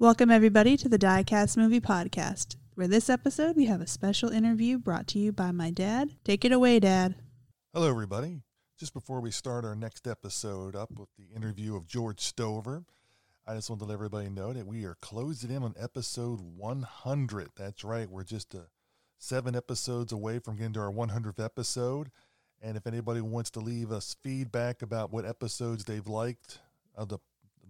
[0.00, 4.78] Welcome, everybody, to the Diecast Movie Podcast, where this episode we have a special interview
[4.78, 6.10] brought to you by my dad.
[6.22, 7.16] Take it away, Dad.
[7.74, 8.42] Hello, everybody.
[8.78, 12.84] Just before we start our next episode up with the interview of George Stover,
[13.44, 17.48] I just want to let everybody know that we are closing in on episode 100.
[17.56, 18.08] That's right.
[18.08, 18.60] We're just uh,
[19.18, 22.12] seven episodes away from getting to our 100th episode.
[22.62, 26.60] And if anybody wants to leave us feedback about what episodes they've liked
[26.94, 27.18] of the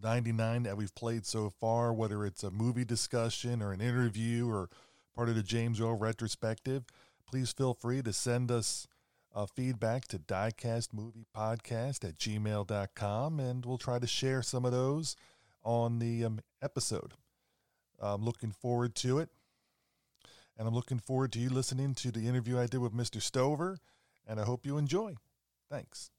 [0.02, 4.68] 99 that we've played so far, whether it's a movie discussion or an interview or
[5.14, 6.84] part of the James Earl retrospective,
[7.26, 8.86] please feel free to send us
[9.34, 15.16] uh, feedback to diecastmoviepodcast at gmail.com and we'll try to share some of those
[15.62, 17.12] on the um, episode.
[18.00, 19.30] I'm looking forward to it.
[20.58, 23.22] And I'm looking forward to you listening to the interview I did with Mr.
[23.22, 23.78] Stover.
[24.26, 25.14] And I hope you enjoy.
[25.70, 26.10] Thanks.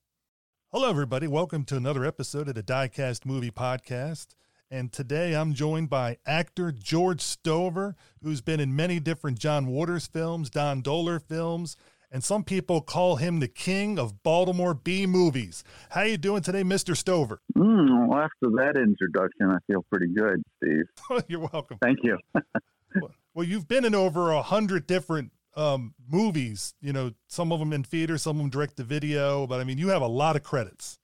[0.71, 1.25] Hello, everybody.
[1.25, 4.35] Welcome to another episode of the Diecast Movie Podcast.
[4.69, 10.05] And today I'm joined by actor George Stover, who's been in many different John Waters
[10.05, 11.75] films, Don Dohler films,
[12.11, 15.63] and some people call him the king of Baltimore B movies.
[15.89, 16.95] How you doing today, Mr.
[16.95, 17.41] Stover?
[17.57, 20.85] Mm, well, after that introduction, I feel pretty good, Steve.
[21.27, 21.79] You're welcome.
[21.81, 22.15] Thank you.
[23.33, 26.73] well, you've been in over a hundred different um, movies.
[26.81, 29.45] You know, some of them in theater, some of them direct to video.
[29.45, 30.97] But I mean, you have a lot of credits.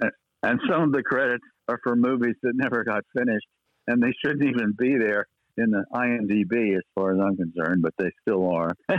[0.43, 3.47] And some of the credits are for movies that never got finished,
[3.87, 5.25] and they shouldn't even be there
[5.57, 8.71] in the IMDb as far as I'm concerned, but they still are.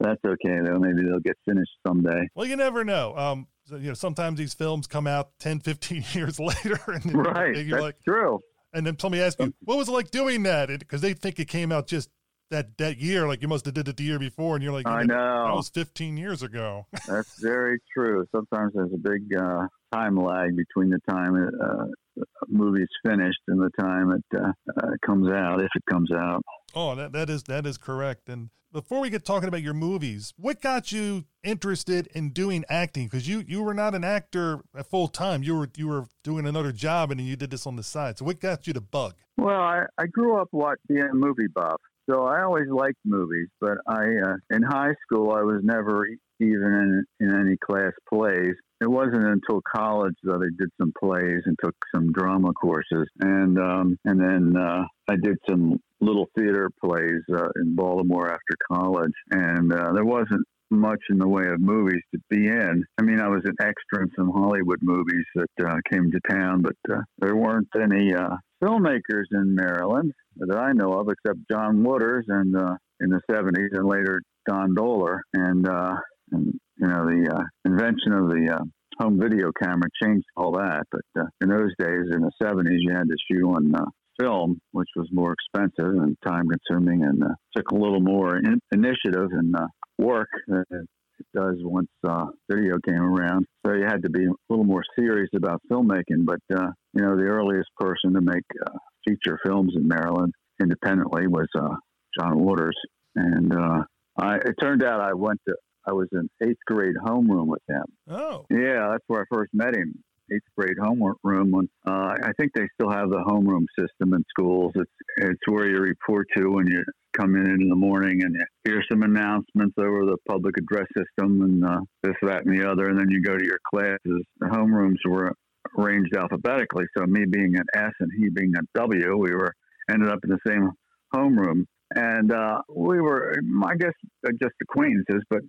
[0.00, 0.78] That's okay though.
[0.78, 2.28] Maybe they'll get finished someday.
[2.34, 3.16] Well, you never know.
[3.16, 7.56] Um, so, you know, sometimes these films come out 10, 15 years later, and right,
[7.56, 8.40] you're that's like, true.
[8.72, 11.48] And then somebody asks you, "What was it like doing that?" Because they think it
[11.48, 12.08] came out just
[12.50, 14.86] that that year, like you must have did it the year before, and you're like,
[14.86, 15.44] I know.
[15.46, 18.26] that was 15 years ago." That's very true.
[18.34, 21.86] Sometimes there's a big uh, time lag between the time uh,
[22.20, 26.42] a movie's finished and the time it uh, uh, comes out, if it comes out.
[26.74, 28.28] Oh, that, that is that is correct.
[28.28, 33.06] And before we get talking about your movies, what got you interested in doing acting?
[33.06, 35.42] Because you you were not an actor full time.
[35.42, 38.18] You were you were doing another job, and then you did this on the side.
[38.18, 39.14] So what got you to bug?
[39.36, 41.80] Well, I, I grew up watching being a movie buff,
[42.10, 43.48] so I always liked movies.
[43.60, 46.06] But I uh, in high school I was never
[46.40, 48.54] even in, in any class plays.
[48.80, 53.58] It wasn't until college that I did some plays and took some drama courses, and
[53.58, 59.12] um, and then uh, I did some little theater plays uh, in Baltimore after college,
[59.30, 62.84] and uh, there wasn't much in the way of movies to be in.
[62.98, 66.62] I mean, I was an extra in some Hollywood movies that uh, came to town,
[66.62, 71.82] but uh, there weren't any uh, filmmakers in Maryland that I know of, except John
[71.82, 75.96] Waters and uh, in the '70s, and later Don Dohler, and uh,
[76.32, 78.64] and you know the uh, invention of the uh,
[79.02, 80.84] home video camera changed all that.
[80.90, 83.84] But uh, in those days, in the '70s, you had to shoot on uh,
[84.20, 88.60] film, which was more expensive and time consuming, and uh, took a little more in-
[88.72, 89.66] initiative and uh,
[90.00, 90.88] work than it
[91.34, 93.46] does once uh, video came around.
[93.66, 96.24] So you had to be a little more serious about filmmaking.
[96.24, 101.26] But uh, you know, the earliest person to make uh, feature films in Maryland independently
[101.26, 101.74] was uh,
[102.18, 102.76] John Waters,
[103.16, 103.82] and uh,
[104.18, 105.54] I, it turned out I went to
[105.86, 107.84] I was in eighth grade homeroom with him.
[108.08, 109.94] Oh, Yeah, that's where I first met him.
[110.32, 111.50] Eighth grade homeroom.
[111.50, 114.72] When, uh, I think they still have the homeroom system in schools.
[114.74, 116.84] It's it's where you report to when you
[117.16, 121.64] come in in the morning and hear some announcements over the public address system and
[121.64, 124.24] uh, this, that, and the other, and then you go to your classes.
[124.38, 125.32] The homerooms were
[125.78, 129.52] arranged alphabetically, so me being an S and he being a W, we were
[129.90, 130.70] ended up in the same
[131.14, 131.64] homeroom.
[131.94, 133.34] And uh, we were,
[133.64, 133.92] I guess,
[134.24, 135.40] uh, just acquaintances, but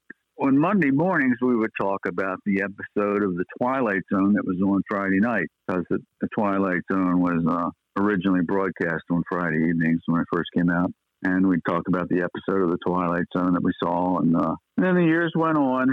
[0.42, 4.60] on Monday mornings, we would talk about the episode of The Twilight Zone that was
[4.66, 10.02] on Friday night because the, the Twilight Zone was uh, originally broadcast on Friday evenings
[10.08, 10.92] when it first came out.
[11.24, 14.18] And we'd talk about the episode of The Twilight Zone that we saw.
[14.18, 15.88] And, uh, and then the years went on,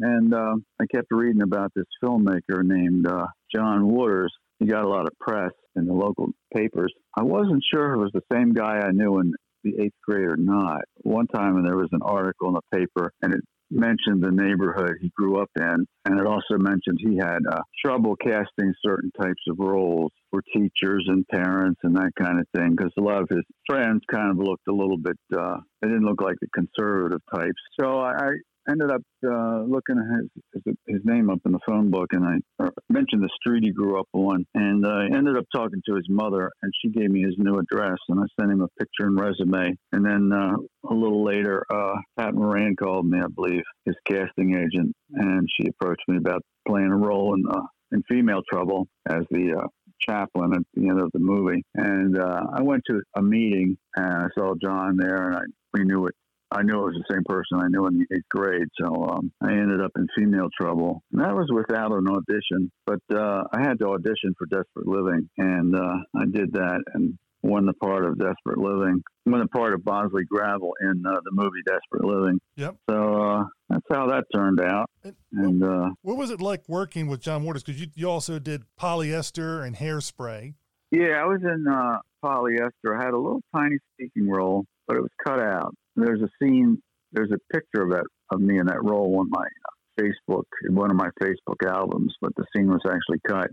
[0.00, 4.32] and uh, I kept reading about this filmmaker named uh, John Waters.
[4.58, 6.92] He got a lot of press in the local papers.
[7.16, 9.34] I wasn't sure if it was the same guy I knew in
[9.64, 10.82] the eighth grade or not.
[11.02, 13.40] One time, and there was an article in the paper, and it
[13.70, 18.16] mentioned the neighborhood he grew up in, and it also mentioned he had uh, trouble
[18.16, 22.92] casting certain types of roles for teachers and parents and that kind of thing, because
[22.98, 26.20] a lot of his friends kind of looked a little bit, uh, they didn't look
[26.20, 27.60] like the conservative types.
[27.80, 28.30] So I, I
[28.70, 32.64] ended up uh, looking his, his, his name up in the phone book, and I
[32.64, 36.06] uh, mentioned the street he grew up on, and I ended up talking to his
[36.08, 39.20] mother, and she gave me his new address, and I sent him a picture and
[39.20, 40.56] resume, and then uh,
[40.90, 45.68] a little later, uh, Pat Moran called me, I believe, his casting agent, and she
[45.68, 47.62] approached me about playing a role in uh,
[47.92, 49.66] in Female Trouble as the uh,
[50.00, 51.64] chaplain at the end of the movie.
[51.74, 55.40] And uh, I went to a meeting and I saw John there, and I
[55.72, 56.14] we knew it.
[56.52, 58.68] I knew it was the same person I knew in the eighth grade.
[58.80, 61.02] So um, I ended up in female trouble.
[61.12, 65.28] And that was without an audition, but uh, I had to audition for Desperate Living,
[65.38, 69.72] and uh, I did that and won the part of Desperate Living, won the part
[69.72, 72.38] of Bosley Gravel in uh, the movie Desperate Living.
[72.56, 72.76] Yep.
[72.90, 74.90] So uh, that's how that turned out.
[75.04, 77.62] And And uh, what was it like working with John Waters?
[77.62, 80.54] Because you, you also did polyester and hairspray.
[80.90, 82.98] yeah, I was in uh, polyester.
[82.98, 85.74] I had a little tiny speaking role, but it was cut out.
[85.96, 86.80] There's a scene.
[87.12, 90.90] There's a picture of that of me in that role on my uh, Facebook, one
[90.90, 93.50] of my Facebook albums, but the scene was actually cut.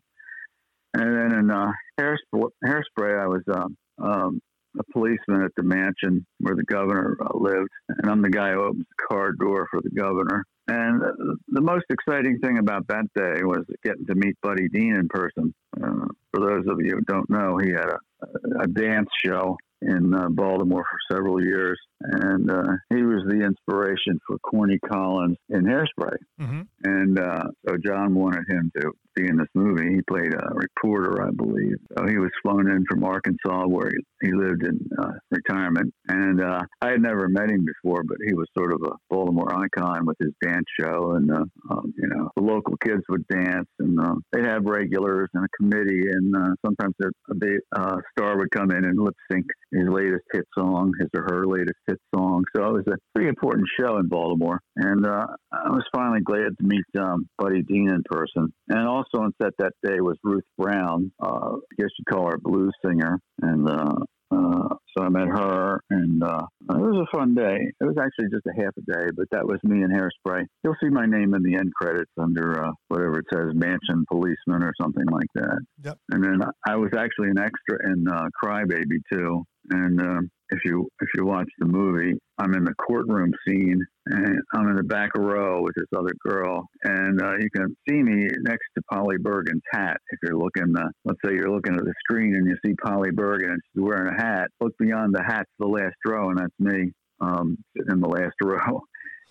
[0.94, 4.40] And then in uh, hairspray, hairspray, I was um, um,
[4.80, 8.64] a policeman at the mansion where the governor uh, lived, and I'm the guy who
[8.64, 10.44] opens the car door for the governor.
[10.70, 11.02] And
[11.48, 15.54] the most exciting thing about that day was getting to meet Buddy Dean in person.
[15.82, 20.14] Uh, for those of you who don't know, he had a, a dance show in
[20.14, 25.64] uh, Baltimore for several years, and uh, he was the inspiration for Corny Collins in
[25.64, 26.18] Hairspray.
[26.40, 26.62] Mm-hmm.
[26.84, 29.96] And uh, so John wanted him to be in this movie.
[29.96, 31.78] He played a reporter, I believe.
[31.98, 35.94] So he was flown in from Arkansas, where he, he lived in uh, retirement.
[36.08, 39.54] And uh, I had never met him before, but he was sort of a Baltimore
[39.54, 41.14] icon with his dance show.
[41.16, 45.30] And, uh, um, you know, the local kids would dance, and uh, they'd have regulars
[45.34, 46.04] and a committee.
[46.12, 46.96] And uh, sometimes
[47.30, 51.10] a big, uh, star would come in and lip sync his latest hit song, his
[51.16, 52.44] or her latest hit song.
[52.56, 54.60] So it was a pretty important show in Baltimore.
[54.76, 58.54] And uh, I was finally glad to meet um, Buddy Dean in person.
[58.70, 62.36] And also on set that day was Ruth Brown, uh, I guess you'd call her
[62.36, 63.20] a blues singer.
[63.42, 63.96] And uh,
[64.30, 67.72] uh, so I met her, and uh, it was a fun day.
[67.80, 70.44] It was actually just a half a day, but that was me and Hairspray.
[70.64, 74.64] You'll see my name in the end credits under uh, whatever it says, Mansion Policeman
[74.64, 75.60] or something like that.
[75.84, 75.98] Yep.
[76.12, 79.44] And then I was actually an extra in uh, Crybaby too.
[79.70, 84.40] And um, if you if you watch the movie, I'm in the courtroom scene, and
[84.54, 88.30] I'm in the back row with this other girl, and uh, you can see me
[88.42, 89.98] next to Polly Bergen's hat.
[90.10, 93.12] If you're looking, uh, let's say you're looking at the screen and you see Polly
[93.12, 96.40] Bergen and she's wearing a hat, look beyond the hat to the last row, and
[96.40, 96.92] that's me
[97.22, 98.82] um, sitting in the last row.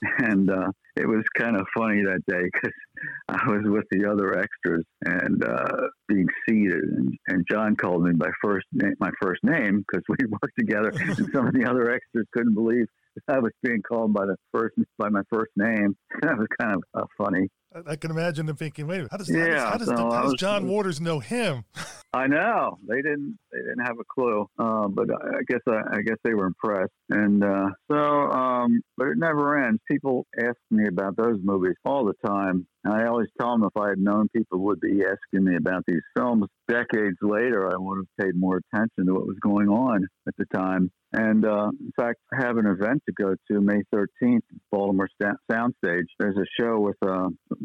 [0.19, 2.73] And uh, it was kind of funny that day because
[3.29, 8.13] I was with the other extras and uh, being seated, and, and John called me
[8.13, 8.67] by first
[9.01, 12.87] my first name because we worked together, and some of the other extras couldn't believe
[13.29, 15.97] I was being called by the first by my first name.
[16.23, 17.49] That was kind of uh, funny.
[17.75, 20.33] I, I can imagine them thinking, wait, how does, how does, how does, how does
[20.33, 21.65] was- John Waters know him?
[22.13, 26.01] I know they didn't they didn't have a clue, uh, but I guess I, I
[26.01, 29.81] guess they were impressed, and uh, so um, but it never ends.
[29.91, 33.77] People ask me about those movies all the time, and I always tell them if
[33.79, 37.99] I had known people would be asking me about these films decades later, I would
[37.99, 40.91] have paid more attention to what was going on at the time.
[41.13, 44.41] And uh, in fact, I have an event to go to May 13th,
[44.73, 46.05] Baltimore Sta- Soundstage.
[46.19, 47.56] There's a show with uh, the,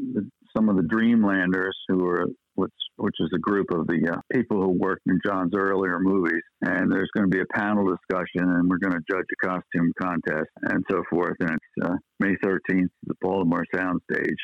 [0.55, 4.61] some of the Dreamlanders, who are which which is a group of the uh, people
[4.61, 6.41] who worked in John's earlier movies.
[6.61, 9.91] And there's going to be a panel discussion, and we're going to judge a costume
[9.99, 11.38] contest and so forth.
[11.39, 14.35] And it's uh, May 13th, at the Baltimore Soundstage.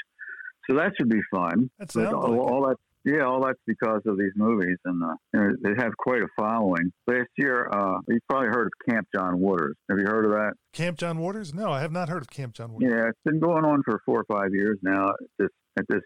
[0.69, 1.69] So that should be fun.
[1.79, 2.51] That all, like it.
[2.51, 2.77] all that,
[3.07, 6.91] yeah, all that's because of these movies, and uh, you they have quite a following.
[7.07, 9.77] Last year, uh, you've probably heard of Camp John Waters.
[9.89, 10.53] Have you heard of that?
[10.73, 11.53] Camp John Waters?
[11.53, 12.89] No, I have not heard of Camp John Waters.
[12.91, 15.11] Yeah, it's been going on for four or five years now.
[15.11, 15.49] At this
[15.79, 16.01] at this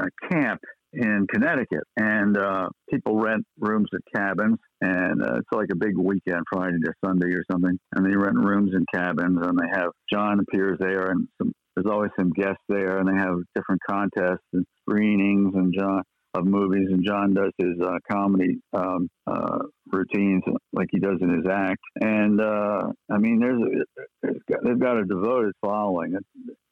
[0.00, 0.60] uh, camp
[0.92, 5.98] in Connecticut, and uh, people rent rooms at cabins, and uh, it's like a big
[5.98, 9.90] weekend, Friday to Sunday or something, and they rent rooms and cabins, and they have
[10.12, 14.46] John appears there, and some, there's always some guests there, and they have different contests
[14.52, 19.58] and screenings, and John of movies, and John does his uh, comedy um, uh,
[19.92, 21.80] routines like he does in his act.
[22.00, 26.16] And uh, I mean, there's, got, they've got a devoted following.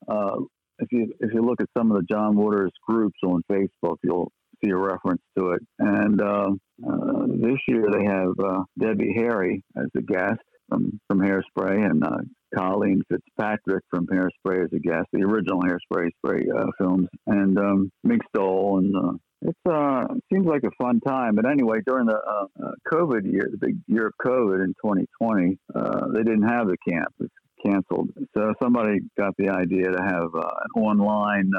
[0.09, 0.37] Uh,
[0.79, 4.33] if you if you look at some of the John Waters groups on Facebook, you'll
[4.65, 5.61] see a reference to it.
[5.79, 6.51] And uh,
[6.87, 8.33] uh, this year they have
[8.79, 12.03] Debbie Harry as a guest from from Hairspray, and
[12.55, 17.91] Colleen Fitzpatrick from Hairspray as a guest, the original Hairspray spray uh, films, and um,
[18.05, 19.13] Mink Stole, and uh,
[19.43, 21.35] it's uh it seems like a fun time.
[21.35, 25.59] But anyway, during the uh, uh, COVID year, the big year of COVID in 2020,
[25.75, 27.09] uh, they didn't have the camp.
[27.21, 27.33] It's
[27.65, 28.11] canceled.
[28.37, 31.51] So somebody got the idea to have uh, an online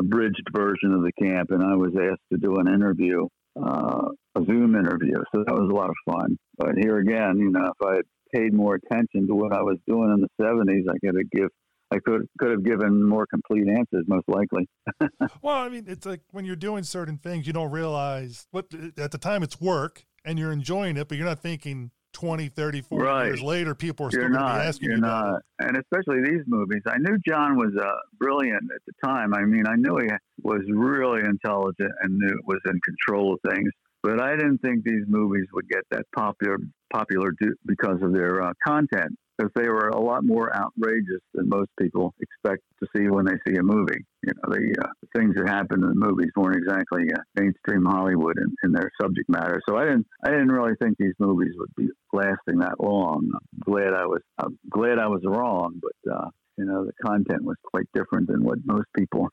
[0.00, 3.26] abridged version of the camp, and I was asked to do an interview,
[3.56, 4.10] a
[4.46, 5.16] Zoom interview.
[5.34, 6.38] So that was a lot of fun.
[6.56, 8.04] But here again, you know, if I had
[8.34, 11.50] paid more attention to what I was doing in the 70s, I could have give
[11.94, 14.68] I could could have given more complete answers, most likely.
[15.42, 18.66] well, I mean, it's like when you're doing certain things, you don't realize what
[18.98, 22.80] at the time it's work and you're enjoying it, but you're not thinking 20, 30,
[22.82, 23.26] 40 Right.
[23.26, 24.66] years later, people are still You're going to be not.
[24.66, 25.68] asking You're you about not.
[25.68, 26.82] And especially these movies.
[26.86, 27.86] I knew John was uh,
[28.18, 29.34] brilliant at the time.
[29.34, 30.08] I mean, I knew he
[30.42, 33.68] was really intelligent and knew was in control of things.
[34.04, 36.58] But I didn't think these movies would get that popular
[36.92, 39.16] popular do, because of their uh, content.
[39.36, 43.32] Because they were a lot more outrageous than most people expect to see when they
[43.48, 44.04] see a movie.
[44.22, 48.36] You know, the uh, things that happened in the movies weren't exactly uh, mainstream Hollywood
[48.38, 49.60] in, in their subject matter.
[49.68, 53.28] So I didn't, I didn't really think these movies would be lasting that long.
[53.34, 57.42] I'm glad I was, I'm glad I was wrong, but uh, you know, the content
[57.42, 59.30] was quite different than what most people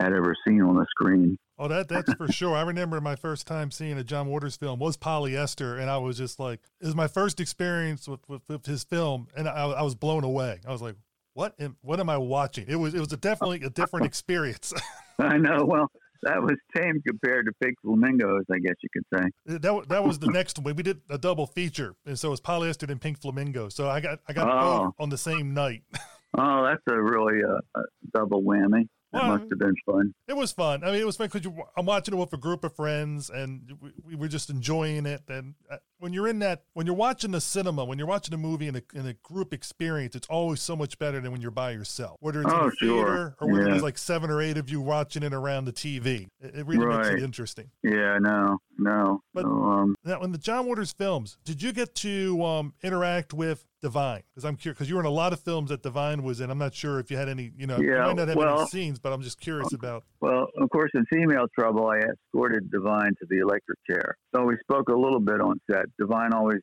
[0.00, 1.38] had ever seen on the screen.
[1.58, 2.56] Oh, that that's for sure.
[2.56, 6.16] I remember my first time seeing a John Waters film was Polyester, and I was
[6.16, 9.82] just like, it was my first experience with, with, with his film, and I, I
[9.82, 10.60] was blown away.
[10.66, 10.96] I was like,
[11.34, 12.64] what am, what am I watching?
[12.68, 14.72] It was it was a definitely a different experience.
[15.18, 15.64] I know.
[15.66, 15.90] Well,
[16.22, 19.30] that was tame compared to Pink Flamingos, I guess you could say.
[19.58, 20.74] That that was the next one.
[20.74, 23.68] We did a double feature, and so it was Polyester and Pink Flamingo.
[23.68, 24.84] So I got I got Oh.
[24.86, 25.82] both on the same night.
[26.38, 27.82] Oh, that's a really uh, a
[28.14, 28.86] double whammy.
[29.12, 30.14] Well, must have been fun.
[30.28, 30.84] It was fun.
[30.84, 33.72] I mean, it was fun because I'm watching it with a group of friends, and
[33.80, 35.22] we, we were just enjoying it.
[35.28, 38.38] And uh, when you're in that, when you're watching the cinema, when you're watching a
[38.38, 41.50] movie in a, in a group experience, it's always so much better than when you're
[41.50, 42.18] by yourself.
[42.20, 42.88] Whether it's in Oh, a sure.
[43.04, 43.70] theater or whether Yeah.
[43.70, 46.86] there's like seven or eight of you watching it around the TV, it, it really
[46.86, 47.70] makes it interesting.
[47.82, 49.22] Yeah, no, no.
[49.34, 53.66] But- um, Now, in the John Waters films, did you get to um, interact with
[53.80, 54.22] Divine?
[54.30, 56.50] Because I'm curious, because you were in a lot of films that Divine was in.
[56.50, 58.98] I'm not sure if you had any, you know, you might not have any scenes,
[58.98, 60.04] but I'm just curious about.
[60.20, 64.16] well, of course, in Female Trouble, I escorted Divine to the electric chair.
[64.34, 65.86] So we spoke a little bit on set.
[65.98, 66.60] Divine always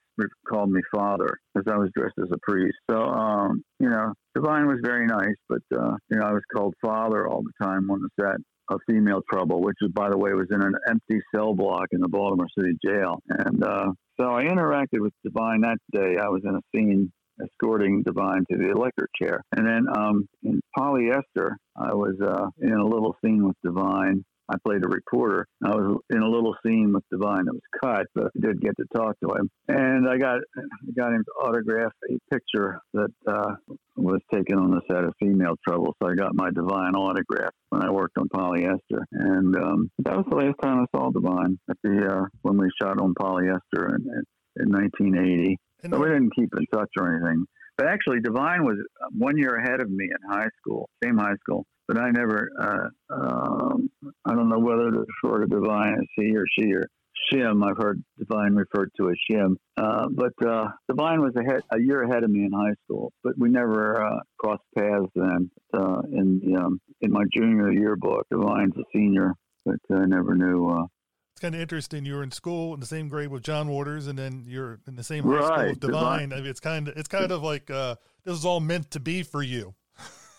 [0.47, 2.77] called me father because I was dressed as a priest.
[2.89, 6.75] So, um, you know, Divine was very nice, but, uh, you know, I was called
[6.81, 8.37] father all the time on the set
[8.69, 12.07] of Female Trouble, which, by the way, was in an empty cell block in the
[12.07, 13.19] Baltimore City Jail.
[13.29, 16.17] And uh, so I interacted with Divine that day.
[16.21, 17.11] I was in a scene
[17.43, 19.41] escorting Divine to the electric chair.
[19.55, 24.23] And then um, in Polyester, I was uh, in a little scene with Divine.
[24.49, 25.47] I played a reporter.
[25.63, 28.75] I was in a little scene with Divine that was cut, but I did get
[28.77, 29.49] to talk to him.
[29.67, 33.55] And I got I got him to autograph a picture that uh,
[33.95, 35.95] was taken on the set of Female Trouble.
[36.01, 39.03] So I got my Divine autograph when I worked on Polyester.
[39.11, 42.69] And um, that was the last time I saw Divine at the uh, when we
[42.81, 44.23] shot on Polyester in,
[44.57, 45.57] in 1980.
[45.83, 47.45] And So we didn't keep in touch or anything.
[47.77, 48.77] But actually, Divine was
[49.15, 51.65] one year ahead of me in high school, same high school.
[51.87, 53.89] But I never, uh, um,
[54.25, 56.87] I don't know whether to refer to Divine as he or she or
[57.31, 57.65] Shim.
[57.65, 59.55] I've heard Divine referred to as Shim.
[59.77, 63.11] Uh, but uh, Divine was ahead, a year ahead of me in high school.
[63.23, 65.49] But we never uh, crossed paths then.
[65.73, 69.33] Uh, in the, um, in my junior yearbook, Divine's a senior,
[69.65, 70.69] but I never knew.
[70.69, 70.87] Uh,
[71.33, 72.03] it's kind of interesting.
[72.03, 74.95] You were in school in the same grade with John Waters, and then you're in
[74.95, 76.33] the same high school Right, with Divine.
[76.33, 78.99] I mean, it's kind of it's kind of like uh, this is all meant to
[78.99, 79.75] be for you.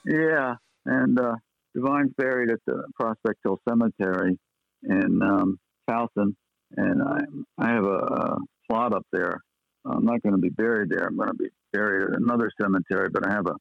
[0.04, 0.56] Yeah,
[0.88, 1.34] and uh,
[1.74, 4.38] Divine's buried at the Prospect Hill Cemetery
[4.84, 6.34] in um, Towson,
[6.76, 7.20] and I
[7.58, 9.38] I have a, a plot up there.
[9.84, 11.06] I'm not going to be buried there.
[11.06, 13.54] I'm going to be buried at another cemetery, but I have a,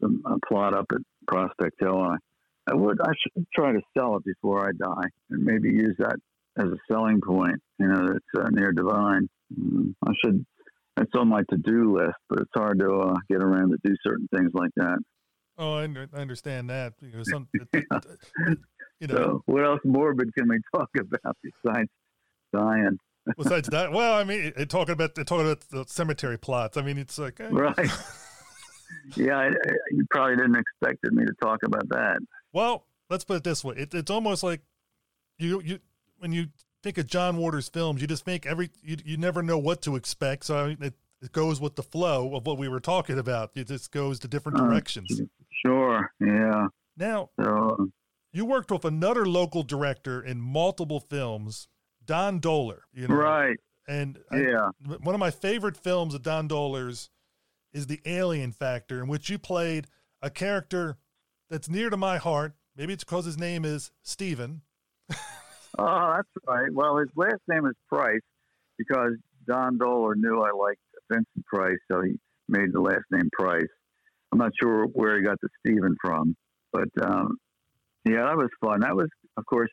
[0.00, 2.02] some, a plot up at Prospect Hill.
[2.04, 2.18] And
[2.68, 5.96] I, I would I should try to sell it before I die, and maybe use
[5.98, 6.16] that
[6.58, 7.60] as a selling point.
[7.78, 9.28] You know, it's uh, near Divine.
[9.58, 10.44] Mm, I should.
[10.98, 14.28] It's on my to-do list, but it's hard to uh, get around to do certain
[14.34, 14.98] things like that.
[15.58, 16.94] Oh, I, under, I understand that.
[17.00, 17.48] Because some,
[19.00, 21.88] you know, So, what else morbid can we talk about besides
[22.52, 22.98] dying?
[23.36, 26.76] besides that, well, I mean, it, talking about it, talking about the cemetery plots.
[26.76, 27.76] I mean, it's like eh, Right.
[29.16, 29.50] yeah, I, I,
[29.92, 32.18] you probably didn't expect me to talk about that.
[32.52, 34.60] Well, let's put it this way: it, it's almost like
[35.38, 35.78] you you
[36.18, 36.46] when you
[36.82, 39.94] think of John Waters films, you just think every you, you never know what to
[39.96, 40.44] expect.
[40.44, 43.52] So I mean, it, it goes with the flow of what we were talking about.
[43.54, 45.20] It just goes to different Uh, directions.
[45.64, 46.10] Sure.
[46.20, 46.68] Yeah.
[46.96, 47.92] Now, So, um,
[48.32, 51.68] you worked with another local director in multiple films,
[52.04, 52.80] Don Dohler.
[52.92, 53.58] You know, right.
[53.88, 54.70] And I- Yeah.
[55.02, 57.10] one of my favorite films of Don Dohler's
[57.72, 59.86] is The Alien Factor, in which you played
[60.20, 60.98] a character
[61.48, 62.54] that's near to my heart.
[62.76, 64.62] Maybe it's because his name is Steven.
[65.78, 66.72] Oh, that's right.
[66.72, 68.20] Well, his last name is Price
[68.78, 69.14] because
[69.46, 70.80] Don Dohler knew I liked
[71.10, 72.18] Vincent Price, so he
[72.48, 73.66] made the last name Price.
[74.32, 76.34] I'm not sure where he got the Stephen from,
[76.72, 77.36] but um,
[78.04, 78.80] yeah, that was fun.
[78.80, 79.70] That was, of course,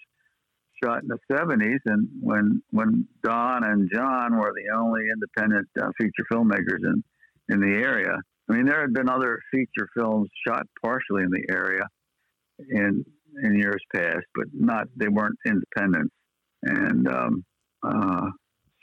[0.83, 5.89] shot in the 70s, and when when Don and John were the only independent uh,
[5.97, 7.03] feature filmmakers in
[7.49, 8.15] in the area,
[8.49, 11.83] I mean, there had been other feature films shot partially in the area
[12.69, 13.05] in
[13.43, 16.11] in years past, but not they weren't independent,
[16.63, 17.45] and um,
[17.83, 18.29] uh,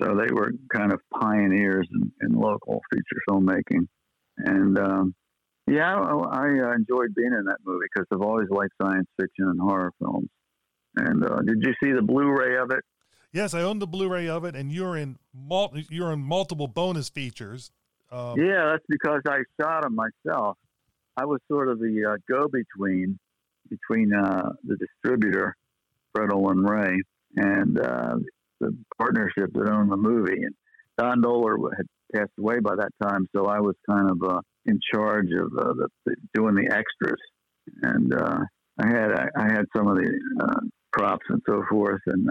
[0.00, 3.86] so they were kind of pioneers in, in local feature filmmaking.
[4.38, 5.14] And um,
[5.66, 9.60] yeah, I, I enjoyed being in that movie because I've always liked science fiction and
[9.60, 10.28] horror films.
[10.96, 12.84] And uh, did you see the Blu-ray of it?
[13.32, 17.08] Yes, I own the Blu-ray of it, and you're in mul- you're in multiple bonus
[17.08, 17.70] features.
[18.10, 20.56] Um, yeah, that's because I shot them myself.
[21.16, 23.18] I was sort of the uh, go-between
[23.68, 25.56] between uh, the distributor,
[26.14, 27.02] Fred Olen Ray,
[27.36, 28.16] and uh,
[28.60, 30.44] the partnership that owned the movie.
[30.44, 30.54] And
[30.96, 34.80] Don Dohler had passed away by that time, so I was kind of uh, in
[34.92, 37.20] charge of uh, the, the, doing the extras.
[37.82, 38.38] And uh,
[38.78, 40.60] I had I, I, had some of the uh,
[40.92, 42.28] props and so forth, and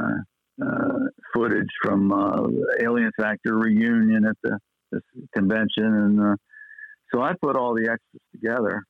[1.33, 4.57] footage from the Alien Factor reunion at the
[4.91, 5.01] this
[5.35, 6.37] convention, and
[7.13, 8.83] so I put all the extras together.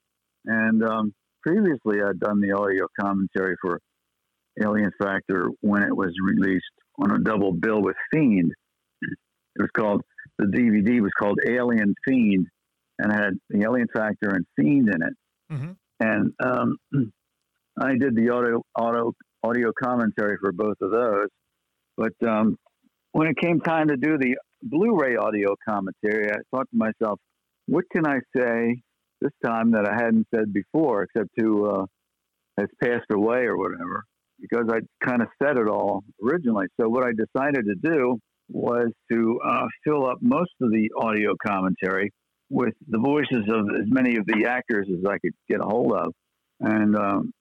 [0.46, 3.80] And um, previously, I'd done the audio commentary for
[4.62, 6.64] Alien Factor when it was released
[7.00, 8.52] on a double bill with Fiend.
[9.02, 10.02] It was called
[10.38, 12.48] the DVD was called Alien Fiend,
[13.00, 15.14] and had the Alien Factor and Fiend in it.
[15.52, 15.72] Mm-hmm.
[16.00, 16.78] And um,
[17.80, 21.28] I did the audio audio audio commentary for both of those.
[21.98, 22.58] But um,
[23.12, 27.20] when it came time to do the Blu-ray audio commentary, I thought to myself,
[27.68, 28.82] "What can I say
[29.22, 31.86] this time that I hadn't said before, except to uh,
[32.58, 34.04] has passed away or whatever?"
[34.40, 36.68] because I kind of said it all originally.
[36.80, 41.34] So what I decided to do was to uh, fill up most of the audio
[41.46, 42.12] commentary
[42.50, 45.94] with the voices of as many of the actors as I could get a hold
[45.94, 46.14] of,
[46.60, 47.32] and um,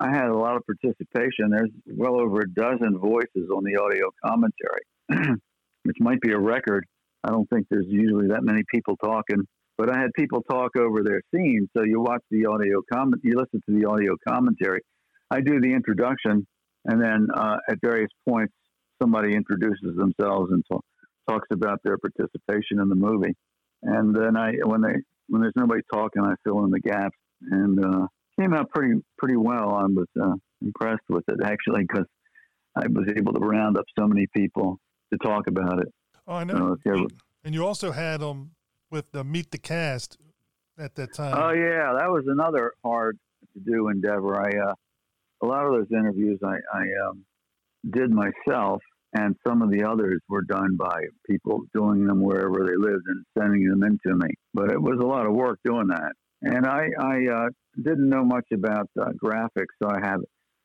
[0.00, 1.50] I had a lot of participation.
[1.50, 4.84] There's well over a dozen voices on the audio commentary,
[5.84, 6.84] which might be a record.
[7.24, 9.42] I don't think there's usually that many people talking,
[9.76, 11.68] but I had people talk over their scenes.
[11.76, 14.80] So you watch the audio comment, you listen to the audio commentary
[15.30, 16.46] I do the introduction,
[16.86, 18.52] and then uh, at various points,
[19.02, 20.84] somebody introduces themselves and talk,
[21.28, 23.34] talks about their participation in the movie.
[23.82, 24.94] And then I, when they,
[25.28, 27.16] when there's nobody talking, I fill in the gaps,
[27.50, 28.06] and uh,
[28.38, 29.74] came out pretty pretty well.
[29.74, 32.06] I was uh, impressed with it actually because
[32.76, 34.78] I was able to round up so many people
[35.12, 35.88] to talk about it.
[36.26, 36.76] Oh, I know.
[36.84, 37.06] So,
[37.44, 38.50] and you also had them um,
[38.90, 40.18] with the Meet the Cast
[40.78, 41.34] at that time.
[41.36, 43.18] Oh yeah, that was another hard
[43.54, 44.40] to do endeavor.
[44.40, 44.74] I uh,
[45.42, 47.24] a lot of those interviews I, I um,
[47.90, 48.82] did myself,
[49.14, 53.24] and some of the others were done by people doing them wherever they lived and
[53.38, 54.28] sending them in to me.
[54.52, 56.12] But it was a lot of work doing that.
[56.42, 57.48] And I, I uh,
[57.82, 60.18] didn't know much about uh, graphics, so I had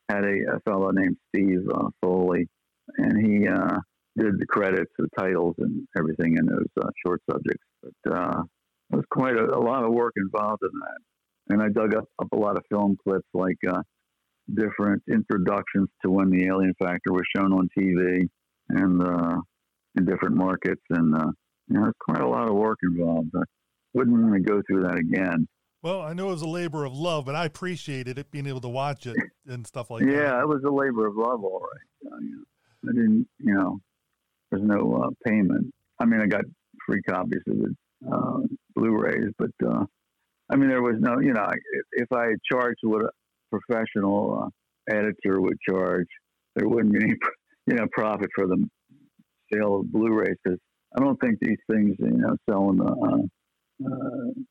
[0.08, 2.46] had a, a fellow named Steve uh, Foley,
[2.98, 3.78] and he uh,
[4.16, 7.64] did the credits, the titles, and everything in those uh, short subjects.
[7.82, 8.42] But uh,
[8.92, 11.54] it was quite a, a, lot of work involved in that.
[11.54, 13.58] And I dug up, up a lot of film clips like
[14.52, 18.28] different introductions to when the Alien Factor was shown on TV
[18.68, 19.36] and uh,
[19.96, 21.30] in different markets, and uh,
[21.68, 23.30] you know, it's quite a lot of work involved.
[23.36, 23.42] I
[23.94, 25.46] wouldn't want to go through that again.
[25.82, 28.62] Well, I know it was a labor of love, but I appreciated it being able
[28.62, 30.16] to watch it and stuff like yeah, that.
[30.16, 32.12] Yeah, it was a labor of love, all right.
[32.88, 33.78] I didn't, you know,
[34.50, 35.72] there's no uh, payment.
[36.00, 36.44] I mean, I got
[36.86, 37.74] free copies of the
[38.10, 38.40] uh,
[38.74, 39.84] Blu-rays, but uh,
[40.50, 43.10] I mean, there was no, you know, if, if I had charged what
[43.60, 46.06] professional uh, editor would charge,
[46.56, 47.14] there wouldn't be any,
[47.66, 48.68] you know, profit for the
[49.52, 50.58] sale of Blu-rays because
[50.96, 54.42] I don't think these things, you know, sell in the uh, uh,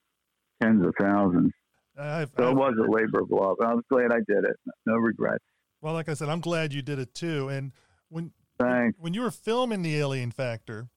[0.61, 1.51] tens of thousands.
[1.97, 3.57] I've, so it was a labor of love.
[3.63, 4.57] I was glad I did it.
[4.85, 5.43] No regrets.
[5.81, 7.49] Well, like I said, I'm glad you did it too.
[7.49, 7.71] And
[8.09, 8.97] when Thanks.
[8.99, 10.87] when you were filming the Alien Factor,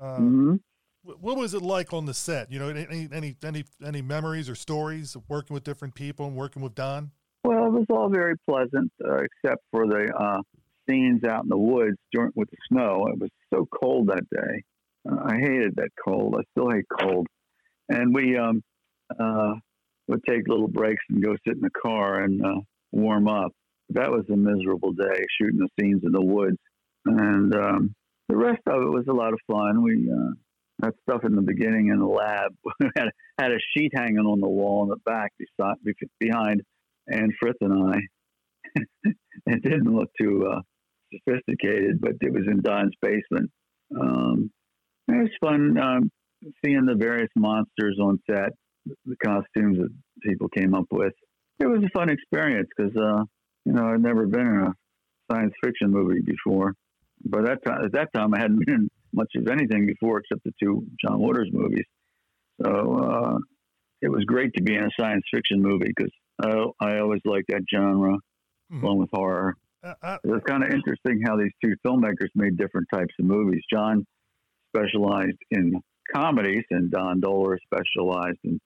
[0.00, 0.56] uh, mm-hmm.
[1.02, 2.50] what was it like on the set?
[2.50, 6.34] You know, any any any any memories or stories of working with different people and
[6.34, 7.12] working with Don?
[7.44, 10.42] Well, it was all very pleasant, uh, except for the uh,
[10.88, 13.06] scenes out in the woods during, with the snow.
[13.08, 14.62] It was so cold that day.
[15.08, 16.36] Uh, I hated that cold.
[16.38, 17.26] I still hate cold.
[17.88, 18.62] And we um,
[19.18, 19.54] uh,
[20.06, 22.60] would take little breaks and go sit in the car and uh,
[22.92, 23.52] warm up.
[23.90, 26.58] That was a miserable day, shooting the scenes in the woods.
[27.04, 27.94] And um,
[28.28, 29.82] the rest of it was a lot of fun.
[29.82, 30.32] We uh,
[30.78, 34.40] that stuff in the beginning in the lab we had had a sheet hanging on
[34.40, 35.76] the wall in the back beside,
[36.18, 36.62] behind
[37.12, 37.98] and Frith and I.
[39.46, 40.60] it didn't look too uh,
[41.12, 43.50] sophisticated, but it was in Don's basement.
[43.98, 44.50] Um,
[45.08, 46.10] it was fun um,
[46.64, 48.50] seeing the various monsters on set,
[48.86, 49.90] the costumes that
[50.22, 51.12] people came up with.
[51.60, 53.24] It was a fun experience because, uh,
[53.64, 54.74] you know, I'd never been in a
[55.30, 56.74] science fiction movie before.
[57.24, 60.42] But that time, at that time, I hadn't been in much of anything before except
[60.44, 61.84] the two John Waters movies.
[62.64, 63.38] So uh,
[64.02, 66.12] it was great to be in a science fiction movie because
[66.44, 66.50] I,
[66.86, 68.18] I always liked that genre
[68.70, 68.82] Mhm.
[68.82, 69.56] along with horror.
[69.82, 73.26] Uh, uh, It was kind of interesting how these two filmmakers made different types of
[73.26, 73.62] movies.
[73.72, 74.04] John
[74.74, 75.74] specialized in
[76.14, 78.58] comedies, and Don Dohler specialized in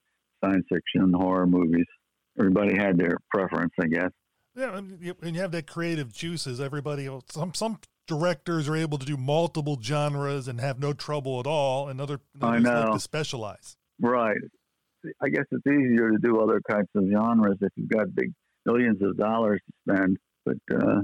[0.45, 1.87] science fiction and horror movies.
[2.39, 4.11] Everybody had their preference, I guess.
[4.55, 6.61] yeah, and you, and you have that creative juices.
[6.61, 11.47] Everybody, some some directors are able to do multiple genres and have no trouble at
[11.47, 12.93] all, and other I others like know.
[12.93, 13.77] to specialize.
[14.01, 14.37] Right.
[15.23, 18.33] I guess it's easier to do other types of genres if you've got big
[18.65, 20.19] millions of dollars to spend.
[20.45, 21.01] But uh,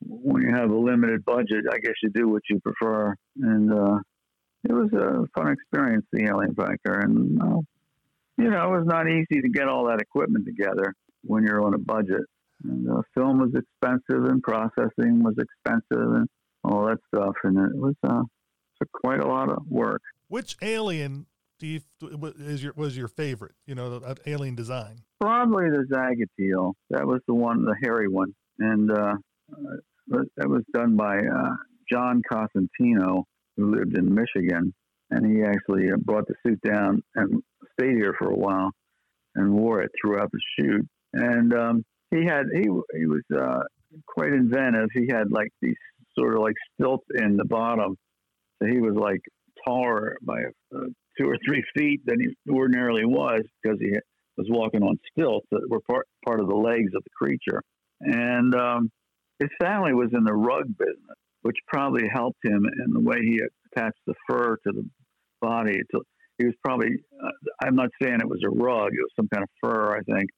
[0.00, 3.14] when you have a limited budget, I guess you do what you prefer.
[3.42, 3.98] And uh,
[4.64, 7.00] it was a fun experience, the Alien Factor.
[7.00, 7.60] And, uh,
[8.36, 11.74] you know, it was not easy to get all that equipment together when you're on
[11.74, 12.22] a budget.
[12.64, 16.28] And uh, film was expensive and processing was expensive and
[16.62, 17.34] all that stuff.
[17.44, 18.22] And it was uh,
[18.92, 20.02] quite a lot of work.
[20.28, 21.26] Which alien
[21.58, 21.80] do you
[22.38, 23.54] is your was your favorite?
[23.66, 25.00] You know, the, alien design.
[25.20, 26.74] Probably the Zagateel.
[26.90, 29.14] That was the one, the hairy one, and uh,
[29.52, 31.54] uh, that was done by uh,
[31.90, 33.24] John Cosentino,
[33.56, 34.72] who lived in Michigan,
[35.10, 37.42] and he actually uh, brought the suit down and
[37.78, 38.70] stayed here for a while,
[39.34, 40.86] and wore it throughout the shoot.
[41.12, 43.60] And um, he had he he was uh,
[44.06, 44.88] quite inventive.
[44.92, 45.76] He had like these
[46.18, 47.96] sort of like stilts in the bottom,
[48.60, 49.20] so he was like
[49.64, 50.42] taller by
[50.74, 50.86] uh,
[51.18, 53.92] two or three feet than he ordinarily was because he
[54.36, 57.62] was walking on stilts that were part part of the legs of the creature.
[58.00, 58.90] And um,
[59.38, 63.40] his family was in the rug business, which probably helped him in the way he
[63.72, 64.88] attached the fur to the
[65.40, 65.80] body.
[65.92, 66.00] To,
[66.38, 66.88] he was probably,
[67.22, 67.30] uh,
[67.62, 70.30] I'm not saying it was a rug, it was some kind of fur, I think.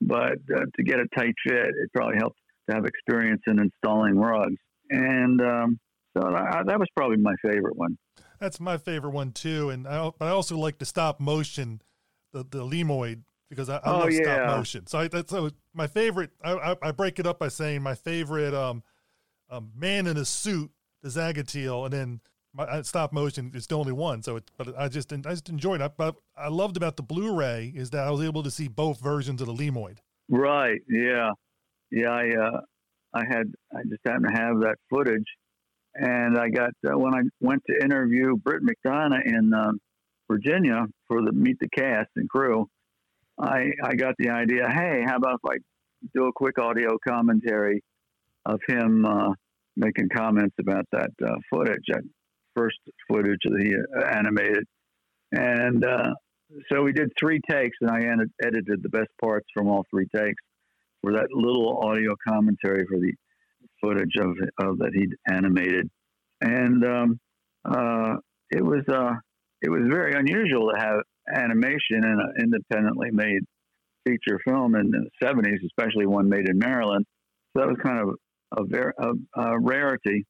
[0.00, 4.16] But uh, to get a tight fit, it probably helped to have experience in installing
[4.16, 4.56] rugs.
[4.90, 5.78] And um,
[6.16, 7.96] so that was probably my favorite one.
[8.38, 11.80] That's my favorite one too, and I but I also like the stop motion,
[12.32, 14.86] the the Lemoid because I, I Oh, love stop motion.
[14.86, 16.30] So I, that's so my favorite.
[16.44, 18.82] I, I break it up by saying my favorite um,
[19.50, 20.70] um man in a suit,
[21.02, 22.20] the Zagateel, and then
[22.52, 24.22] my uh, stop motion is the only one.
[24.22, 25.92] So it, but I just I just enjoyed it.
[25.96, 29.40] But I loved about the Blu-ray is that I was able to see both versions
[29.40, 29.98] of the Lemoid.
[30.28, 30.80] Right.
[30.88, 31.30] Yeah.
[31.90, 32.10] Yeah.
[32.10, 32.60] I uh,
[33.14, 35.26] I had I just happened to have that footage,
[35.98, 39.80] and I got uh, when I went to interview Britt McDonough in um,
[40.30, 42.68] Virginia for the Meet the Cast and crew.
[43.38, 44.68] I I got the idea.
[44.68, 45.56] Hey, how about if I
[46.14, 47.82] do a quick audio commentary
[48.44, 49.32] of him uh,
[49.76, 52.02] making comments about that uh, footage, that
[52.54, 52.78] first
[53.08, 54.64] footage that he uh, animated,
[55.32, 56.14] and uh,
[56.70, 60.06] so we did three takes, and I ed- edited the best parts from all three
[60.14, 60.42] takes
[61.02, 63.12] for that little audio commentary for the
[63.86, 65.88] footage of, of that he'd animated,
[66.40, 67.20] and um,
[67.64, 68.16] uh,
[68.50, 69.14] it was uh,
[69.62, 71.00] it was very unusual to have
[71.34, 73.42] animation in an independently made
[74.04, 77.04] feature film in the '70s, especially one made in Maryland.
[77.56, 78.14] So that was kind of
[78.56, 80.24] a, ver- a, a rarity.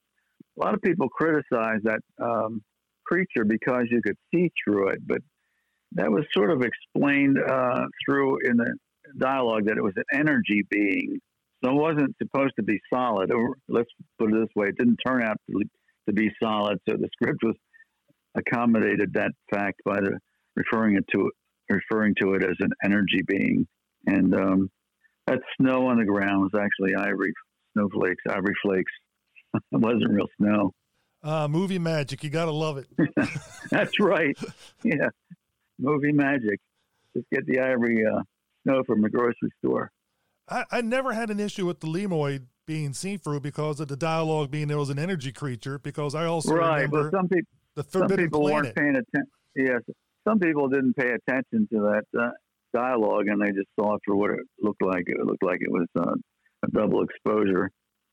[0.58, 2.62] A lot of people criticize that um,
[3.04, 5.18] creature because you could see through it, but
[5.92, 8.74] that was sort of explained uh, through in the
[9.18, 11.18] dialogue that it was an energy being.
[11.66, 13.32] So it wasn't supposed to be solid.
[13.32, 15.64] Or let's put it this way: it didn't turn out to,
[16.06, 16.78] to be solid.
[16.88, 17.56] So the script was
[18.36, 20.18] accommodated that fact by the
[20.54, 21.30] referring it to
[21.68, 23.66] referring to it as an energy being.
[24.06, 24.70] And um,
[25.26, 27.32] that snow on the ground was actually ivory
[27.72, 28.92] snowflakes, ivory flakes.
[29.54, 30.72] it wasn't real snow.
[31.22, 32.86] Uh, movie magic, you gotta love it.
[33.70, 34.38] That's right.
[34.84, 35.08] Yeah,
[35.80, 36.60] movie magic.
[37.16, 38.20] Just get the ivory uh,
[38.62, 39.90] snow from the grocery store.
[40.48, 43.96] I, I never had an issue with the Lemoid being seen through because of the
[43.96, 45.78] dialogue being there was an energy creature.
[45.78, 48.64] Because I also right, remember but some people the some Forbidden people Planet.
[48.64, 49.30] weren't paying attention.
[49.54, 49.80] Yes,
[50.26, 52.30] some people didn't pay attention to that uh,
[52.74, 55.04] dialogue, and they just saw it for what it looked like.
[55.06, 56.14] It looked like it was uh,
[56.64, 57.70] a double exposure,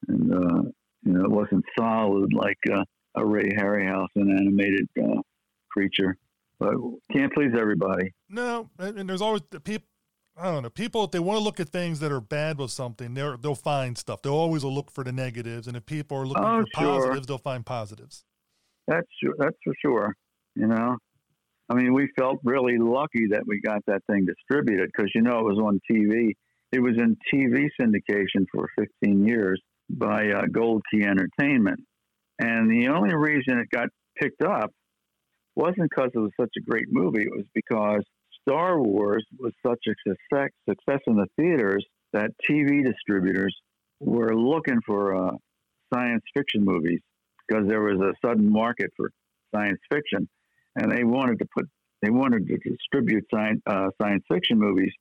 [0.07, 0.61] and uh,
[1.03, 2.83] you know, it wasn't solid like uh,
[3.15, 5.21] a Ray Harryhausen animated uh,
[5.69, 6.15] creature.
[6.59, 6.75] But
[7.11, 8.13] can't please everybody.
[8.29, 9.87] No, and, and there's always the people.
[10.35, 10.69] I don't know.
[10.69, 13.53] People, if they want to look at things that are bad with something, they're, they'll
[13.53, 14.21] find stuff.
[14.23, 16.99] They'll always look for the negatives, and if people are looking Oh, for sure.
[17.01, 18.25] positives, they'll find positives.
[18.87, 19.35] That's sure.
[19.37, 20.15] That's for sure.
[20.55, 20.97] You know,
[21.69, 25.39] I mean, we felt really lucky that we got that thing distributed because you know
[25.39, 26.33] it was on TV.
[26.71, 28.67] It was in TV syndication for
[29.01, 31.79] 15 years by uh, Gold Key Entertainment,
[32.39, 33.87] and the only reason it got
[34.19, 34.71] picked up
[35.55, 37.21] wasn't because it was such a great movie.
[37.21, 38.03] It was because
[38.47, 43.55] Star Wars was such a success, success in the theaters that TV distributors
[43.99, 45.31] were looking for uh,
[45.93, 46.99] science fiction movies
[47.47, 49.11] because there was a sudden market for
[49.53, 50.27] science fiction,
[50.75, 51.65] and they wanted to put
[52.01, 54.91] they wanted to distribute science uh, science fiction movies,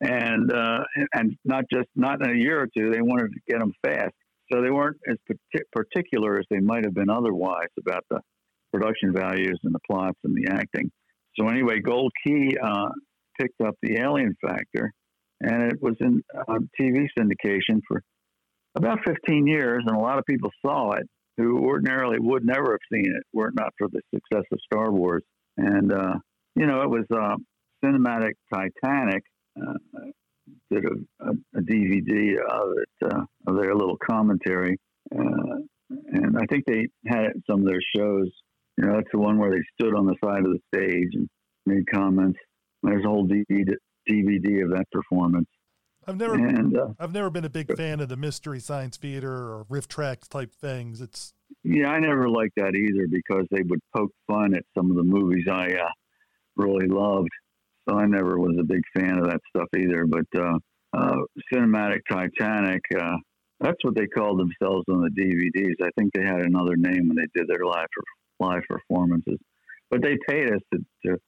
[0.00, 2.90] and uh, and not just not in a year or two.
[2.90, 4.14] They wanted to get them fast,
[4.50, 5.16] so they weren't as
[5.72, 8.20] particular as they might have been otherwise about the
[8.72, 10.90] production values and the plots and the acting.
[11.38, 12.88] So anyway, Gold Key uh,
[13.38, 14.92] picked up the Alien Factor,
[15.40, 18.02] and it was in uh, TV syndication for
[18.74, 22.80] about 15 years, and a lot of people saw it who ordinarily would never have
[22.90, 25.22] seen it were it not for the success of Star Wars.
[25.58, 26.14] And uh,
[26.54, 27.36] you know, it was uh,
[27.84, 29.22] cinematic Titanic.
[29.60, 29.74] Uh,
[30.70, 34.78] did a, a, a, DVD of it, uh, of their little commentary,
[35.12, 35.56] uh,
[35.90, 38.30] and I think they had it in some of their shows.
[38.76, 41.28] You know, that's the one where they stood on the side of the stage and
[41.64, 42.38] made comments.
[42.82, 43.74] There's a whole DVD,
[44.62, 45.48] of that performance.
[46.06, 49.32] I've never, and, uh, I've never been a big fan of the mystery science theater
[49.32, 51.00] or RiffTrax type things.
[51.00, 51.34] It's
[51.64, 55.02] yeah, I never liked that either because they would poke fun at some of the
[55.02, 55.90] movies I uh,
[56.56, 57.30] really loved.
[57.88, 60.06] So I never was a big fan of that stuff either.
[60.06, 60.58] But uh,
[60.92, 61.16] uh,
[61.52, 63.16] Cinematic Titanic, uh,
[63.60, 65.84] that's what they called themselves on the DVDs.
[65.84, 67.86] I think they had another name when they did their live
[68.40, 69.38] live performances.
[69.90, 71.18] But they paid us to, to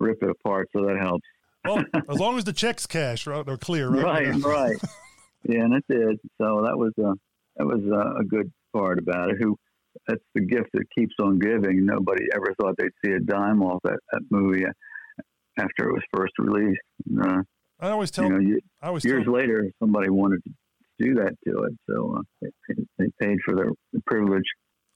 [0.00, 1.26] rip it apart, so that helps.
[1.64, 4.28] well, as long as the checks cash are, are clear, right?
[4.28, 4.76] Right, right.
[5.48, 6.18] Yeah, and it did.
[6.40, 7.12] So that was a
[7.56, 9.36] that was a, a good part about it.
[9.40, 9.56] Who
[10.06, 11.86] that's the gift that keeps on giving.
[11.86, 14.64] Nobody ever thought they'd see a dime off that, that movie
[15.58, 16.80] after it was first released.
[17.20, 17.42] Uh,
[17.80, 18.24] I always tell.
[18.24, 20.50] You know, you, I always years later, somebody wanted to
[20.98, 23.70] do that to it, so uh, they, they, paid for their
[24.06, 24.44] privilege.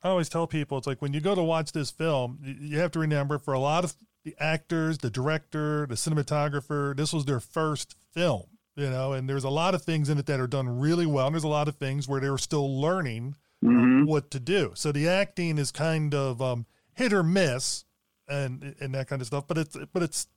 [0.02, 2.90] I always tell people it's like when you go to watch this film, you have
[2.92, 7.40] to remember for a lot of the actors, the director, the cinematographer, this was their
[7.40, 8.44] first film,
[8.76, 11.26] you know, and there's a lot of things in it that are done really well.
[11.26, 13.34] And there's a lot of things where they were still learning
[13.64, 14.04] mm-hmm.
[14.04, 14.72] what to do.
[14.74, 17.84] So the acting is kind of um, hit or miss
[18.28, 19.46] and and that kind of stuff.
[19.46, 20.28] But it's but it's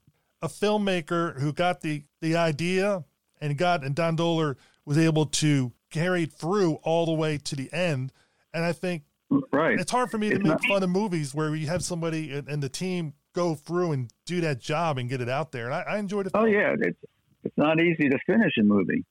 [0.41, 3.03] a filmmaker who got the the idea
[3.39, 7.55] and got and Don Dohler was able to carry it through all the way to
[7.55, 8.11] the end.
[8.53, 9.03] And I think
[9.51, 11.83] right, it's hard for me to it's make not, fun of movies where you have
[11.83, 15.65] somebody and, the team go through and do that job and get it out there.
[15.65, 16.31] And I, I enjoyed it.
[16.35, 16.99] Oh yeah, it's
[17.43, 19.03] it's not easy to finish a movie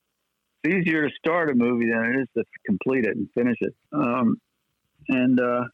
[0.62, 3.74] it's easier to start a movie than it is to complete it and finish it.
[3.92, 4.36] Um,
[5.08, 5.64] and uh,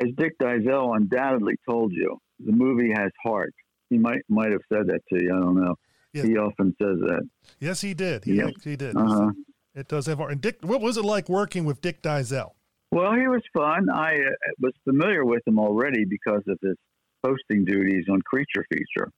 [0.00, 3.54] as Dick Dyszel undoubtedly told you, the movie has heart.
[3.90, 5.34] He might might have said that to you.
[5.34, 5.74] I don't know.
[6.12, 6.26] Yes.
[6.26, 7.28] He often says that.
[7.60, 8.24] Yes, he did.
[8.24, 8.96] He, he did.
[8.96, 9.30] Uh-huh.
[9.74, 10.32] It does have heart.
[10.32, 12.50] And Dick, what was it like working with Dick Dyszel?
[12.92, 13.88] Well, he was fun.
[13.88, 16.76] I uh, was familiar with him already because of his
[17.24, 19.10] hosting duties on Creature Feature,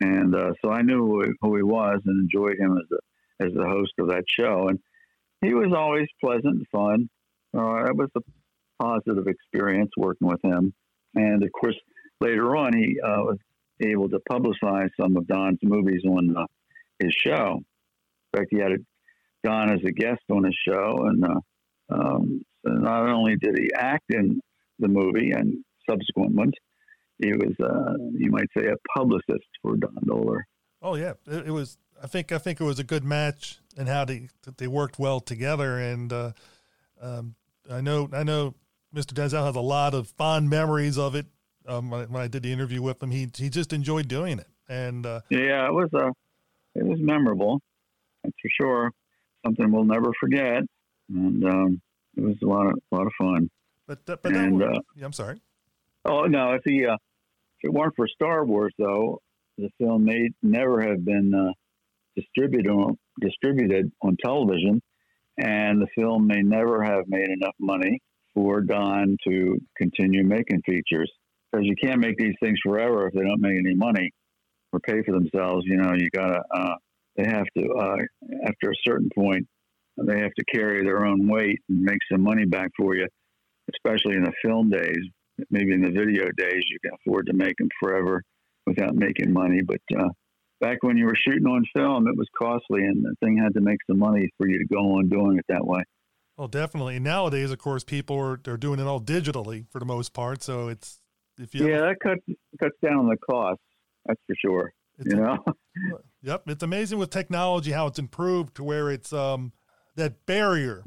[0.00, 3.46] and uh, so I knew who he, who he was and enjoyed him as a
[3.46, 4.66] as the host of that show.
[4.68, 4.80] And
[5.40, 7.08] he was always pleasant and fun.
[7.56, 8.20] Uh, it was a
[8.82, 10.74] positive experience working with him.
[11.14, 11.76] And of course,
[12.20, 13.38] later on, he uh, was
[13.80, 16.46] able to publicize some of Don's movies on uh,
[16.98, 17.60] his show.
[18.32, 18.76] In fact, he had a,
[19.44, 21.06] Don as a guest on his show.
[21.06, 21.40] And uh,
[21.90, 24.40] um, not only did he act in
[24.78, 26.52] the movie and subsequent ones,
[27.18, 30.42] he was, uh, you might say, a publicist for Don Dohler.
[30.80, 33.88] Oh yeah, it, it was I think I think it was a good match and
[33.88, 35.78] how they they worked well together.
[35.78, 36.32] And uh,
[37.00, 37.36] um,
[37.70, 38.54] I know I know
[38.94, 39.12] Mr.
[39.14, 41.26] Dyszel has a lot of fond memories of it.
[41.64, 44.48] Um, when, I, did the interview with him, he he just enjoyed doing it.
[44.68, 46.10] And uh, yeah, it was a uh,
[46.74, 47.60] it was memorable.
[48.24, 48.90] That's for sure.
[49.46, 50.62] Something we'll never forget.
[51.08, 51.80] And um,
[52.16, 53.50] it was a lot of a lot of fun.
[53.86, 55.40] But but and, uh, yeah, I'm sorry.
[56.04, 56.52] Oh no!
[56.52, 59.20] If he uh, if it weren't for Star Wars, though,
[59.58, 61.52] the film may never have been uh,
[62.16, 64.80] distributed on, distributed on television,
[65.38, 68.00] and the film may never have made enough money
[68.34, 71.10] for Don to continue making features
[71.50, 74.10] because you can't make these things forever if they don't make any money
[74.72, 75.64] or pay for themselves.
[75.66, 76.74] You know, you gotta uh,
[77.16, 77.96] they have to uh,
[78.46, 79.46] after a certain point
[79.96, 83.06] they have to carry their own weight and make some money back for you,
[83.74, 85.04] especially in the film days.
[85.50, 88.22] Maybe in the video days, you can afford to make them forever
[88.66, 90.08] without making money, but uh,
[90.60, 93.60] back when you were shooting on film, it was costly, and the thing had to
[93.60, 95.82] make some money for you to go on doing it that way.
[96.38, 96.98] Well, definitely.
[96.98, 100.42] nowadays, of course, people are, are doing it all digitally for the most part.
[100.42, 101.00] So it's
[101.38, 102.22] if you yeah, that cuts
[102.60, 103.60] cuts down on the cost.
[104.06, 104.72] That's for sure.
[105.04, 105.38] you know.
[106.22, 109.52] yep, it's amazing with technology how it's improved to where it's um
[109.96, 110.84] that barrier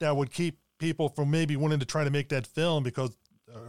[0.00, 3.16] that would keep people from maybe wanting to try to make that film because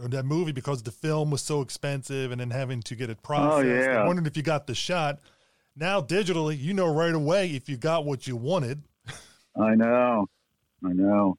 [0.02, 3.22] or that movie because the film was so expensive and then having to get it
[3.22, 3.66] processed.
[3.66, 4.06] Oh, yeah.
[4.06, 5.20] Wondering if you got the shot.
[5.76, 8.82] Now digitally, you know right away if you got what you wanted.
[9.60, 10.26] I know,
[10.84, 11.36] I know.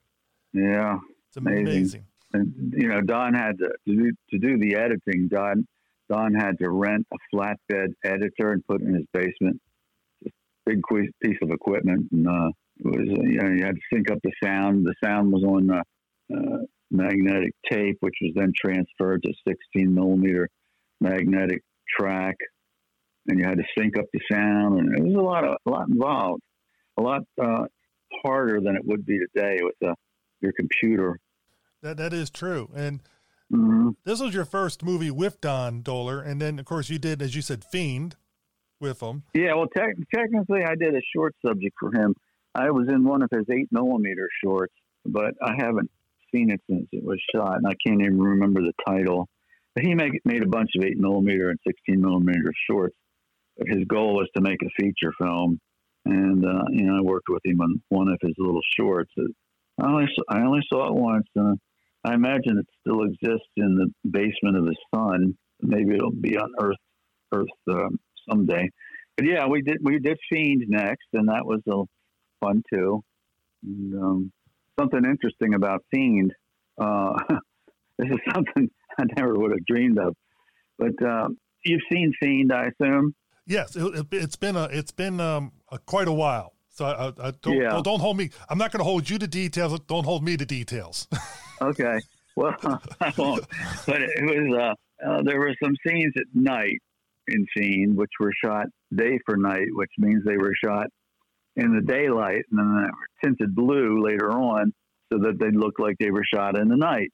[0.53, 1.67] Yeah, it's amazing.
[1.67, 2.05] amazing.
[2.33, 5.27] And you know, Don had to to do, to do the editing.
[5.27, 5.67] Don
[6.09, 9.61] Don had to rent a flatbed editor and put in his basement.
[10.23, 10.35] Just
[10.65, 10.81] big
[11.21, 14.19] piece of equipment, and uh, it was uh, you know you had to sync up
[14.23, 14.85] the sound.
[14.85, 15.83] The sound was on uh,
[16.33, 16.57] uh,
[16.89, 20.49] magnetic tape, which was then transferred to 16 millimeter
[20.99, 21.63] magnetic
[21.97, 22.35] track,
[23.27, 25.69] and you had to sync up the sound, and it was a lot of a
[25.69, 26.41] lot involved,
[26.97, 27.65] a lot uh,
[28.23, 29.93] harder than it would be today with uh,
[30.41, 31.19] your computer.
[31.81, 33.01] That that is true, and
[33.51, 33.89] mm-hmm.
[34.03, 37.35] this was your first movie with Don Dohler, and then of course you did, as
[37.35, 38.15] you said, Fiend
[38.79, 39.23] with him.
[39.33, 42.15] Yeah, well, te- technically I did a short subject for him.
[42.53, 44.73] I was in one of his eight millimeter shorts,
[45.05, 45.89] but I haven't
[46.33, 49.27] seen it since it was shot, and I can't even remember the title.
[49.75, 52.95] But he made made a bunch of eight millimeter and sixteen millimeter shorts.
[53.57, 55.59] But his goal was to make a feature film,
[56.05, 59.11] and uh, you know I worked with him on one of his little shorts.
[59.17, 61.27] I only I only saw it once.
[61.39, 61.55] Uh,
[62.03, 65.37] I imagine it still exists in the basement of his son.
[65.61, 66.77] Maybe it'll be on Earth
[67.33, 67.97] Earth um,
[68.29, 68.69] someday.
[69.15, 71.83] But yeah, we did we did Fiend next, and that was a
[72.41, 73.03] fun too.
[73.63, 74.31] And, um,
[74.79, 76.33] something interesting about Fiend.
[76.79, 77.13] Uh,
[77.97, 80.15] this is something I never would have dreamed of.
[80.77, 81.29] But uh,
[81.63, 83.13] you've seen Fiend, I assume.
[83.47, 86.53] Yes, it, has been a it's been um, a, quite a while.
[86.69, 87.69] So I, I don't, yeah.
[87.69, 88.29] don't, don't hold me.
[88.49, 89.77] I'm not going to hold you to details.
[89.81, 91.07] Don't hold me to details.
[91.61, 91.99] okay.
[92.35, 92.55] Well,
[93.01, 93.45] I won't.
[93.85, 96.79] But it was uh, uh, there were some scenes at night
[97.27, 100.87] in Fiend, which were shot day for night, which means they were shot
[101.55, 104.73] in the daylight and then they were tinted blue later on
[105.11, 107.11] so that they looked like they were shot in the night.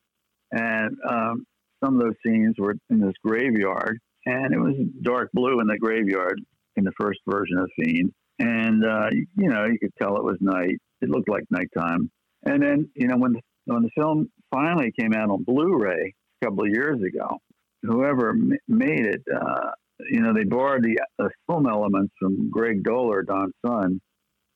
[0.51, 1.45] And um,
[1.83, 5.77] some of those scenes were in this graveyard, and it was dark blue in the
[5.77, 6.39] graveyard
[6.75, 8.13] in the first version of Fiend.
[8.39, 10.77] And uh, you know, you could tell it was night.
[11.01, 12.09] It looked like nighttime.
[12.43, 16.45] And then, you know, when the, when the film finally came out on Blu-ray a
[16.45, 17.39] couple of years ago,
[17.81, 19.71] whoever m- made it, uh,
[20.09, 23.99] you know, they borrowed the, the film elements from Greg Dohler, Don's son,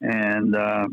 [0.02, 0.88] and uh,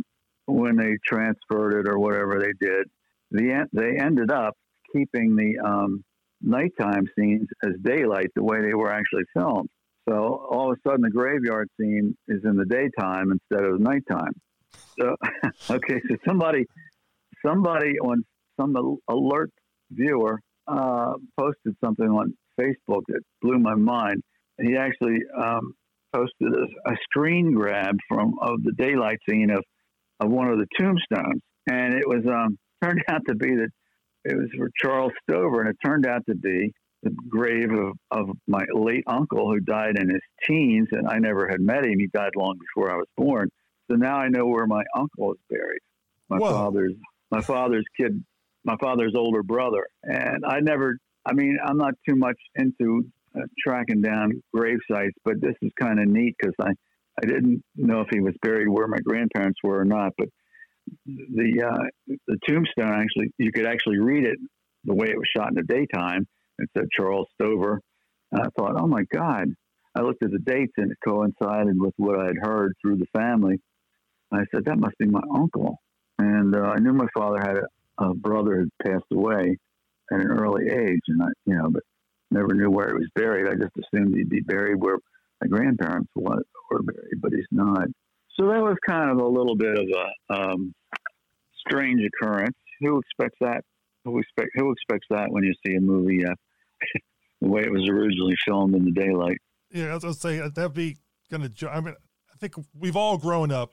[0.47, 2.87] when they transferred it or whatever they did,
[3.31, 4.55] the they ended up
[4.93, 6.05] keeping the um,
[6.41, 9.69] nighttime scenes as daylight the way they were actually filmed.
[10.09, 14.33] So all of a sudden, the graveyard scene is in the daytime instead of nighttime.
[14.99, 15.17] So
[15.71, 16.65] okay, so somebody
[17.45, 18.25] somebody on
[18.59, 18.75] some
[19.09, 19.51] alert
[19.91, 24.23] viewer uh, posted something on Facebook that blew my mind.
[24.61, 25.75] He actually um,
[26.15, 29.63] posted a, a, screen grab from of the daylight scene of,
[30.21, 31.41] of one of the tombstones,
[31.71, 33.71] and it was um, turned out to be that
[34.25, 38.37] it was for Charles Stover, and it turned out to be the grave of, of
[38.47, 41.99] my late uncle who died in his teens, and I never had met him.
[41.99, 43.49] He died long before I was born.
[43.91, 45.81] So now I know where my uncle is buried.
[46.29, 46.53] My Whoa.
[46.53, 46.95] father's
[47.31, 48.23] my father's kid,
[48.65, 50.99] my father's older brother, and I never.
[51.25, 53.05] I mean, I'm not too much into
[53.37, 56.71] uh, tracking down grave sites, but this is kind of neat because I,
[57.23, 60.13] I didn't know if he was buried where my grandparents were or not.
[60.17, 60.29] But
[61.07, 64.39] the uh, the tombstone actually, you could actually read it
[64.85, 66.27] the way it was shot in the daytime.
[66.59, 67.81] It said Charles Stover.
[68.33, 69.49] And I thought, oh my God.
[69.95, 73.07] I looked at the dates and it coincided with what I had heard through the
[73.17, 73.59] family.
[74.31, 75.79] I said, that must be my uncle.
[76.19, 79.57] And uh, I knew my father had a, a brother who passed away
[80.13, 81.83] at an early age, and I, you know, but
[82.31, 83.49] never knew where he was buried.
[83.49, 84.99] I just assumed he'd be buried where
[85.41, 86.43] my grandparents were
[86.83, 87.87] buried, but he's not.
[88.39, 89.87] So that was kind of a little bit of
[90.31, 90.75] a um,
[91.67, 92.57] strange occurrence.
[92.81, 93.63] Who expects that?
[94.05, 96.35] Who expect who expects that when you see a movie uh,
[97.41, 99.39] the way it was originally filmed in the daylight?
[99.71, 100.97] Yeah, I was gonna say uh, that'd be
[101.31, 101.51] gonna.
[101.71, 101.95] I mean,
[102.33, 103.73] I think we've all grown up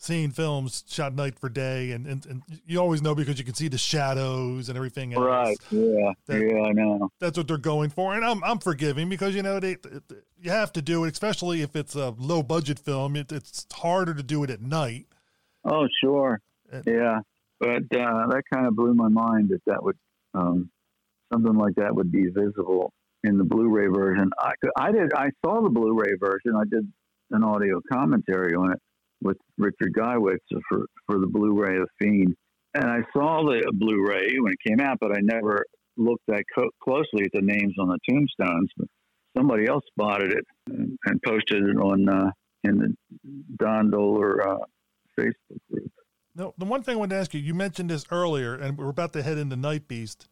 [0.00, 3.52] seeing films shot night for day, and, and, and you always know because you can
[3.52, 5.22] see the shadows and everything else.
[5.22, 5.58] Right.
[5.70, 6.12] Yeah.
[6.26, 7.10] That, yeah, I know.
[7.20, 9.76] That's what they're going for, and I'm I'm forgiving because you know they,
[10.40, 13.14] you have to do it, especially if it's a low budget film.
[13.14, 15.06] It, it's harder to do it at night.
[15.64, 16.40] Oh, sure.
[16.72, 17.20] And, yeah,
[17.60, 19.98] but uh, that kind of blew my mind that that would
[20.32, 20.70] um,
[21.30, 24.30] something like that would be visible in the Blu-ray version.
[24.38, 25.12] I, I did.
[25.14, 26.56] I saw the Blu-ray version.
[26.56, 26.90] I did
[27.32, 28.80] an audio commentary on it
[29.22, 32.34] with Richard Guyewitz for, for the Blu-ray of Fiend.
[32.74, 35.64] And I saw the Blu-ray when it came out, but I never
[35.96, 38.70] looked that co- closely at the names on the tombstones.
[38.76, 38.88] But
[39.36, 42.30] somebody else spotted it and, and posted it on uh,
[42.64, 42.94] in the
[43.58, 44.64] Don Dohler uh,
[45.18, 45.90] Facebook group.
[46.36, 48.88] No, the one thing I wanted to ask you, you mentioned this earlier, and we're
[48.88, 50.28] about to head into Night Beast.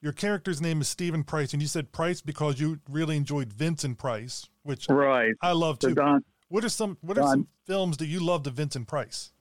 [0.00, 3.98] Your character's name is Stephen Price, and you said Price because you really enjoyed Vincent
[3.98, 5.32] Price, which right.
[5.42, 5.94] I love too.
[5.94, 9.32] Don, what are some What are some films that you loved of Vincent Price?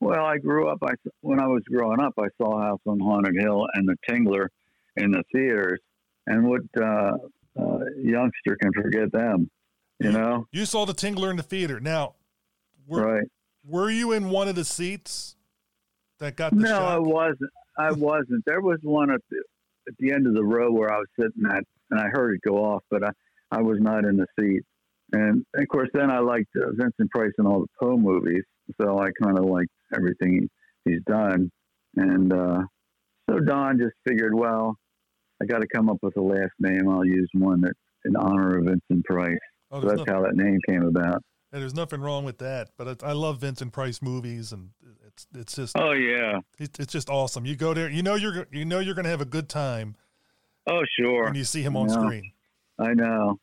[0.00, 0.78] Well, I grew up.
[0.82, 0.92] I
[1.22, 4.48] when I was growing up, I saw House on Haunted Hill and The Tingler
[4.96, 5.80] in the theaters.
[6.26, 7.12] And what uh,
[7.58, 9.50] uh, youngster can forget them.
[9.98, 11.80] You know, You saw the Tingler in the theater.
[11.80, 12.16] Now,
[12.86, 13.28] were, right?
[13.66, 15.36] were you in one of the seats
[16.18, 17.50] that got the No, I wasn't.
[17.78, 18.44] I wasn't.
[18.44, 19.42] There was one at the
[19.88, 22.42] at the end of the row where I was sitting at, and I heard it
[22.46, 23.10] go off, but I
[23.50, 24.62] I was not in the seat.
[25.12, 28.42] And of course, then I liked uh, Vincent Price in all the Poe movies,
[28.80, 30.48] so I kind of liked everything
[30.84, 31.50] he's done.
[31.96, 32.62] And uh,
[33.30, 34.76] so Don just figured, well,
[35.42, 36.88] I got to come up with a last name.
[36.90, 37.72] I'll use one that
[38.04, 39.38] in honor of Vincent Price.
[39.70, 41.22] Oh, So that's no- how that name came about.
[41.52, 42.68] and there's nothing wrong with that.
[42.76, 44.70] But I, I love Vincent Price movies, and
[45.06, 46.40] it's it's just Oh yeah.
[46.58, 47.46] it's, it's just awesome.
[47.46, 49.96] You go there, you know you're you know you're going to have a good time
[50.66, 51.24] Oh sure.
[51.24, 51.94] when you see him on Yeah.
[51.94, 52.32] screen.
[52.78, 53.38] I know.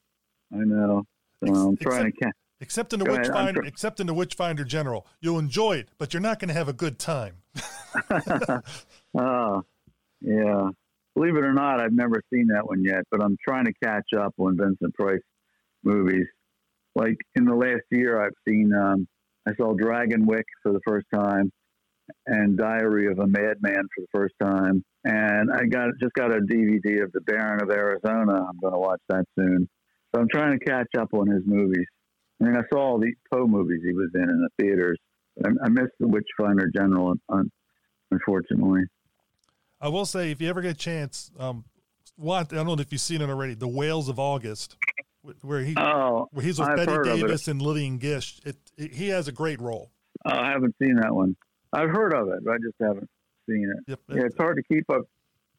[0.53, 1.03] I know.
[1.43, 2.33] So Ex- I'm trying to catch.
[2.61, 5.77] Except in the Go ahead, I'm Witchfinder, tr- except in the Witchfinder General, you'll enjoy
[5.77, 7.35] it, but you're not going to have a good time.
[9.17, 9.63] Oh,
[10.21, 10.69] yeah.
[11.15, 14.13] Believe it or not, I've never seen that one yet, but I'm trying to catch
[14.17, 15.21] up on Vincent Price
[15.83, 16.27] movies.
[16.95, 19.07] Like in the last year, I've seen, um,
[19.47, 21.51] I saw Dragonwyck for the first time
[22.25, 24.83] and Diary of a Madman for the first time.
[25.03, 28.45] And I got just got a DVD of The Baron of Arizona.
[28.49, 29.69] I'm going to watch that soon.
[30.15, 31.85] So I'm trying to catch up on his movies.
[32.41, 34.97] I mean, I saw all the Poe movies he was in in the theaters.
[35.45, 37.15] I, I missed The Witchfinder General,
[38.11, 38.83] unfortunately.
[39.81, 41.65] I will say, if you ever get a chance, um,
[42.15, 44.77] what I don't know if you've seen it already, The Whales of August,
[45.41, 47.21] where he Oh, where he's with I've Betty heard of it.
[47.21, 48.39] Davis and Lillian Gish.
[48.45, 49.91] It, it, he has a great role.
[50.25, 51.35] oh, I haven't seen that one.
[51.73, 53.09] I've heard of it, but I just haven't
[53.49, 53.83] seen it.
[53.91, 53.99] Yep.
[54.15, 55.01] Yeah, it's hard to keep up.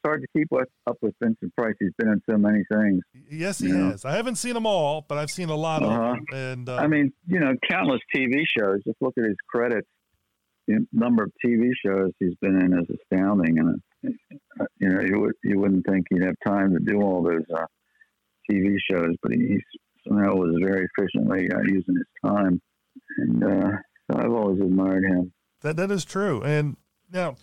[0.06, 1.74] Hard to keep up, up with Vincent Price.
[1.80, 3.00] He's been in so many things.
[3.28, 4.04] Yes, he has.
[4.04, 5.92] I haven't seen them all, but I've seen a lot Uh-huh.
[6.12, 6.24] of them.
[6.32, 8.78] And uh, I mean, you know, countless TV shows.
[8.84, 9.88] Just look at his credits.
[10.68, 13.80] The number of TV shows he's been in is astounding, and
[14.60, 17.42] uh, you know, you would you wouldn't think he'd have time to do all those
[17.56, 17.66] uh,
[18.50, 19.60] TV shows, but he, he
[20.06, 22.60] somehow was very efficiently uh, using his time,
[23.18, 23.70] and uh,
[24.10, 25.32] so I've always admired him.
[25.62, 26.42] that that is true.
[26.42, 26.76] And
[27.12, 27.36] now,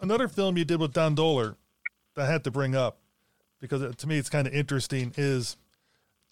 [0.00, 1.54] another film you did with Don Dohler
[2.16, 2.98] I had to bring up
[3.60, 5.56] because it, to me it's kind of interesting is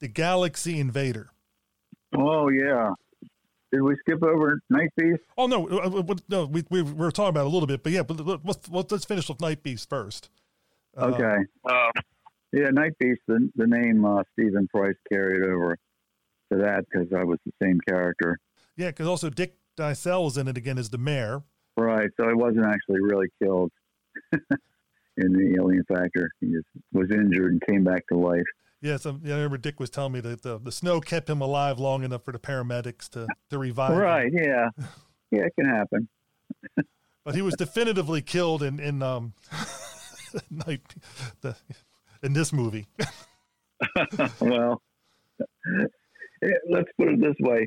[0.01, 1.31] the Galaxy Invader.
[2.17, 2.91] Oh yeah.
[3.73, 5.23] Did we skip over Night Beast?
[5.37, 7.83] Oh no, uh, uh, no, we, we we were talking about it a little bit,
[7.83, 10.31] but yeah, but let- let's let's, finish with Night Beast first.
[10.97, 11.37] Uh, Okay.
[12.53, 13.21] yeah, Night Beast.
[13.27, 15.77] The the name uh, Stephen Price carried over
[16.53, 18.39] to that because I was the same character.
[18.77, 21.43] Yeah, because also Dick Dyszel was in it again as the mayor.
[21.77, 22.11] Right.
[22.17, 23.73] So I wasn't actually really killed
[25.17, 26.31] in the Alien Factor.
[26.41, 28.43] He just was injured and came back to life.
[28.81, 31.41] Yes, um, yeah, I remember Dick was telling me that the, the snow kept him
[31.41, 33.99] alive long enough for the paramedics to, to revive him.
[33.99, 34.33] Right.
[34.33, 34.71] Yeah.
[35.31, 36.09] Yeah, it can happen.
[37.25, 39.33] But he was definitively killed in in um
[40.51, 40.83] night
[41.41, 41.57] the
[42.23, 42.87] in this movie.
[44.41, 44.81] well,
[45.41, 47.67] eh, let's put it this way: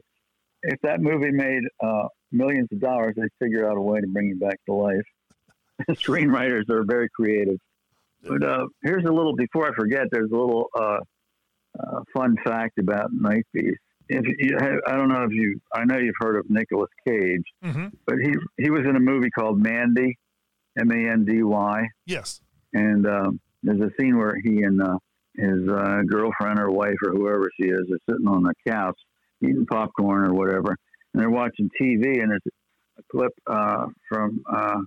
[0.64, 4.30] if that movie made uh, millions of dollars, they'd figure out a way to bring
[4.30, 5.06] him back to life.
[5.92, 7.58] Screenwriters are very creative.
[8.24, 9.36] But uh, here's a little.
[9.36, 10.98] Before I forget, there's a little uh,
[11.80, 13.78] uh, fun fact about Night Beast.
[14.10, 14.58] If you,
[14.88, 18.34] I don't know if you, I know you've heard of Nicolas Cage, hmm but he
[18.58, 20.18] he was in a movie called Mandy,
[20.80, 22.42] M A N D Y, Yes.
[22.74, 24.98] and um, there's a scene where he and uh,
[25.36, 28.98] his uh, girlfriend or wife or whoever she is are sitting on the couch
[29.44, 30.76] eating popcorn or whatever,
[31.14, 32.42] and they're watching TV, and there's
[32.98, 34.80] a clip uh, from uh,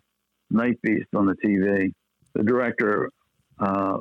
[0.50, 1.92] Night Beast on the TV.
[2.34, 3.10] The director,
[3.58, 3.98] uh,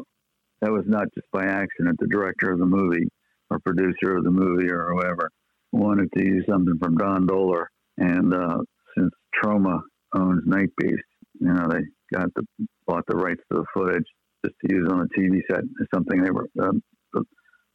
[0.61, 1.97] that was not just by accident.
[1.99, 3.07] The director of the movie
[3.49, 5.31] or producer of the movie or whoever
[5.71, 7.65] wanted to use something from Don Dohler,
[7.97, 8.57] and uh,
[8.97, 9.81] since Troma
[10.13, 11.03] owns Night Beast,
[11.39, 11.81] you know they
[12.13, 12.43] got the
[12.87, 14.05] bought the rights to the footage
[14.45, 15.63] just to use on a TV set.
[15.79, 16.81] It's something they were um,
[17.13, 17.23] the,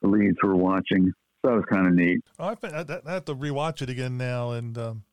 [0.02, 1.12] the leads were watching.
[1.42, 2.20] So that was kind of neat.
[2.38, 5.04] Oh, I, I, I have to rewatch it again now and um,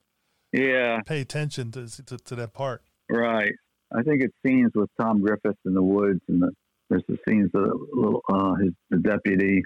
[0.53, 2.83] Yeah, pay attention to, to to that part.
[3.11, 3.53] Right.
[3.93, 6.51] I think it's scenes with Tom Griffith in the woods, and the,
[6.89, 9.61] there's the scenes of the little uh, his the deputy,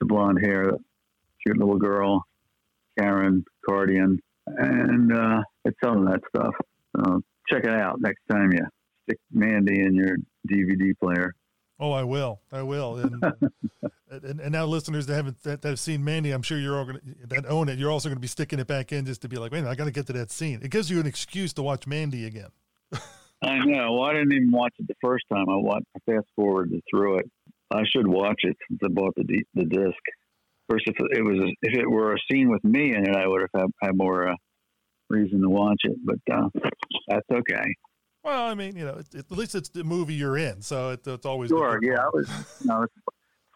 [0.00, 0.72] the blonde hair,
[1.42, 2.24] cute little girl,
[2.98, 6.54] Karin Kardian, and uh, it's some of that stuff.
[6.98, 7.18] Uh,
[7.48, 8.66] check it out next time you
[9.04, 10.16] stick Mandy in your
[10.50, 11.34] DVD player.
[11.78, 12.40] Oh, I will.
[12.52, 12.96] I will.
[12.96, 13.22] And
[14.10, 16.84] and, and now listeners that haven't that, that have seen Mandy, I'm sure you're all
[16.84, 17.78] going to that own it.
[17.78, 19.62] You're also going to be sticking it back in just to be like, wait, a
[19.62, 20.60] minute, I got to get to that scene.
[20.62, 22.50] It gives you an excuse to watch Mandy again.
[23.42, 23.92] I know.
[23.94, 25.48] Well, I didn't even watch it the first time.
[25.48, 25.86] I watched.
[25.96, 27.30] I fast forwarded through it.
[27.72, 29.98] I should watch it since I bought the D, the disc.
[30.70, 33.40] First, if it was if it were a scene with me in it, I would
[33.40, 34.34] have had, had more uh,
[35.10, 35.96] reason to watch it.
[36.04, 36.48] But uh,
[37.08, 37.64] that's okay.
[38.22, 40.90] Well, I mean, you know, it, it, at least it's the movie you're in, so
[40.90, 41.80] it, it's always Sure.
[41.80, 41.88] good.
[41.88, 42.30] Yeah, I was.
[42.70, 42.88] I was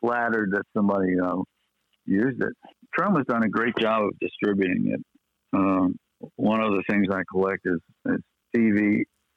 [0.00, 1.44] flattered that somebody you know
[2.04, 2.52] used it.
[2.98, 5.00] Troma's done a great job of distributing it.
[5.52, 5.96] Um,
[6.36, 8.20] one of the things I collect is, is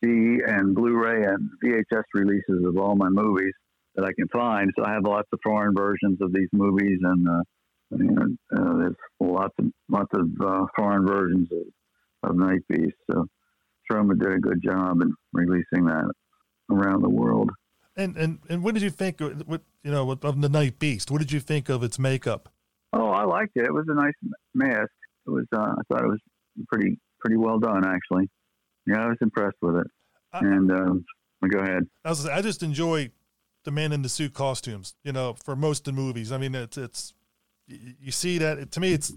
[0.03, 3.53] DVD and Blu-ray and VHS releases of all my movies
[3.95, 4.71] that I can find.
[4.77, 7.43] So I have lots of foreign versions of these movies, and uh,
[7.91, 8.25] you know,
[8.57, 12.95] uh, there's lots of lots of uh, foreign versions of, of Night Beast.
[13.11, 13.25] So
[13.91, 16.11] Troma did a good job in releasing that
[16.71, 17.49] around the world.
[17.95, 19.19] And and and what did you think?
[19.19, 21.11] What you know of the Night Beast?
[21.11, 22.49] What did you think of its makeup?
[22.93, 23.65] Oh, I liked it.
[23.65, 24.13] It was a nice
[24.53, 24.91] mask.
[25.27, 25.45] It was.
[25.53, 26.19] Uh, I thought it was
[26.71, 28.29] pretty pretty well done, actually.
[28.89, 29.87] Yeah, I was impressed with it.
[30.33, 31.05] I, and um,
[31.47, 31.87] go ahead.
[32.03, 33.11] I, was, I just enjoy
[33.63, 34.95] the man in the suit costumes.
[35.03, 36.31] You know, for most of the movies.
[36.31, 37.13] I mean, it's it's
[37.67, 39.13] you see that to me, it's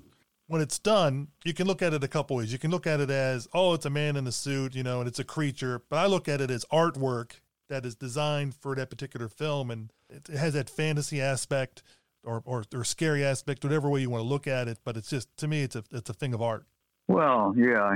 [0.46, 2.52] when it's done, you can look at it a couple ways.
[2.52, 5.00] You can look at it as, oh, it's a man in a suit, you know,
[5.00, 5.80] and it's a creature.
[5.88, 9.90] But I look at it as artwork that is designed for that particular film, and
[10.10, 11.82] it, has that fantasy aspect
[12.22, 14.78] or, or or scary aspect, whatever way you want to look at it.
[14.84, 16.66] But it's just to me, it's a it's a thing of art.
[17.08, 17.94] Well, yeah,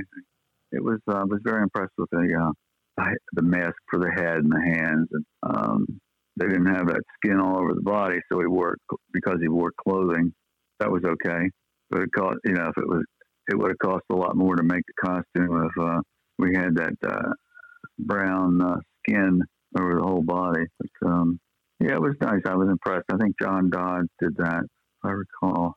[0.72, 0.98] it was.
[1.08, 2.52] Uh, was very impressed with the
[2.98, 3.02] uh,
[3.32, 5.86] the mask for the head and the hands, and um,
[6.36, 8.76] they didn't have that skin all over the body, so he wore
[9.12, 10.32] because he wore clothing.
[10.80, 11.50] That was okay,
[11.90, 13.04] but it cost you know if it was
[13.48, 16.00] it would have cost a lot more to make the costume if uh,
[16.38, 17.32] we had that uh,
[17.98, 19.40] brown uh, skin
[19.78, 20.64] over the whole body.
[20.78, 21.38] But um,
[21.80, 22.42] yeah, it was nice.
[22.46, 23.04] I was impressed.
[23.12, 25.74] I think John Dods did that, if I recall.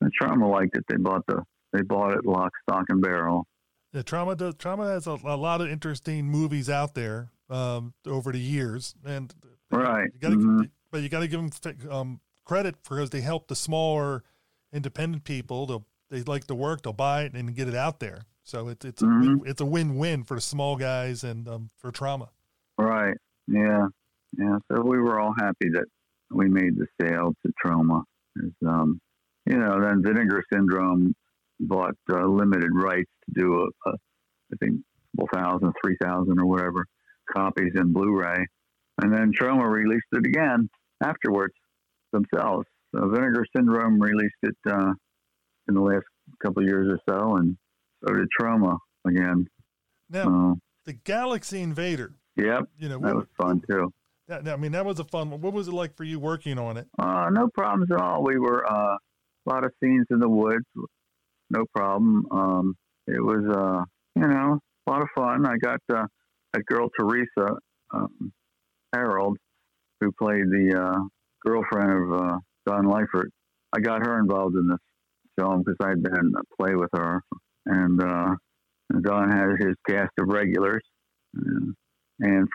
[0.00, 0.84] And Troma liked it.
[0.88, 3.46] They bought the they bought it lock, stock, and barrel.
[3.92, 4.54] Yeah, Troma does.
[4.54, 9.34] Troma has a, a lot of interesting movies out there um, over the years, and
[9.70, 10.08] right.
[10.14, 10.62] You gotta, mm-hmm.
[10.90, 14.24] But you got to give them um, credit because they help the smaller
[14.72, 15.66] independent people.
[15.66, 16.82] They'll, they like the work.
[16.82, 18.26] They'll buy it and get it out there.
[18.44, 19.46] So it's it's mm-hmm.
[19.46, 22.28] a, it's a win win for the small guys and um, for Troma.
[22.78, 23.16] Right.
[23.46, 23.86] Yeah.
[24.36, 24.58] Yeah.
[24.70, 25.84] So we were all happy that
[26.30, 28.02] we made the sale to Troma.
[28.66, 29.00] Um,
[29.46, 31.14] you know, then Vinegar Syndrome
[31.62, 33.92] bought uh, limited rights to do a, a
[34.52, 34.80] I think
[35.16, 36.86] couple thousand, three thousand or whatever
[37.34, 38.46] copies in Blu-ray,
[39.02, 40.68] and then Troma released it again
[41.02, 41.54] afterwards
[42.12, 42.66] themselves.
[42.94, 44.92] So Vinegar Syndrome released it uh,
[45.68, 46.04] in the last
[46.42, 47.56] couple of years or so, and
[48.04, 49.46] so did Troma again.
[50.10, 50.54] Now, uh,
[50.84, 52.14] the Galaxy Invader.
[52.36, 52.64] Yep.
[52.78, 53.92] You know, that was fun too.
[54.28, 55.40] That, I mean, that was a fun one.
[55.40, 56.86] What was it like for you working on it?
[56.98, 58.22] Uh, no problems at all.
[58.22, 60.64] We were uh, a lot of scenes in the woods,
[61.52, 62.26] no problem.
[62.30, 62.74] Um,
[63.06, 63.84] it was, uh,
[64.20, 65.46] you know, a lot of fun.
[65.46, 66.06] I got uh,
[66.52, 67.56] that girl Teresa
[67.92, 68.32] um,
[68.92, 69.36] Harold,
[70.00, 71.00] who played the uh,
[71.44, 73.28] girlfriend of uh, Don Leifert.
[73.74, 74.78] I got her involved in this
[75.38, 77.22] film because I'd been a play with her,
[77.66, 78.34] and, uh,
[79.00, 80.82] Don had his cast of regulars,
[81.34, 81.74] and,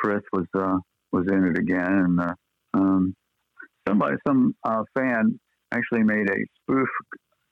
[0.01, 0.77] Frith was uh,
[1.11, 2.19] was in it again, and
[2.75, 3.15] um,
[3.87, 4.53] somebody, some
[4.95, 5.39] fan
[5.73, 6.87] actually made a spoof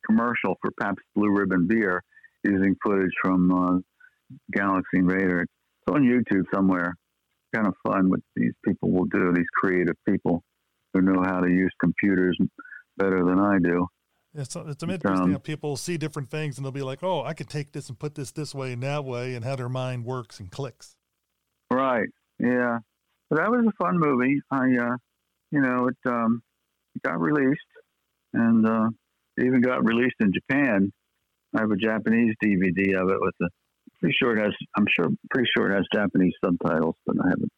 [0.05, 2.03] commercial for Pabst Blue Ribbon beer
[2.43, 3.79] using footage from uh,
[4.51, 5.41] Galaxy Invader.
[5.41, 6.95] It's on YouTube somewhere.
[7.53, 9.33] Kind of fun what these people will do.
[9.33, 10.43] These creative people
[10.93, 12.37] who know how to use computers
[12.97, 13.87] better than I do.
[14.33, 17.33] It's, it's interesting um, how people see different things and they'll be like, oh, I
[17.33, 20.03] could take this and put this this way and that way, and how their mind
[20.03, 20.97] works and clicks.
[21.71, 22.09] Right.
[22.37, 22.79] Yeah.
[23.29, 24.41] But that was a fun movie.
[24.51, 24.97] I, uh,
[25.51, 26.41] you know, it, um,
[27.03, 27.59] got released
[28.33, 28.89] and uh,
[29.37, 30.91] it even got released in Japan.
[31.55, 33.49] I have a Japanese DVD of it with the
[33.99, 34.53] pretty sure it has.
[34.77, 37.51] I'm sure pretty sure it has Japanese subtitles, but I haven't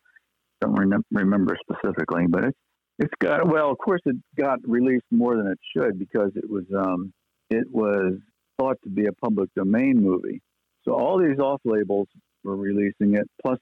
[0.61, 2.25] don't re- remember specifically.
[2.27, 2.57] But it's
[2.99, 6.65] it's got well, of course, it got released more than it should because it was
[6.75, 7.13] um,
[7.49, 8.13] it was
[8.59, 10.41] thought to be a public domain movie.
[10.83, 12.07] So all these off labels
[12.43, 13.27] were releasing it.
[13.41, 13.59] Plus,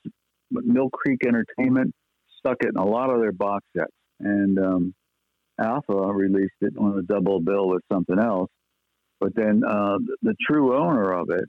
[0.52, 1.94] Mill Creek Entertainment
[2.40, 4.96] stuck it in a lot of their box sets, and um,
[5.60, 8.50] Alpha released it on a double bill with something else.
[9.20, 11.46] But then uh, the true owner of it,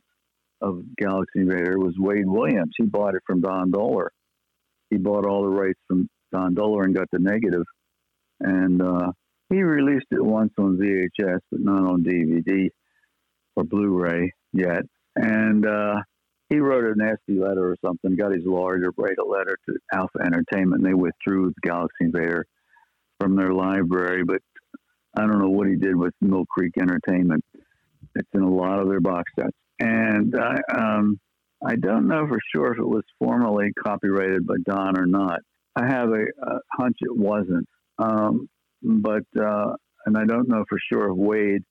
[0.60, 2.72] of Galaxy Invader, was Wade Williams.
[2.76, 4.08] He bought it from Don Dohler.
[4.90, 7.64] He bought all the rights from Don Dohler and got the negative.
[8.40, 9.12] And uh,
[9.50, 12.68] he released it once on VHS, but not on DVD
[13.56, 14.82] or Blu-ray yet.
[15.16, 16.02] And uh,
[16.48, 18.14] he wrote a nasty letter or something.
[18.14, 20.82] Got his lawyer to write a letter to Alpha Entertainment.
[20.82, 22.46] And they withdrew the Galaxy Invader
[23.26, 24.40] from their library, but
[25.18, 27.44] I don't know what he did with Mill Creek Entertainment.
[28.14, 31.18] It's in a lot of their box sets, and I um,
[31.66, 35.40] I don't know for sure if it was formally copyrighted by Don or not.
[35.74, 37.66] I have a, a hunch it wasn't,
[37.98, 38.48] um,
[38.80, 39.72] but uh,
[40.06, 41.62] and I don't know for sure if Wade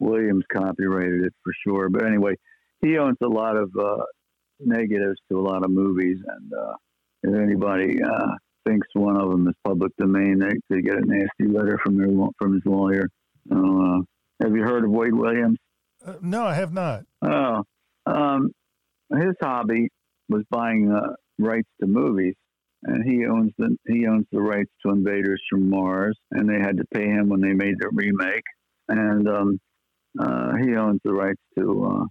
[0.00, 1.88] Williams copyrighted it for sure.
[1.88, 2.34] But anyway,
[2.82, 4.04] he owns a lot of uh,
[4.60, 6.74] negatives to a lot of movies, and uh,
[7.22, 8.34] if anybody uh,
[8.66, 10.38] thinks one of them is public domain.
[10.38, 12.08] They, they get a nasty letter from their
[12.38, 13.08] from his lawyer.
[13.50, 14.00] Uh,
[14.42, 15.58] have you heard of Wade Williams?
[16.04, 17.04] Uh, no, I have not.
[17.22, 17.64] Oh,
[18.06, 18.50] um,
[19.10, 19.88] his hobby
[20.28, 22.34] was buying uh, rights to movies,
[22.82, 26.76] and he owns the he owns the rights to Invaders from Mars, and they had
[26.78, 28.44] to pay him when they made the remake,
[28.88, 29.60] and um,
[30.18, 32.08] uh, he owns the rights to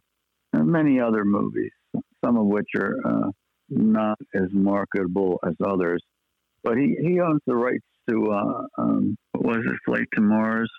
[0.54, 1.72] uh, many other movies,
[2.24, 3.32] some of which are uh,
[3.70, 6.04] not as marketable as others.
[6.64, 10.70] But he, he owns the rights to uh, um, what was it, Flight to Mars,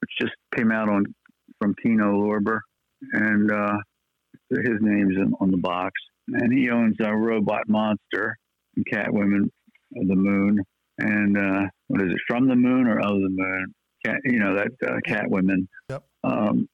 [0.00, 1.04] which just came out on
[1.60, 2.60] from Kino Lorber,
[3.12, 3.76] and uh,
[4.50, 5.92] his name's on the box.
[6.28, 8.36] And he owns a Robot Monster
[8.76, 9.44] and Catwoman
[9.96, 10.62] of the Moon,
[10.98, 13.74] and uh, what is it, From the Moon or Of the Moon?
[14.04, 15.66] Cat, you know that uh, Catwoman.
[15.88, 16.02] Yep.
[16.24, 16.68] Um,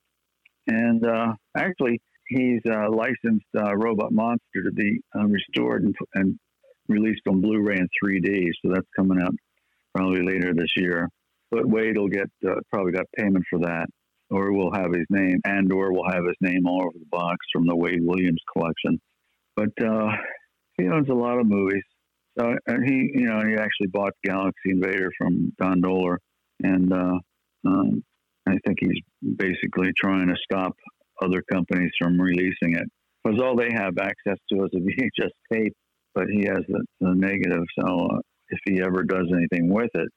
[0.66, 6.38] and uh, actually, he's uh, licensed uh, Robot Monster to be uh, restored and, and,
[6.89, 8.51] released on Blu-ray in 3D.
[8.62, 9.34] So that's coming out
[9.95, 11.09] probably later this year.
[11.51, 13.86] But Wade will get uh, probably got payment for that,
[14.30, 17.39] or we'll have his name, and or we'll have his name all over the box
[17.53, 19.01] from the Wade Williams collection.
[19.57, 20.11] But uh,
[20.76, 21.82] he owns a lot of movies.
[22.39, 26.18] So he, you know, he actually bought Galaxy Invader from Don Dohler,
[26.62, 27.18] and uh,
[27.66, 28.05] um,
[28.47, 29.01] I think he's
[29.36, 30.74] basically trying to stop
[31.20, 32.86] other companies from releasing it
[33.24, 34.78] because all they have access to is a
[35.22, 35.74] VHS tape,
[36.18, 37.62] but he has the, the negative.
[37.78, 40.08] So uh, if he ever does anything with it,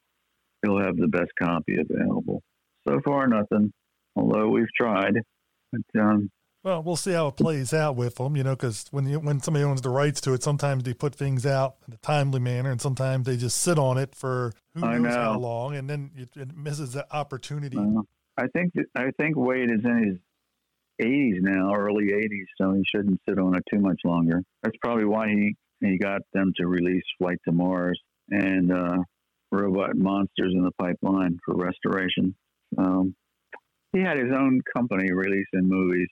[0.64, 2.41] he'll have the best copy available.
[2.88, 3.72] So far, nothing.
[4.16, 5.14] Although we've tried,
[5.72, 6.30] but um,
[6.64, 9.39] well, we'll see how it plays out with them, you know, because when you, when
[9.39, 12.72] somebody owns the rights to it, sometimes they put things out in a timely manner,
[12.72, 16.30] and sometimes they just sit on it for who knows how long, and then it,
[16.36, 17.78] it misses the opportunity.
[17.78, 18.02] Uh,
[18.38, 20.18] I think I think Wade is in his
[21.02, 24.41] 80s now, early 80s, so he shouldn't sit on it too much longer.
[24.62, 28.98] That's probably why he, he got them to release Flight to Mars and uh,
[29.52, 32.36] Robot Monsters in the pipeline for restoration.
[32.78, 33.16] Um,
[33.94, 36.08] he had his own company releasing movies,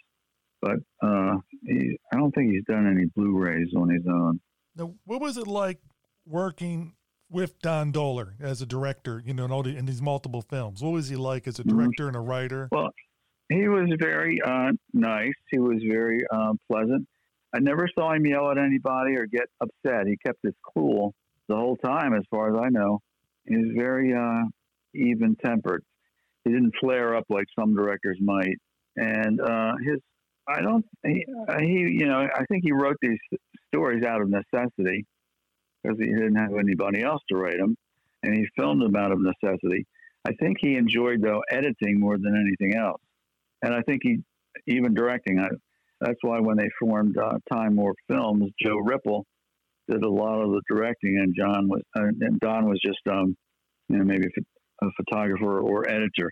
[0.62, 4.42] but uh, he, I don't think he's done any Blu-rays on his own.
[4.76, 5.80] Now, what was it like
[6.26, 6.96] working
[7.30, 9.22] with Don Dohler as a director?
[9.26, 11.64] You know, in all the, in these multiple films, what was he like as a
[11.64, 11.78] mm-hmm.
[11.78, 12.16] director mm-hmm.
[12.16, 12.68] and a writer?
[12.72, 12.90] Well,
[13.48, 15.34] he was very uh, nice.
[15.50, 17.08] He was very uh, pleasant.
[17.54, 20.08] I never saw him yell at anybody or get upset.
[20.08, 21.14] He kept his cool
[21.48, 23.00] the whole time, as far as I know.
[23.48, 24.44] He was very uh,
[24.94, 25.84] even tempered.
[26.46, 28.58] He didn't flare up like some directors might.
[28.96, 30.00] And uh, his,
[30.48, 33.18] I don't, he, uh, he, you know, I think he wrote these
[33.74, 35.06] stories out of necessity
[35.82, 37.76] because he didn't have anybody else to write them,
[38.24, 39.86] and he filmed them out of necessity.
[40.28, 43.02] I think he enjoyed though editing more than anything else
[43.62, 44.20] and I think he
[44.68, 45.40] even directing.
[45.40, 45.48] I,
[46.02, 49.26] that's why when they formed uh, Time Warp Films, Joe Ripple
[49.90, 53.36] did a lot of the directing, and John was uh, and Don was just um,
[53.90, 54.28] you know maybe
[54.82, 56.32] a photographer or editor.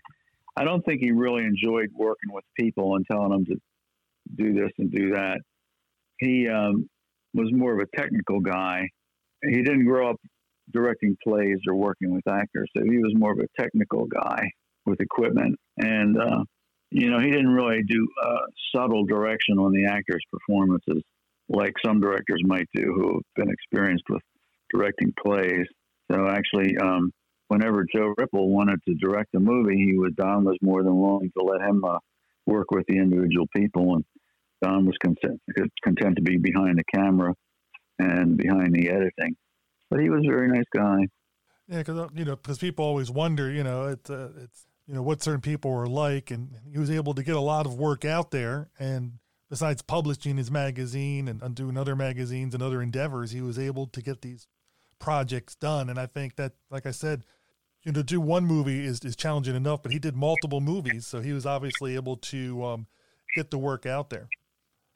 [0.56, 3.56] I don't think he really enjoyed working with people and telling them to
[4.36, 5.38] do this and do that.
[6.18, 6.88] He um,
[7.34, 8.88] was more of a technical guy.
[9.42, 10.16] He didn't grow up
[10.72, 14.50] directing plays or working with actors, so he was more of a technical guy
[14.86, 15.56] with equipment.
[15.78, 16.42] And uh,
[16.90, 18.40] you know, he didn't really do uh,
[18.74, 21.02] subtle direction on the actors' performances
[21.48, 24.22] like some directors might do who have been experienced with
[24.72, 25.66] directing plays.
[26.10, 27.10] So actually, um,
[27.48, 31.30] whenever Joe Ripple wanted to direct a movie, he was Don was more than willing
[31.38, 31.98] to let him uh,
[32.46, 34.04] work with the individual people, and
[34.62, 35.40] Don was content,
[35.82, 37.34] content to be behind the camera
[37.98, 39.36] and behind the editing.
[39.90, 41.08] But he was a very nice guy.
[41.68, 44.94] Yeah, because uh, you know, because people always wonder, you know, it's uh, it's you
[44.94, 47.74] know what certain people were like, and he was able to get a lot of
[47.74, 48.70] work out there.
[48.78, 49.18] And
[49.50, 54.00] besides publishing his magazine and, doing other magazines and other endeavors, he was able to
[54.00, 54.46] get these
[54.98, 55.90] projects done.
[55.90, 57.24] And I think that, like I said,
[57.82, 61.06] you know, to do one movie is, is challenging enough, but he did multiple movies,
[61.06, 62.86] so he was obviously able to um,
[63.36, 64.28] get the work out there.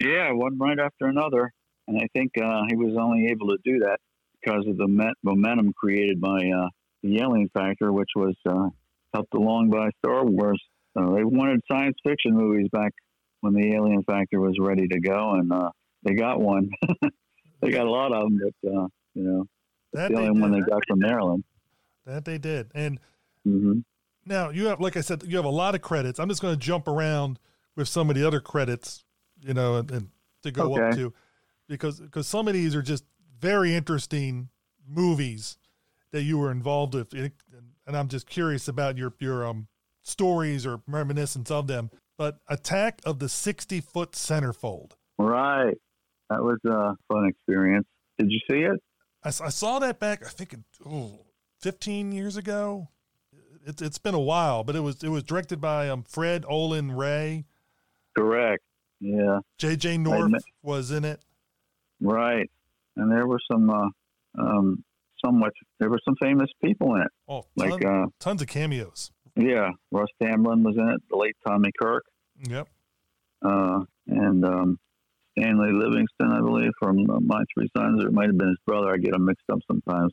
[0.01, 1.53] Yeah, one right after another,
[1.87, 3.99] and I think uh, he was only able to do that
[4.41, 6.69] because of the momentum created by uh,
[7.03, 8.69] the Alien Factor, which was uh,
[9.15, 10.63] helped along by Star Wars.
[10.95, 12.93] They wanted science fiction movies back
[13.41, 15.71] when the Alien Factor was ready to go, and uh,
[16.03, 16.71] they got one.
[17.61, 19.47] they got a lot of them, but uh, you know,
[19.93, 21.45] that the only one they got from Maryland.
[22.07, 22.99] That they did, and
[23.47, 23.81] mm-hmm.
[24.27, 26.19] now you have, like I said, you have a lot of credits.
[26.19, 27.39] I'm just going to jump around
[27.77, 29.05] with some of the other credits,
[29.41, 30.09] you know, and, and
[30.43, 30.89] to go okay.
[30.89, 31.13] up to
[31.69, 33.05] because because some of these are just
[33.41, 34.49] very interesting
[34.89, 35.59] movies
[36.13, 37.33] that you were involved with, and
[37.87, 39.69] and I'm just curious about your your um
[40.03, 41.91] stories or reminiscence of them.
[42.19, 44.93] But Attack of the 60 Foot Centerfold.
[45.19, 45.77] Right,
[46.31, 47.87] that was a fun experience.
[48.19, 48.81] Did you see it?
[49.25, 50.25] I, I saw that back.
[50.25, 50.57] I think
[50.87, 51.27] oh,
[51.61, 52.89] 15 years ago.
[53.65, 56.91] It's it's been a while, but it was it was directed by um, Fred Olen
[56.91, 57.45] Ray.
[58.19, 58.63] Correct.
[59.01, 59.39] Yeah.
[59.59, 59.99] J.J.
[59.99, 61.21] North was in it.
[62.01, 62.51] Right,
[62.97, 63.89] and there were some uh,
[64.39, 64.85] um,
[65.25, 67.09] somewhat there were some famous people in it.
[67.29, 69.11] Oh, ton, like uh, tons of cameos.
[69.37, 71.01] Yeah, Russ Tamblyn was in it.
[71.11, 72.05] The late Tommy Kirk.
[72.49, 72.69] Yep.
[73.45, 74.79] Uh, and um,
[75.39, 78.59] Stanley Livingston, I believe, from uh, My Three Sons, or it might have been his
[78.67, 78.93] brother.
[78.93, 80.13] I get them mixed up sometimes.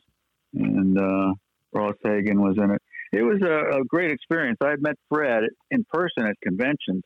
[0.54, 1.34] And uh,
[1.72, 2.82] Ross Hagen was in it.
[3.12, 4.58] It was a, a great experience.
[4.62, 7.02] I had met Fred in person at conventions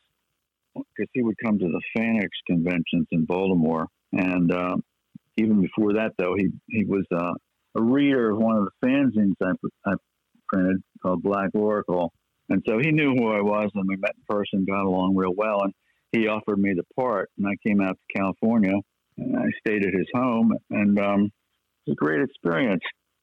[0.75, 3.87] because he would come to the FANEX conventions in Baltimore.
[4.13, 4.77] And uh,
[5.37, 7.33] even before that, though, he he was uh,
[7.77, 9.53] a reader of one of the fanzines I,
[9.91, 9.95] I
[10.49, 12.13] printed called Black Oracle.
[12.49, 15.35] And so he knew who I was, and we met in person, got along real
[15.35, 15.63] well.
[15.63, 15.73] And
[16.13, 18.75] he offered me the part, and I came out to California,
[19.17, 21.25] and I stayed at his home, and um,
[21.87, 22.83] it was a great experience.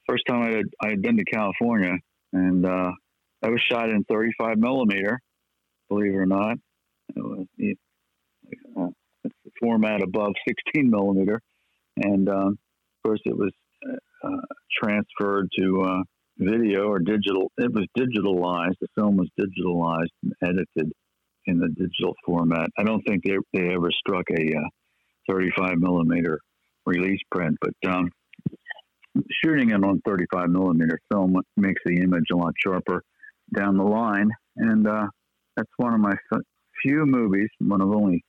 [0.09, 1.93] First time I had, I had been to California,
[2.33, 2.91] and uh,
[3.43, 5.19] I was shot in 35 millimeter,
[5.87, 6.57] believe it or not.
[7.15, 7.45] It was,
[8.77, 8.87] uh,
[9.23, 11.41] it's the format above 16 millimeter,
[11.97, 13.51] and um, of course it was
[14.81, 16.03] transferred to uh,
[16.37, 17.51] video or digital.
[17.57, 18.75] It was digitalized.
[18.81, 20.91] The film was digitalized and edited
[21.45, 22.69] in the digital format.
[22.77, 24.69] I don't think they, they ever struck a uh,
[25.29, 26.39] 35 millimeter
[26.85, 28.09] release print, but um,
[29.43, 33.03] shooting it on 35 millimeter film makes the image a lot sharper
[33.55, 34.29] down the line.
[34.57, 35.07] And uh,
[35.55, 36.13] that's one of my
[36.81, 38.23] few movies, one of only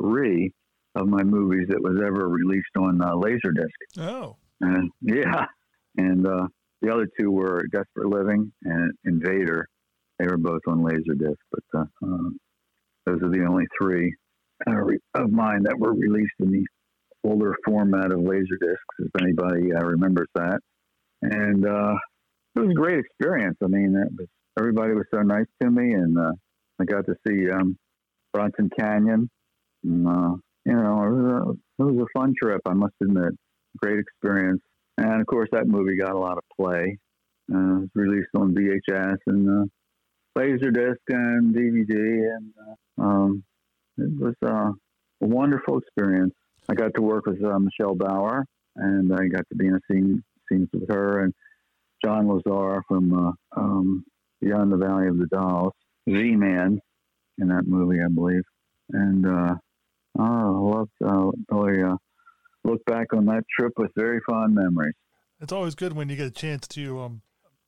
[0.00, 0.52] three
[0.94, 3.98] of my movies that was ever released on uh, Laserdisc.
[3.98, 4.36] Oh.
[4.60, 5.46] And yeah.
[5.96, 6.46] And uh,
[6.82, 9.66] the other two were Desperate Living and Invader.
[10.18, 12.38] They were both on Laserdisc, but uh, um,
[13.04, 14.14] those are the only three
[14.66, 14.72] uh,
[15.14, 16.64] of mine that were released in the
[17.24, 20.60] older format of Laserdiscs, if anybody uh, remembers that.
[21.22, 21.94] And uh,
[22.54, 23.56] it was a great experience.
[23.62, 24.28] I mean, was,
[24.58, 26.32] everybody was so nice to me, and uh,
[26.80, 27.76] I got to see um,
[28.32, 29.28] Bronson Canyon.
[29.84, 30.34] And, uh,
[30.64, 33.32] you know, it was, a, it was a fun trip, I must admit.
[33.76, 34.62] Great experience.
[34.98, 36.98] And of course, that movie got a lot of play.
[37.52, 39.64] Uh, it was released on VHS and uh,
[40.36, 43.44] Laserdisc and DVD, and uh, um,
[43.98, 44.72] it was uh,
[45.22, 46.34] a wonderful experience.
[46.68, 49.80] I got to work with uh, Michelle Bauer, and I got to be in a
[49.90, 51.34] scene scenes with her and
[52.04, 54.04] John Lazar from uh, um,
[54.40, 55.72] Beyond the Valley of the Dolls,
[56.08, 56.80] Z-Man
[57.38, 58.44] in that movie, I believe.
[58.92, 59.56] And oh,
[60.18, 60.90] I loved.
[61.00, 61.82] Really
[62.66, 64.94] look back on that trip with very fond memories.
[65.40, 67.22] It's always good when you get a chance to um,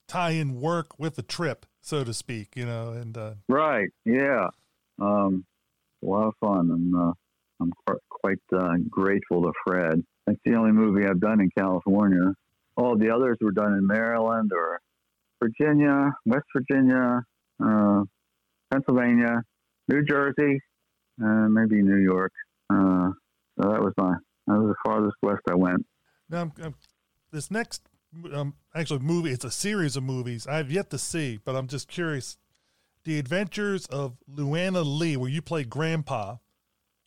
[0.07, 2.57] tie in work with the trip, so to speak.
[2.57, 4.49] You know, and uh, right, yeah,
[5.01, 5.45] um,
[6.03, 7.13] a lot of fun, and uh,
[7.61, 7.73] I'm
[8.09, 10.03] quite uh, grateful to Fred.
[10.27, 12.33] That's the only movie I've done in California.
[12.77, 14.81] All the others were done in Maryland or
[15.43, 17.23] Virginia, West Virginia,
[17.65, 18.03] uh,
[18.71, 19.43] Pennsylvania,
[19.89, 20.61] New Jersey,
[21.19, 22.33] and maybe New York.
[22.71, 23.11] Uh,
[23.61, 24.15] so that was my
[24.49, 25.87] that was the farthest west I went.
[26.29, 26.75] Now, I'm, I'm,
[27.31, 27.83] this next
[28.33, 31.89] um, actually movie, it's a series of movies I've yet to see, but I'm just
[31.89, 32.37] curious.
[33.05, 36.37] The Adventures of Luana Lee, where you play Grandpa.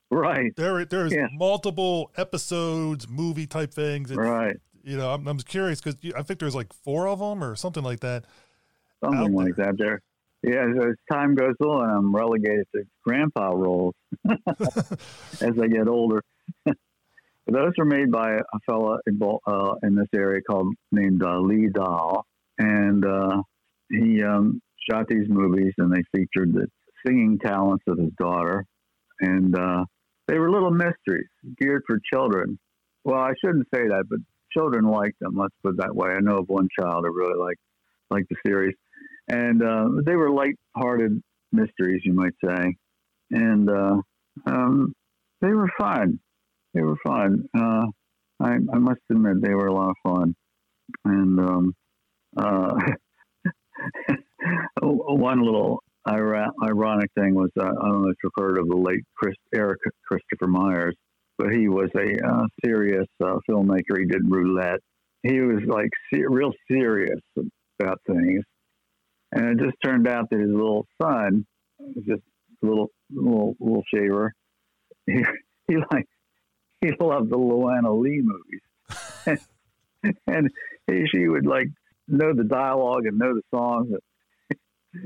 [0.10, 0.52] Right.
[0.56, 1.28] There, there's yeah.
[1.32, 4.10] multiple episodes, movie type things.
[4.10, 4.58] It's, right.
[4.84, 7.84] You know, I'm, I'm curious because I think there's like four of them or something
[7.84, 8.26] like that.
[9.04, 9.78] Something like that.
[9.78, 10.02] There.
[10.44, 13.94] Yeah, as time goes on, I'm relegated to grandpa roles
[14.28, 16.24] as I get older.
[17.48, 21.70] those were made by a fellow in, uh, in this area called named uh, Lee
[21.74, 22.26] Dahl,
[22.58, 23.42] and uh,
[23.89, 26.68] he um, shot these movies, and they featured the
[27.06, 28.66] singing talents of his daughter,
[29.20, 29.86] and uh,
[30.28, 31.28] they were little mysteries
[31.60, 32.60] geared for children.
[33.04, 34.20] Well, I shouldn't say that, but
[34.56, 35.36] children liked them.
[35.36, 36.10] Let's put it that way.
[36.12, 37.60] I know of one child who really liked
[38.12, 38.76] liked the series,
[39.30, 41.22] and uh, they were light-hearted
[41.54, 42.76] mysteries, you might say,
[43.32, 43.96] and uh,
[44.46, 44.94] um,
[45.42, 46.20] they were fun
[46.74, 47.45] they were fun.
[47.57, 47.86] Uh,
[48.39, 50.36] I, I must admit they were a lot of fun.
[51.05, 51.74] And um,
[52.38, 52.74] uh,
[54.82, 59.03] one little ironic thing was uh, I don't know if you've heard of the late
[59.15, 60.95] Chris, Eric Christopher Myers,
[61.38, 63.99] but he was a uh, serious uh, filmmaker.
[63.99, 64.80] He did roulette.
[65.24, 67.19] He was like se- real serious
[67.80, 68.43] about things,
[69.32, 71.45] and it just turned out that his little son
[71.80, 72.22] was just
[72.63, 74.34] a little little little shaver.
[75.07, 75.17] He,
[75.67, 76.05] he like
[76.82, 79.41] he loved the Luana Lee movies.
[80.27, 80.49] and
[80.88, 81.67] he, she would like
[82.07, 83.93] know the dialogue and know the songs.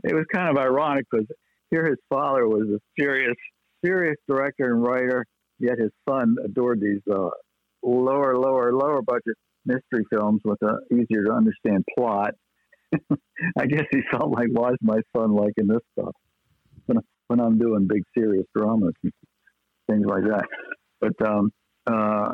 [0.04, 1.28] It was kind of ironic because
[1.70, 3.36] here his father was a serious,
[3.84, 5.26] serious director and writer,
[5.60, 7.30] yet his son adored these uh,
[7.84, 12.34] lower, lower, lower budget mystery films with a easier to understand plot.
[13.60, 16.14] I guess he felt like, why is my son liking this stuff
[16.86, 19.12] when, when I'm doing big serious dramas and
[19.90, 20.46] things like that?
[21.02, 21.52] But um,
[21.88, 22.34] uh,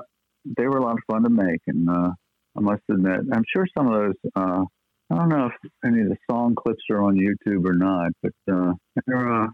[0.58, 2.12] they were a lot of fun to make, and uh,
[2.58, 4.32] I must admit, I'm sure some of those.
[4.36, 4.64] Uh,
[5.12, 8.32] I don't know if any of the song clips are on YouTube or not, but
[8.52, 9.48] uh, they were uh,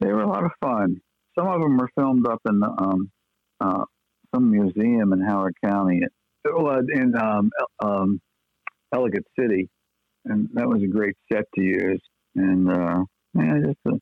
[0.00, 0.96] they were a lot of fun.
[1.38, 3.10] Some of them were filmed up in um,
[3.60, 3.84] uh,
[4.34, 6.00] some museum in Howard County,
[6.44, 7.50] well, in um,
[7.82, 8.20] um,
[8.94, 9.68] Ellicott City,
[10.24, 12.00] and that was a great set to use.
[12.36, 13.04] And uh,
[13.34, 13.92] yeah, just a,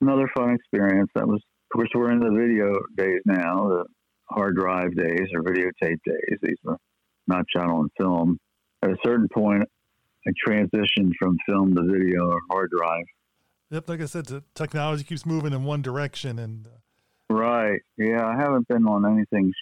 [0.00, 1.10] another fun experience.
[1.14, 3.84] That was, of course, we're in the video days now, the
[4.30, 6.38] hard drive days or videotape days.
[6.42, 6.76] These were
[7.26, 8.38] not shot on film.
[8.82, 9.64] At a certain point,
[10.26, 13.04] I transitioned from film to video or hard drive.
[13.70, 17.34] Yep, like I said, the technology keeps moving in one direction, and uh...
[17.34, 19.52] right, yeah, I haven't been on anything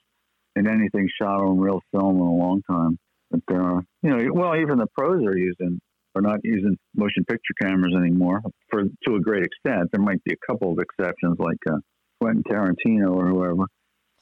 [0.57, 2.99] in anything shot on real film in a long time.
[3.31, 5.79] But uh, you know, well, even the pros are using
[6.15, 8.41] are not using motion picture cameras anymore
[8.71, 9.91] for to a great extent.
[9.93, 11.77] There might be a couple of exceptions, like uh,
[12.21, 13.67] Quentin Tarantino or whoever,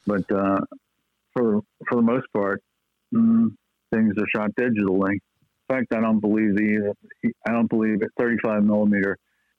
[0.07, 0.61] but uh,
[1.35, 2.63] for for the most part,
[3.15, 3.49] mm,
[3.93, 5.13] things are shot digitally.
[5.13, 5.21] In
[5.69, 6.95] fact, I don't believe the
[7.47, 9.17] I don't believe that 35 millimeter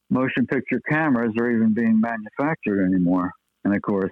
[0.09, 3.31] motion picture cameras are even being manufactured anymore.
[3.65, 4.11] And of course,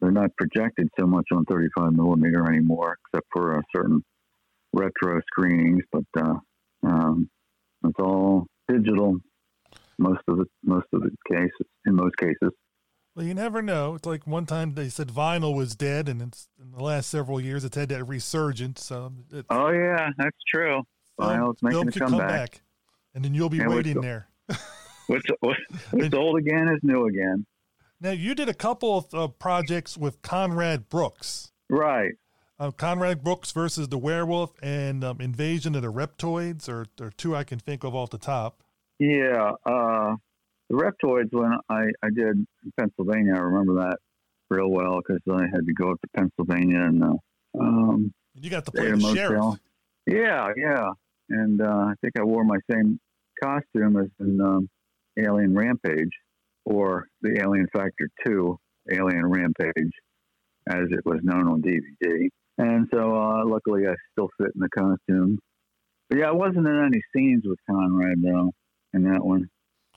[0.00, 4.02] they're not projected so much on 35 millimeter anymore, except for uh, certain
[4.72, 5.84] retro screenings.
[5.92, 6.34] But uh,
[6.82, 7.30] um,
[7.84, 9.16] it's all digital.
[9.98, 12.50] Most of the most of the cases, in most cases.
[13.16, 13.94] Well, you never know.
[13.94, 17.40] It's like one time they said vinyl was dead, and it's in the last several
[17.40, 18.84] years it's had that resurgence.
[18.84, 19.10] So
[19.48, 20.82] oh yeah, that's true.
[21.18, 22.10] Vinyl's making a comeback.
[22.10, 22.60] Come back,
[23.14, 24.28] and then you'll be yeah, waiting there.
[25.06, 25.60] what's, what's,
[25.92, 27.46] what's old again is new again.
[28.02, 31.52] Now, you did a couple of uh, projects with Conrad Brooks.
[31.70, 32.12] Right.
[32.58, 37.34] Uh, Conrad Brooks versus the Werewolf and um, Invasion of the Reptoids are, are two
[37.34, 38.62] I can think of off the top.
[38.98, 39.52] Yeah.
[39.64, 40.16] Uh,
[40.68, 42.46] the Reptoids, when I, I did in
[42.78, 43.98] Pennsylvania, I remember that
[44.50, 47.04] real well because I had to go up to Pennsylvania and.
[47.04, 47.14] Uh,
[47.58, 49.56] um, you got to play the sheriff.
[50.06, 50.90] Yeah, yeah.
[51.30, 53.00] And uh, I think I wore my same
[53.42, 54.68] costume as in um,
[55.18, 56.10] Alien Rampage
[56.64, 58.58] or the Alien Factor 2
[58.92, 59.92] Alien Rampage,
[60.68, 62.28] as it was known on DVD.
[62.58, 65.38] And so, uh, luckily, I still fit in the costume.
[66.08, 68.52] But yeah, I wasn't in any scenes with Conrad, though,
[68.94, 69.48] in that one.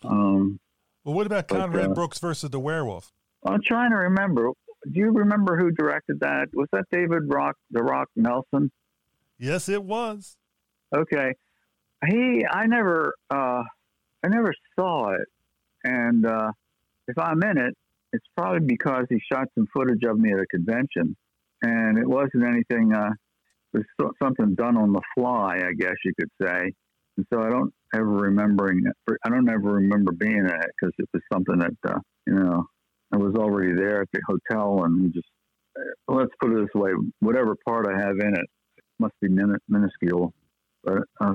[0.04, 0.60] Um,
[1.04, 3.12] well, what about Conrad uh, Brooks versus the werewolf?
[3.45, 4.52] I'm trying to remember.
[4.91, 6.47] Do you remember who directed that?
[6.54, 8.72] Was that David Rock, the Rock Nelson?
[9.38, 10.38] Yes, it was.
[10.95, 11.34] Okay.
[12.08, 13.64] He, I never, uh,
[14.24, 15.28] I never saw it.
[15.84, 16.52] And uh,
[17.08, 17.76] if I'm in it,
[18.14, 21.16] it's probably because he shot some footage of me at a convention,
[21.62, 22.93] and it wasn't anything.
[22.93, 23.12] Uh,
[23.74, 26.74] it was something done on the fly, I guess you could say.
[27.18, 28.84] And so I don't ever remembering.
[28.86, 29.18] It.
[29.26, 32.66] I don't ever remember being in it because it was something that uh, you know
[33.12, 35.28] I was already there at the hotel, and just
[35.78, 38.46] uh, let's put it this way: whatever part I have in it
[39.00, 40.34] must be min- minuscule.
[40.84, 41.34] But uh,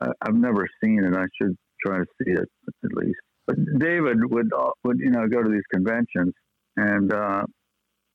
[0.00, 1.14] I've never seen it.
[1.16, 2.48] I should try to see it
[2.84, 3.18] at least.
[3.46, 6.34] But David would uh, would you know go to these conventions
[6.76, 7.42] and uh,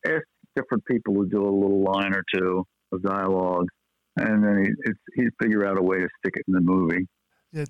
[0.06, 0.24] ask
[0.56, 3.68] different people to do a little line or two of dialogue,
[4.18, 7.08] and then he he'd figure out a way to stick it in the movie.
[7.54, 7.66] Yeah,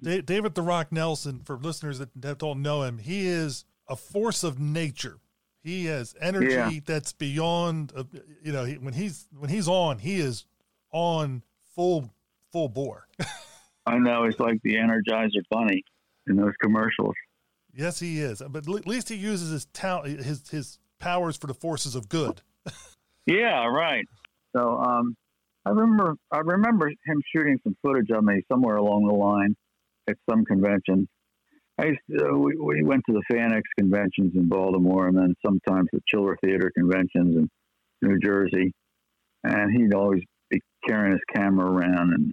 [0.00, 1.40] David the Rock Nelson.
[1.44, 5.18] For listeners that don't know him, he is a force of nature.
[5.62, 6.70] He has energy yeah.
[6.86, 7.92] that's beyond.
[7.94, 8.04] Uh,
[8.42, 10.46] you know, when he's when he's on, he is
[10.92, 11.42] on
[11.74, 12.10] full
[12.52, 13.08] full bore.
[13.86, 15.82] I know he's like the Energizer Bunny
[16.26, 17.14] in those commercials.
[17.74, 18.42] Yes, he is.
[18.48, 22.40] But at least he uses his talent, his his powers for the forces of good.
[23.26, 24.06] yeah, right.
[24.54, 25.16] So um,
[25.68, 29.54] I remember I remember him shooting some footage of me somewhere along the line
[30.08, 31.06] at some convention.
[31.78, 35.88] I to, uh, we, we went to the FANEX conventions in Baltimore, and then sometimes
[35.92, 37.48] the Chiller Theater conventions in
[38.00, 38.72] New Jersey.
[39.44, 42.32] And he'd always be carrying his camera around, and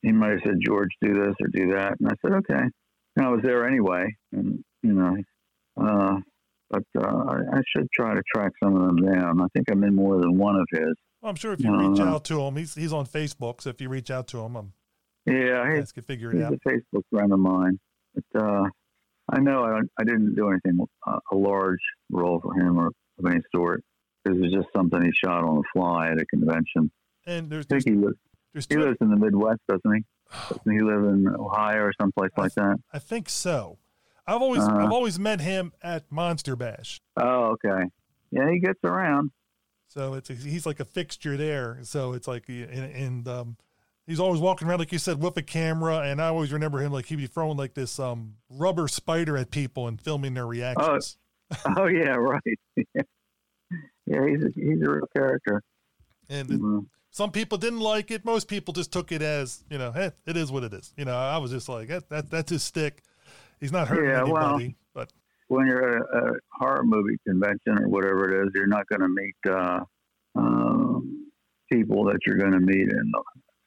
[0.00, 2.64] he might have said, "George, do this or do that," and I said, "Okay."
[3.20, 5.16] I was there anyway, and you know,
[5.78, 6.16] uh,
[6.70, 9.40] but uh, I, should try to track some of them down.
[9.42, 10.94] I think I'm in more than one of his.
[11.20, 13.60] Well, I'm sure if you uh, reach out to him, he's he's on Facebook.
[13.60, 14.72] So if you reach out to him, I'm
[15.26, 16.52] yeah, he's, figure it out.
[16.52, 17.78] a Facebook friend of mine,
[18.14, 18.64] but uh,
[19.30, 22.86] I know I, I didn't do anything uh, a large role for him or
[23.18, 23.82] of any sort.
[24.24, 26.90] This was just something he shot on the fly at a convention.
[27.26, 30.04] And there's, I think there's, he, lives, he lives in the Midwest, doesn't he?
[30.48, 32.76] Doesn't he live in Ohio or someplace like that?
[32.92, 33.78] I think so.
[34.26, 37.00] I've always uh, I've always met him at Monster Bash.
[37.16, 37.84] Oh, okay.
[38.30, 39.32] Yeah, he gets around.
[39.90, 41.78] So it's he's like a fixture there.
[41.82, 43.56] So it's like and, and um,
[44.06, 46.02] he's always walking around like you said with a camera.
[46.02, 49.50] And I always remember him like he'd be throwing like this um rubber spider at
[49.50, 51.16] people and filming their reactions.
[51.66, 52.40] Oh, oh yeah, right.
[52.76, 55.60] yeah, he's a, he's a real character.
[56.28, 56.78] And mm-hmm.
[57.10, 58.24] some people didn't like it.
[58.24, 60.94] Most people just took it as you know, hey, it is what it is.
[60.96, 63.02] You know, I was just like that, that that's his stick.
[63.58, 64.66] He's not hurting yeah, anybody.
[64.68, 64.74] Well,
[65.50, 69.00] when you're at a, a, horror movie convention or whatever it is, you're not going
[69.00, 69.80] to meet uh,
[70.36, 71.28] um,
[71.72, 73.12] people that you're going to meet in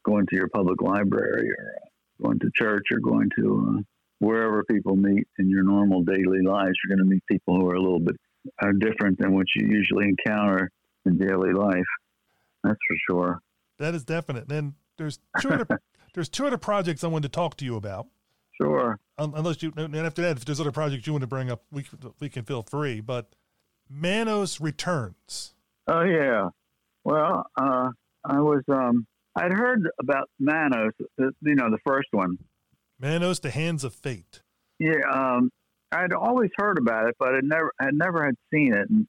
[0.06, 3.82] going to your public library or uh, going to church or going to uh,
[4.20, 6.72] wherever people meet in your normal daily lives.
[6.84, 8.16] You're going to meet people who are a little bit
[8.62, 10.70] are uh, different than what you usually encounter
[11.06, 11.84] in daily life.
[12.64, 13.40] That's for sure.
[13.80, 14.50] That is definite.
[14.50, 15.68] And there's two other
[16.14, 18.08] there's two other projects I wanted to talk to you about.
[18.62, 19.00] Sure.
[19.18, 21.86] unless you, and after that, if there's other projects you want to bring up, we
[22.20, 23.02] we can feel free.
[23.02, 23.36] But
[23.90, 25.54] Manos returns.
[25.88, 26.50] Oh yeah.
[27.04, 27.90] Well, uh,
[28.24, 32.38] I was um, I'd heard about Manos, you know, the first one.
[33.00, 34.42] Manos, the Hands of Fate.
[34.80, 35.52] Yeah, um,
[35.92, 38.90] I'd always heard about it, but I never had never had seen it.
[38.90, 39.08] And,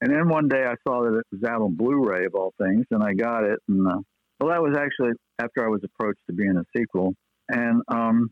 [0.00, 2.84] and then one day I saw that it was out on Blu-ray of all things,
[2.90, 3.58] and I got it.
[3.68, 3.98] And uh,
[4.40, 7.14] well, that was actually after I was approached to be in a sequel.
[7.48, 8.30] And um,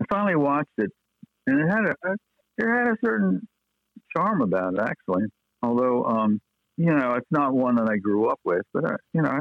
[0.00, 0.90] I finally watched it,
[1.46, 2.12] and it had a
[2.58, 3.46] it had a certain
[4.16, 5.24] charm about it, actually.
[5.62, 6.40] Although, um,
[6.76, 9.40] you know, it's not one that I grew up with, but I, you know, I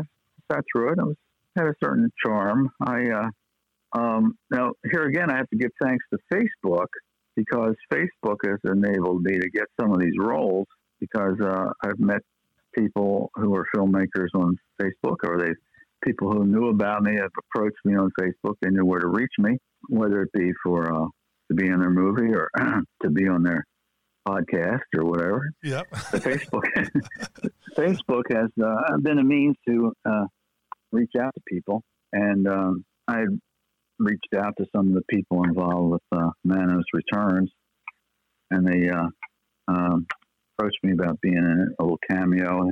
[0.52, 1.00] sat through it.
[1.00, 1.16] It was
[1.58, 2.70] had a certain charm.
[2.86, 6.88] I uh, um, now here again, I have to give thanks to Facebook
[7.36, 10.68] because Facebook has enabled me to get some of these roles
[11.00, 12.22] because uh, I've met
[12.76, 15.54] people who are filmmakers on Facebook or they
[16.04, 18.56] people who knew about me have approached me on Facebook.
[18.62, 19.58] They knew where to reach me,
[19.90, 21.08] whether it be for uh,
[21.50, 22.50] to be in their movie or
[23.04, 23.66] to be on their
[24.28, 25.52] podcast or whatever.
[25.64, 25.90] Yep.
[25.92, 26.64] Facebook
[27.78, 30.26] Facebook has uh, been a means to uh,
[30.92, 31.82] reach out to people,
[32.14, 33.24] and um, I
[33.98, 37.52] reached out to some of the people involved with uh, Manos Returns,
[38.52, 39.08] and they uh,
[39.68, 40.06] um,
[40.58, 42.70] approached me about being in it, a little cameo.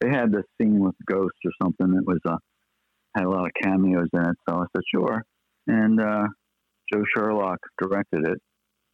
[0.00, 2.36] They had this scene with ghosts or something that was uh,
[3.14, 5.24] had a lot of cameos in it, so I said sure.
[5.66, 6.26] And uh,
[6.92, 8.38] Joe Sherlock directed it.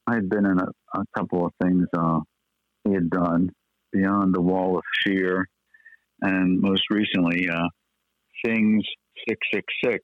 [0.06, 2.20] I had been in a, a couple of things uh,
[2.84, 3.50] he had done,
[3.92, 5.46] Beyond the Wall of Fear,
[6.22, 7.68] and most recently, uh,
[8.44, 8.84] Things
[9.28, 9.98] 666.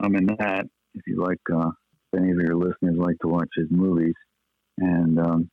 [0.00, 0.66] I'm in that.
[0.94, 1.70] If you like, uh,
[2.12, 4.14] if any of your listeners like to watch his movies,
[4.78, 5.50] and um,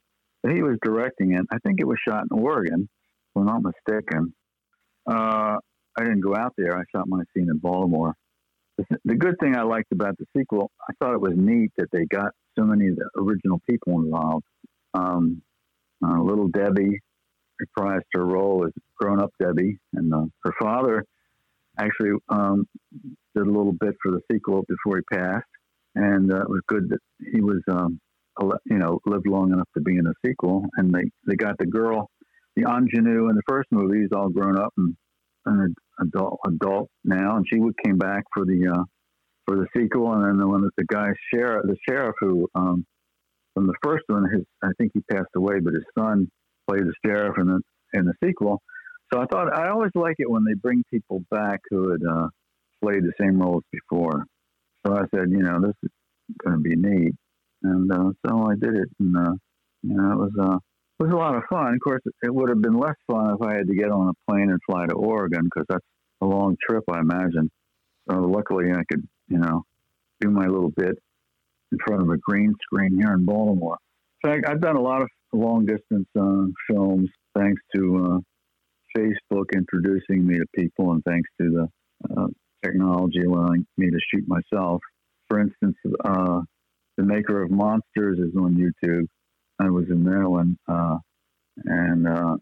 [0.47, 1.45] he was directing it.
[1.51, 4.33] I think it was shot in Oregon, if I'm not mistaken.
[5.09, 5.57] Uh,
[5.97, 6.77] I didn't go out there.
[6.77, 8.15] I shot my scene in Baltimore.
[8.77, 11.89] The, the good thing I liked about the sequel, I thought it was neat that
[11.91, 14.45] they got so many of the original people involved.
[14.93, 15.41] Um,
[16.03, 16.99] uh, little Debbie
[17.61, 21.05] reprised her role as grown-up Debbie, and uh, her father
[21.79, 22.65] actually um,
[23.35, 25.45] did a little bit for the sequel before he passed,
[25.95, 26.99] and uh, it was good that
[27.31, 27.99] he was, um,
[28.65, 30.65] you know, lived long enough to be in a sequel.
[30.77, 32.09] And they they got the girl,
[32.55, 34.01] the ingenue in the first movie.
[34.01, 34.95] He's all grown up and
[35.45, 38.83] an adult adult now, and she came back for the uh,
[39.45, 40.13] for the sequel.
[40.13, 42.85] And then the one that the guy sheriff, the sheriff who um,
[43.53, 46.29] from the first one, his I think he passed away, but his son
[46.67, 47.61] played the sheriff in the
[47.93, 48.61] in the sequel.
[49.13, 52.27] So I thought I always like it when they bring people back who had uh,
[52.81, 54.25] played the same roles before.
[54.85, 55.89] So I said, you know, this is
[56.43, 57.13] going to be neat,
[57.63, 59.33] and uh, so I did it, and uh,
[59.83, 60.57] you know, it was uh,
[61.01, 61.73] was a lot of fun.
[61.73, 64.31] Of course, it would have been less fun if I had to get on a
[64.31, 65.85] plane and fly to Oregon because that's
[66.21, 67.49] a long trip, I imagine.
[68.09, 69.63] So luckily, I could, you know,
[70.19, 70.95] do my little bit
[71.71, 73.77] in front of a green screen here in Baltimore.
[74.23, 79.45] So I, have done a lot of long distance uh, films thanks to uh, Facebook
[79.55, 82.27] introducing me to people, and thanks to the uh,
[82.63, 84.81] technology allowing me to shoot myself.
[85.29, 86.41] For instance, uh,
[86.97, 89.07] the maker of Monsters is on YouTube.
[89.61, 90.97] I was in one, uh,
[91.65, 92.35] and uh,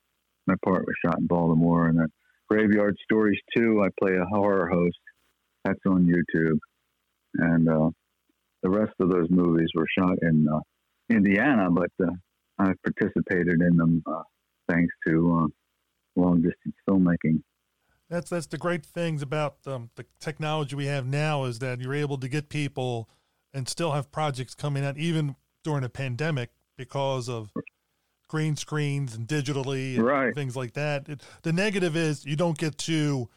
[0.48, 1.88] my part was shot in Baltimore.
[1.88, 2.10] And
[2.50, 4.98] Graveyard Stories 2, I play a horror host.
[5.66, 6.60] That's on YouTube.
[7.36, 7.90] And uh,
[8.64, 10.60] the rest of those movies were shot in uh,
[11.10, 11.90] Indiana, but
[12.58, 14.02] I participated in them
[14.70, 15.52] thanks to
[16.16, 17.42] long distance filmmaking.
[18.10, 21.94] That's that's the great things about um, the technology we have now is that you're
[21.94, 23.08] able to get people
[23.54, 26.50] and still have projects coming out even during a pandemic
[26.80, 27.52] because of
[28.30, 30.34] green screens and digitally and right.
[30.34, 31.10] things like that.
[31.10, 33.28] It, the negative is you don't get to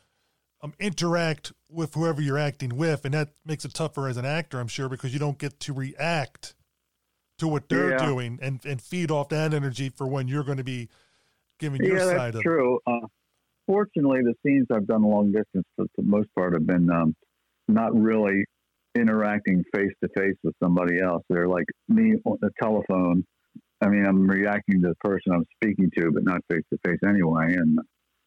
[0.63, 4.61] um, interact with whoever you're acting with, and that makes it tougher as an actor,
[4.61, 6.55] I'm sure, because you don't get to react
[7.39, 8.07] to what they're yeah.
[8.07, 10.89] doing and, and feed off that energy for when you're going to be
[11.59, 12.79] giving yeah, your side that's of true.
[12.87, 13.07] Uh,
[13.67, 17.17] fortunately, the scenes I've done long distance for the most part have been um,
[17.67, 18.45] not really
[18.95, 21.25] interacting face to face with somebody else.
[21.29, 23.25] They're like me on the telephone.
[23.83, 27.01] I mean, I'm reacting to the person I'm speaking to, but not face to face
[27.07, 27.55] anyway.
[27.55, 27.79] And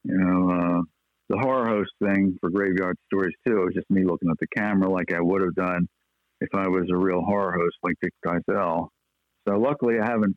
[0.03, 0.81] you know, uh,
[1.29, 3.61] the horror host thing for Graveyard Stories too.
[3.61, 5.87] It was just me looking at the camera like I would have done
[6.41, 8.89] if I was a real horror host like Dick Dyszel.
[9.47, 10.35] So luckily, I haven't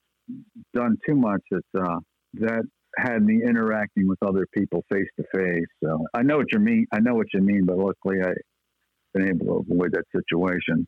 [0.75, 1.99] done too much that uh,
[2.35, 2.63] that
[2.97, 5.67] had me interacting with other people face to face.
[5.83, 6.87] So I know what you mean.
[6.93, 8.35] I know what you mean, but luckily I've
[9.15, 10.87] been able to avoid that situation.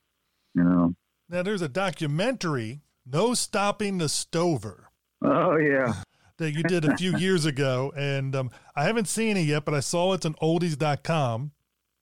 [0.54, 0.94] You know.
[1.28, 2.80] Now there's a documentary,
[3.12, 4.90] "No Stopping the Stover."
[5.22, 5.94] Oh yeah.
[6.40, 9.74] that you did a few years ago, and um, I haven't seen it yet, but
[9.74, 11.52] I saw it's on oldies.com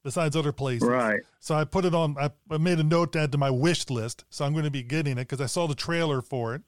[0.02, 0.88] besides other places.
[0.88, 1.20] Right.
[1.40, 3.90] So I put it on, I, I made a note to add to my wish
[3.90, 4.24] list.
[4.30, 6.62] So I'm going to be getting it because I saw the trailer for it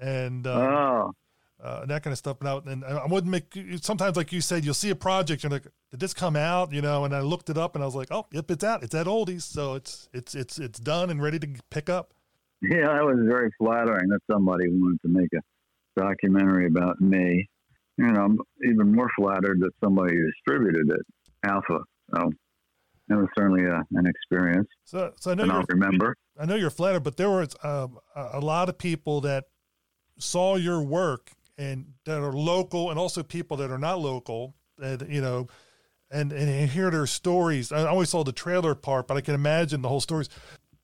[0.00, 1.14] and uh, oh.
[1.62, 2.42] uh, that kind of stuff.
[2.42, 5.66] Now, and I wouldn't make, sometimes, like you said, you'll see a project, you're like,
[5.90, 6.72] did this come out?
[6.72, 8.82] You know, and I looked it up and I was like, oh, yep, it's out.
[8.82, 9.42] It's at oldies.
[9.42, 12.12] So it's, it's, it's, it's done and ready to pick up.
[12.62, 17.48] Yeah, that was very flattering that somebody wanted to make a documentary about me.
[17.98, 21.06] You know, I'm even more flattered that somebody distributed it,
[21.44, 21.80] Alpha.
[22.14, 22.30] So
[23.08, 24.68] it was certainly a, an experience.
[24.84, 26.16] So, so I know and I'll remember.
[26.38, 29.44] I know you're flattered, but there was um, a lot of people that
[30.18, 34.54] saw your work and that are local, and also people that are not local.
[34.80, 35.48] And you know,
[36.10, 37.72] and and hear their stories.
[37.72, 40.28] I always saw the trailer part, but I can imagine the whole stories.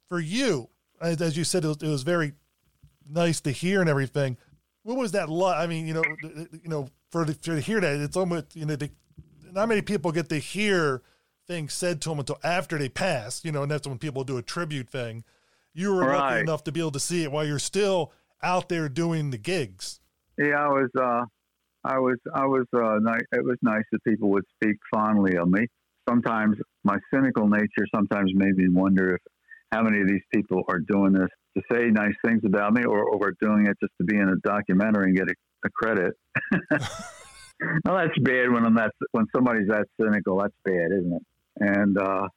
[0.08, 0.70] For you,
[1.00, 2.32] as, you said, it was, it was very
[3.08, 4.36] nice to hear and everything
[4.88, 5.58] what was that like?
[5.58, 8.74] I mean, you know, you know, for to, to hear that, it's almost you know,
[8.74, 8.90] the,
[9.52, 11.02] not many people get to hear
[11.46, 13.44] things said to them until after they pass.
[13.44, 15.24] You know, and that's when people do a tribute thing.
[15.74, 16.16] You were right.
[16.16, 19.36] lucky enough to be able to see it while you're still out there doing the
[19.36, 20.00] gigs.
[20.38, 20.90] Yeah, I was.
[20.98, 21.24] uh
[21.84, 22.16] I was.
[22.34, 22.64] I was.
[22.74, 23.20] uh nice.
[23.32, 25.66] It was nice that people would speak fondly of me.
[26.08, 29.20] Sometimes my cynical nature sometimes made me wonder if
[29.72, 33.02] how many of these people are doing this to say nice things about me or,
[33.04, 35.34] or doing it just to be in a documentary and get a,
[35.66, 36.14] a credit.
[37.84, 40.38] well, that's bad when I'm that when somebody's that cynical.
[40.38, 41.22] That's bad, isn't it?
[41.60, 42.28] And uh,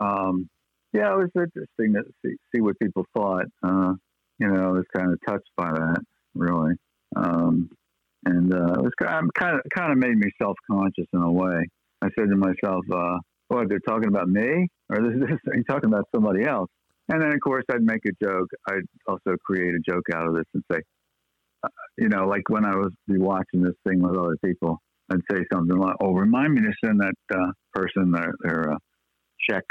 [0.00, 0.48] um,
[0.92, 3.46] yeah, it was interesting to see, see what people thought.
[3.62, 3.94] Uh,
[4.38, 6.00] you know, I was kind of touched by that,
[6.34, 6.74] really.
[7.16, 7.70] Um,
[8.24, 11.66] and uh, it was kind of, kind of made me self conscious in a way.
[12.02, 13.18] I said to myself, uh,
[13.52, 16.70] "What they're talking about me, or this, this, are you talking about somebody else?"
[17.08, 18.48] And then, of course, I'd make a joke.
[18.68, 20.78] I'd also create a joke out of this and say,
[21.64, 24.78] uh, you know, like when I was be watching this thing with other people,
[25.10, 28.76] I'd say something like, "Oh, remind me to send that uh, person their their uh,
[29.48, 29.64] check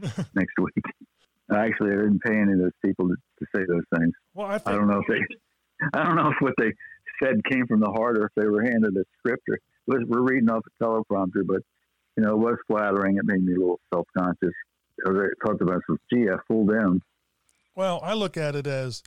[0.34, 0.84] next week."
[1.52, 4.12] Actually, I didn't pay any of those people to, to say those things.
[4.32, 5.20] Well, I, I, don't know if they,
[5.92, 6.72] I don't know if what they
[7.22, 10.48] said came from the heart or if they were handed a script or we're reading
[10.48, 11.46] off a teleprompter.
[11.46, 11.60] But
[12.16, 13.16] you know, it was flattering.
[13.16, 14.52] It made me a little self conscious
[15.06, 15.10] I
[15.44, 17.02] talked about some, gee, I fooled them.
[17.74, 19.02] Well, I look at it as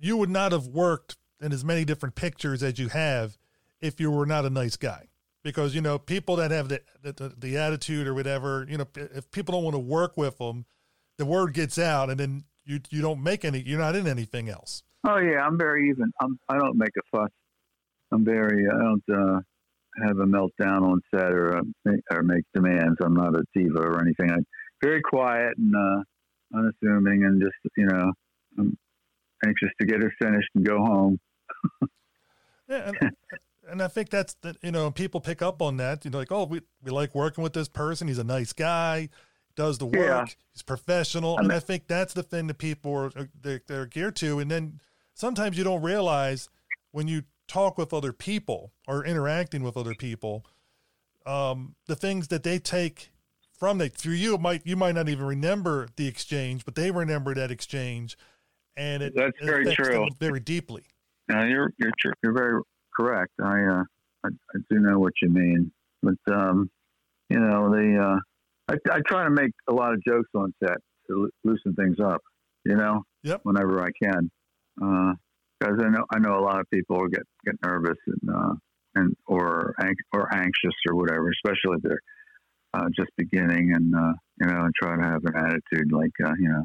[0.00, 3.36] you would not have worked in as many different pictures as you have
[3.80, 5.08] if you were not a nice guy.
[5.42, 9.30] Because, you know, people that have the, the, the attitude or whatever, you know, if
[9.30, 10.66] people don't want to work with them,
[11.16, 14.48] the word gets out and then you, you don't make any, you're not in anything
[14.48, 14.82] else.
[15.06, 15.46] Oh yeah.
[15.46, 16.12] I'm very even.
[16.20, 17.30] I'm, I don't make a fuss.
[18.10, 19.40] I'm very, I don't, uh,
[20.06, 22.96] have a meltdown on set or, uh, or make demands.
[23.02, 24.30] I'm not a diva or anything.
[24.30, 24.46] I'm
[24.82, 26.02] very quiet and uh,
[26.54, 28.12] unassuming, and just you know,
[28.58, 28.76] I'm
[29.44, 31.18] anxious to get her finished and go home.
[32.68, 33.12] yeah, and,
[33.68, 34.56] and, I think that's that.
[34.62, 36.04] You know, people pick up on that.
[36.04, 38.08] You know, like, oh, we we like working with this person.
[38.08, 39.08] He's a nice guy.
[39.56, 39.94] Does the work.
[39.96, 40.24] Yeah.
[40.52, 43.10] He's professional, I mean, and I think that's the thing that people are
[43.42, 44.38] they're, they're geared to.
[44.38, 44.80] And then
[45.14, 46.48] sometimes you don't realize
[46.92, 50.46] when you talk with other people or interacting with other people,
[51.26, 53.10] um, the things that they take
[53.58, 57.34] from that through you might you might not even remember the exchange, but they remember
[57.34, 58.16] that exchange,
[58.76, 60.84] and it that's it very true, very deeply.
[61.28, 62.62] Yeah, you're you're you're very
[62.96, 63.32] correct.
[63.42, 63.84] I uh
[64.24, 65.72] I, I do know what you mean,
[66.02, 66.70] but um
[67.28, 68.20] you know the uh
[68.72, 70.76] I, I try to make a lot of jokes on set
[71.08, 72.20] to loosen things up.
[72.64, 73.40] You know, yep.
[73.44, 74.30] whenever I can,
[75.58, 78.54] because I know I know a lot of people get get nervous and uh,
[78.94, 79.74] and or
[80.12, 82.00] or anxious or whatever, especially if they're
[82.74, 86.32] uh, just beginning and, uh, you know, and try to have an attitude like, uh,
[86.38, 86.64] you know,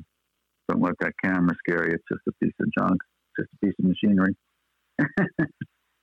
[0.70, 1.96] don't let that camera scare you.
[1.96, 3.00] It's just a piece of junk,
[3.40, 4.36] just a piece of machinery.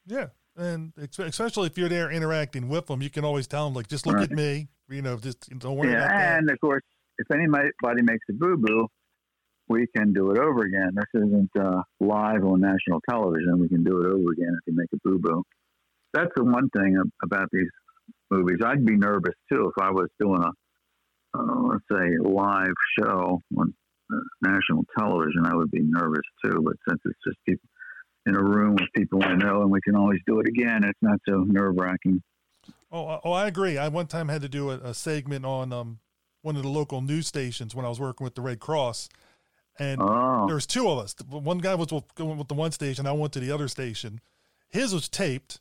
[0.07, 0.27] yeah.
[0.57, 4.07] And especially if you're there interacting with them, you can always tell them, like, just
[4.07, 4.31] look right.
[4.31, 6.39] at me, you know, just don't worry yeah, about that.
[6.39, 6.83] And of course,
[7.19, 8.89] if anybody makes a boo boo,
[9.71, 10.91] we can do it over again.
[10.95, 13.61] This isn't uh, live on national television.
[13.61, 15.45] We can do it over again if you make a boo boo.
[16.13, 17.71] That's the one thing about these
[18.33, 18.59] movies.
[18.67, 23.73] I'd be nervous too if I was doing a, uh, let's say, live show on
[24.13, 25.47] uh, national television.
[25.47, 26.61] I would be nervous too.
[26.65, 27.69] But since it's just people
[28.27, 30.99] in a room with people I know and we can always do it again, it's
[31.01, 32.21] not so nerve wracking.
[32.91, 33.79] Oh, oh, I agree.
[33.79, 36.01] I one time had to do a, a segment on um,
[36.43, 39.09] one of the local news stations when I was working with the Red Cross,
[39.81, 41.17] and Oh, there was two of us.
[41.29, 43.07] One guy was with, going with the one station.
[43.07, 44.21] I went to the other station.
[44.69, 45.59] His was taped,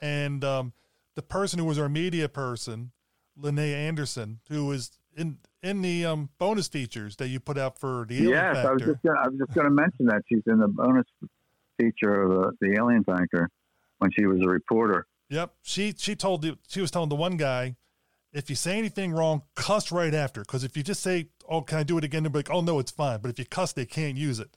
[0.00, 0.72] and um,
[1.14, 2.90] the person who was our media person,
[3.36, 8.06] Lene Anderson, who was in in the um, bonus features that you put out for
[8.08, 8.92] the Alien yes, I was Factor.
[8.92, 11.06] just gonna, I was just going to mention that she's in the bonus
[11.78, 13.48] feature of uh, the Alien Factor
[13.98, 15.06] when she was a reporter.
[15.28, 15.54] Yep.
[15.62, 17.76] She she told the, she was telling the one guy,
[18.32, 20.40] if you say anything wrong, cuss right after.
[20.40, 22.60] Because if you just say, "Oh, can I do it again?" They'll be like, "Oh
[22.62, 24.56] no, it's fine." But if you cuss, they can't use it.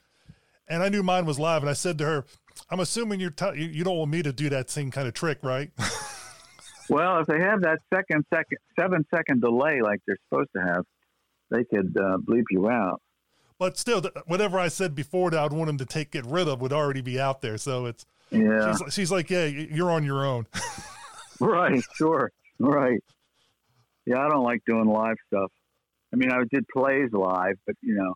[0.67, 2.25] And I knew mine was live, and I said to her,
[2.69, 5.13] "I'm assuming you're t- you you don't want me to do that same kind of
[5.13, 5.71] trick, right?"
[6.89, 10.83] Well, if they have that second, second, seven second delay like they're supposed to have,
[11.49, 13.01] they could uh, bleep you out.
[13.57, 16.59] but still, whatever I said before that I'd want them to take get rid of
[16.59, 17.57] would already be out there.
[17.57, 20.45] So it's Yeah, she's, she's like, "Yeah, you're on your own."
[21.39, 23.01] right, sure, right.
[24.05, 25.51] Yeah, I don't like doing live stuff.
[26.13, 28.13] I mean, I did plays live, but you know,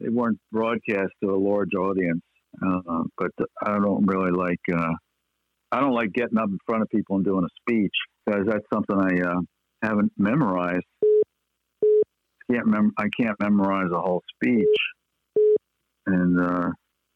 [0.00, 2.22] they weren't broadcast to a large audience.
[2.64, 3.30] Uh, but
[3.64, 4.60] I don't really like.
[4.72, 4.92] Uh,
[5.72, 7.94] I don't like getting up in front of people and doing a speech
[8.24, 9.40] because that's something I uh,
[9.82, 10.84] haven't memorized.
[12.50, 14.66] Can't mem- I can't memorize a whole speech,
[16.06, 16.68] and uh,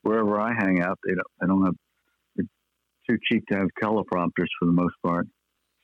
[0.03, 1.27] wherever I hang out, they don't.
[1.43, 1.75] I don't have.
[2.37, 2.49] It's
[3.09, 5.27] too cheap to have teleprompters for the most part.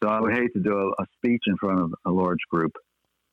[0.02, 2.72] So I would hate to do a, a speech in front of a large group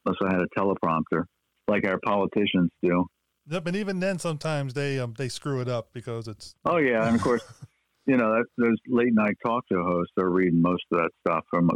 [0.06, 1.26] unless I had a teleprompter,
[1.68, 3.06] like our politicians do.
[3.50, 7.06] Yep, and even then, sometimes they um they screw it up because it's Oh yeah,
[7.08, 7.44] and of course,
[8.06, 11.44] you know that, those late night talk show hosts are reading most of that stuff
[11.50, 11.76] from a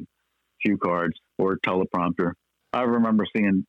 [0.63, 2.33] cue cards or teleprompter.
[2.71, 3.65] I remember seeing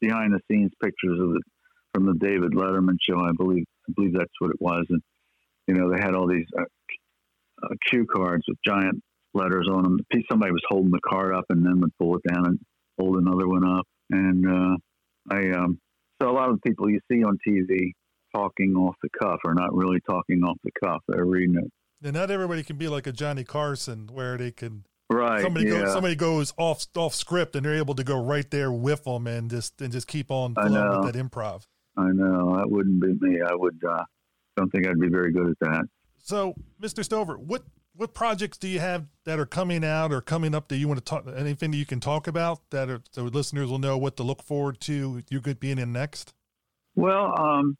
[0.00, 1.42] behind the scenes pictures of it
[1.94, 3.20] from the David Letterman show.
[3.20, 5.00] I believe I believe that's what it was, and
[5.68, 6.62] you know they had all these uh,
[7.62, 9.00] uh, cue cards with giant
[9.32, 9.98] letters on them.
[10.30, 12.58] Somebody was holding the card up and then would pull it down and
[12.98, 14.76] hold another one up, and uh,
[15.30, 15.78] I um,
[16.20, 17.92] so a lot of the people you see on TV
[18.34, 21.02] talking off the cuff are not really talking off the cuff.
[21.08, 21.70] They're reading it.
[22.06, 25.40] and not everybody can be like a Johnny Carson where they can Right.
[25.40, 25.80] somebody yeah.
[25.84, 29.26] goes somebody goes off off script and they're able to go right there with them
[29.26, 31.00] and just and just keep on I know.
[31.00, 31.62] with that improv.
[31.96, 32.56] I know.
[32.58, 33.40] That wouldn't be me.
[33.40, 34.04] I would, uh,
[34.56, 35.84] don't think I'd be very good at that.
[36.22, 37.02] So, Mr.
[37.02, 37.62] Stover, what
[37.98, 40.98] what projects do you have that are coming out or coming up that you want
[40.98, 41.26] to talk?
[41.36, 44.40] Anything that you can talk about that are, so listeners will know what to look
[44.40, 45.20] forward to?
[45.28, 46.32] you're could be in next.
[46.94, 47.76] Well, um,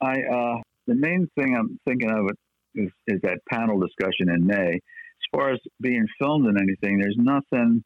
[0.00, 2.30] I, uh, the main thing I'm thinking of
[2.74, 4.72] is, is that panel discussion in May.
[4.72, 7.84] As far as being filmed in anything, there's nothing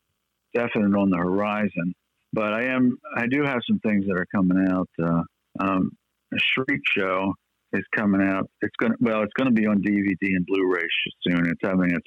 [0.54, 1.94] definite on the horizon,
[2.32, 4.88] but I am, I do have some things that are coming out.
[5.02, 5.22] Uh,
[5.58, 5.90] um,
[6.32, 7.34] a Shriek show
[7.72, 8.48] is coming out.
[8.60, 10.86] It's going to, well, it's going to be on DVD and Blu-ray
[11.26, 11.46] soon.
[11.46, 12.06] It's having its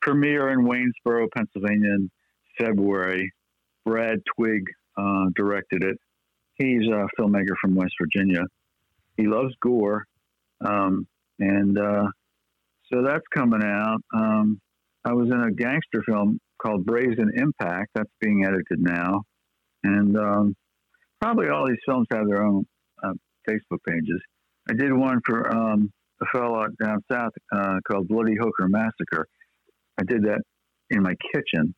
[0.00, 2.10] premiere in Waynesboro, Pennsylvania in
[2.58, 3.32] February.
[3.84, 4.64] Brad Twigg
[4.96, 5.96] uh, directed it.
[6.54, 8.42] He's a filmmaker from West Virginia.
[9.16, 10.04] He loves gore,
[10.64, 11.06] um,
[11.38, 12.06] and uh,
[12.92, 13.98] so that's coming out.
[14.14, 14.60] Um,
[15.04, 17.90] I was in a gangster film called Brazen Impact.
[17.94, 19.22] That's being edited now,
[19.82, 20.56] and um,
[21.20, 22.64] probably all these films have their own
[23.02, 23.12] uh,
[23.48, 24.20] Facebook pages.
[24.68, 25.92] I did one for um,
[26.22, 29.26] a fellow down south uh, called Bloody Hooker Massacre.
[29.98, 30.40] I did that
[30.90, 31.74] in my kitchen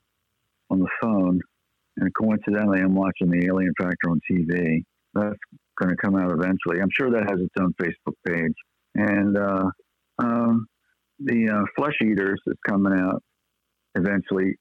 [0.70, 1.40] on the phone,
[1.96, 4.82] and coincidentally, I'm watching the Alien Factor on TV.
[5.14, 5.38] That's
[5.80, 6.80] going to come out eventually.
[6.80, 8.54] I'm sure that has its own Facebook page.
[8.94, 9.70] And uh,
[10.18, 10.66] um,
[11.18, 13.22] the uh, Flesh Eaters is coming out
[13.94, 14.54] eventually.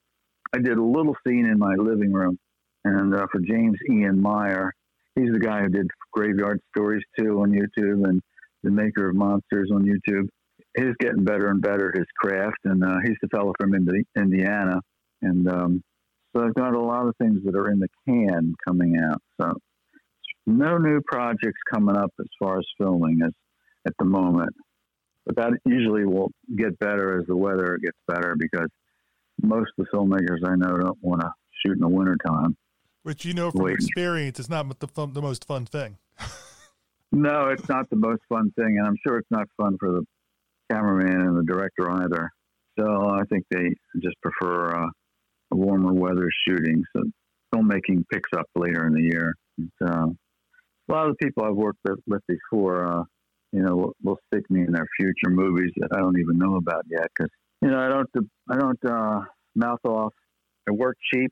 [0.53, 2.37] I did a little scene in my living room,
[2.83, 4.73] and uh, for James Ian Meyer,
[5.15, 8.21] he's the guy who did Graveyard Stories too on YouTube, and
[8.63, 10.27] the maker of Monsters on YouTube.
[10.75, 14.07] He's getting better and better at his craft, and uh, he's the fellow from Indi-
[14.17, 14.81] Indiana,
[15.21, 15.83] and um,
[16.35, 19.21] so I've got a lot of things that are in the can coming out.
[19.39, 19.53] So
[20.45, 23.31] no new projects coming up as far as filming as
[23.87, 24.53] at the moment.
[25.25, 28.69] But that usually will get better as the weather gets better because
[29.41, 31.31] most of the filmmakers I know don't want to
[31.63, 32.55] shoot in the wintertime.
[33.05, 33.75] Which you know from Wait.
[33.75, 35.97] experience is not the fun, the most fun thing.
[37.11, 40.03] No, it's not the most fun thing, and I'm sure it's not fun for the
[40.71, 42.31] cameraman and the director either.
[42.79, 43.69] So I think they
[44.01, 44.87] just prefer uh,
[45.51, 46.83] a warmer weather shooting.
[46.93, 47.03] So
[47.53, 49.33] filmmaking picks up later in the year.
[49.59, 50.07] And, uh,
[50.89, 53.03] a lot of the people I've worked with, with before, uh,
[53.51, 56.55] you know, will, will stick me in their future movies that I don't even know
[56.55, 57.29] about yet because
[57.61, 58.09] you know I don't
[58.49, 59.21] I don't uh,
[59.55, 60.13] mouth off
[60.67, 61.31] I work cheap.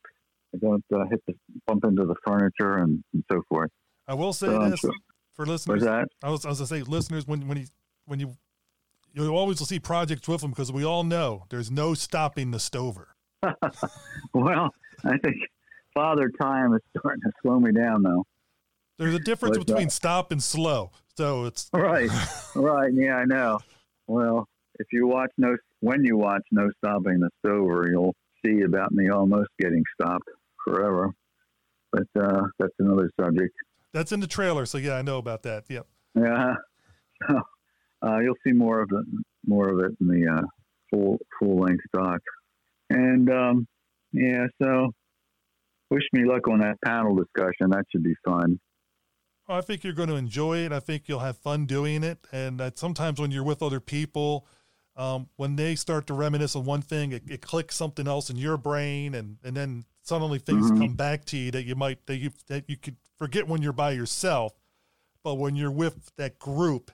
[0.53, 1.33] I don't uh, hit the
[1.67, 3.71] bump into the furniture and, and so forth.
[4.07, 4.91] I will say So, this so-
[5.33, 5.83] for listeners.
[5.83, 6.07] that?
[6.23, 7.65] I was, I was gonna say, listeners, when when you
[8.05, 8.35] when you
[9.13, 12.59] you always will see projects with them because we all know there's no stopping the
[12.59, 13.15] Stover.
[14.33, 14.69] Well,
[15.05, 15.35] I think
[15.93, 18.25] Father Time is starting to slow me down, though.
[18.97, 19.65] There's a difference that?
[19.67, 20.91] between stop and slow.
[21.17, 22.09] So it's Right,
[22.55, 22.91] right.
[22.93, 23.59] Yeah, I know.
[24.07, 24.47] Well,
[24.79, 28.15] if you watch no, when you watch No Stopping the Stover, you'll
[28.45, 30.27] see about me almost getting stopped
[30.65, 31.11] forever.
[31.91, 33.53] But uh, that's another subject.
[33.93, 34.65] that's in the trailer.
[34.65, 35.65] So yeah, I know about that.
[35.69, 35.87] Yep.
[36.15, 36.53] Yeah.
[38.03, 39.05] So uh, you'll see more of it,
[39.45, 40.41] more of it in the uh,
[40.89, 42.19] full full length doc.
[42.89, 43.65] And um,
[44.11, 44.91] yeah, so
[45.89, 47.69] wish me luck on that panel discussion.
[47.69, 48.59] That should be fun.
[49.47, 50.73] I think you're going to enjoy it.
[50.73, 52.17] I think you'll have fun doing it.
[52.33, 54.47] And sometimes when you're with other people,
[54.95, 58.35] um, when they start to reminisce on one thing, it, it clicks something else in
[58.35, 60.77] your brain, and and then suddenly things Mhm.
[60.77, 63.73] come back to you that you might that you that you could forget when you're
[63.73, 64.53] by yourself,
[65.23, 66.91] but when you're with that group,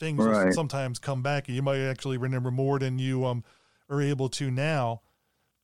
[0.00, 0.52] things Right.
[0.52, 3.44] sometimes come back, and you might actually remember more than you um
[3.88, 5.02] are able to now.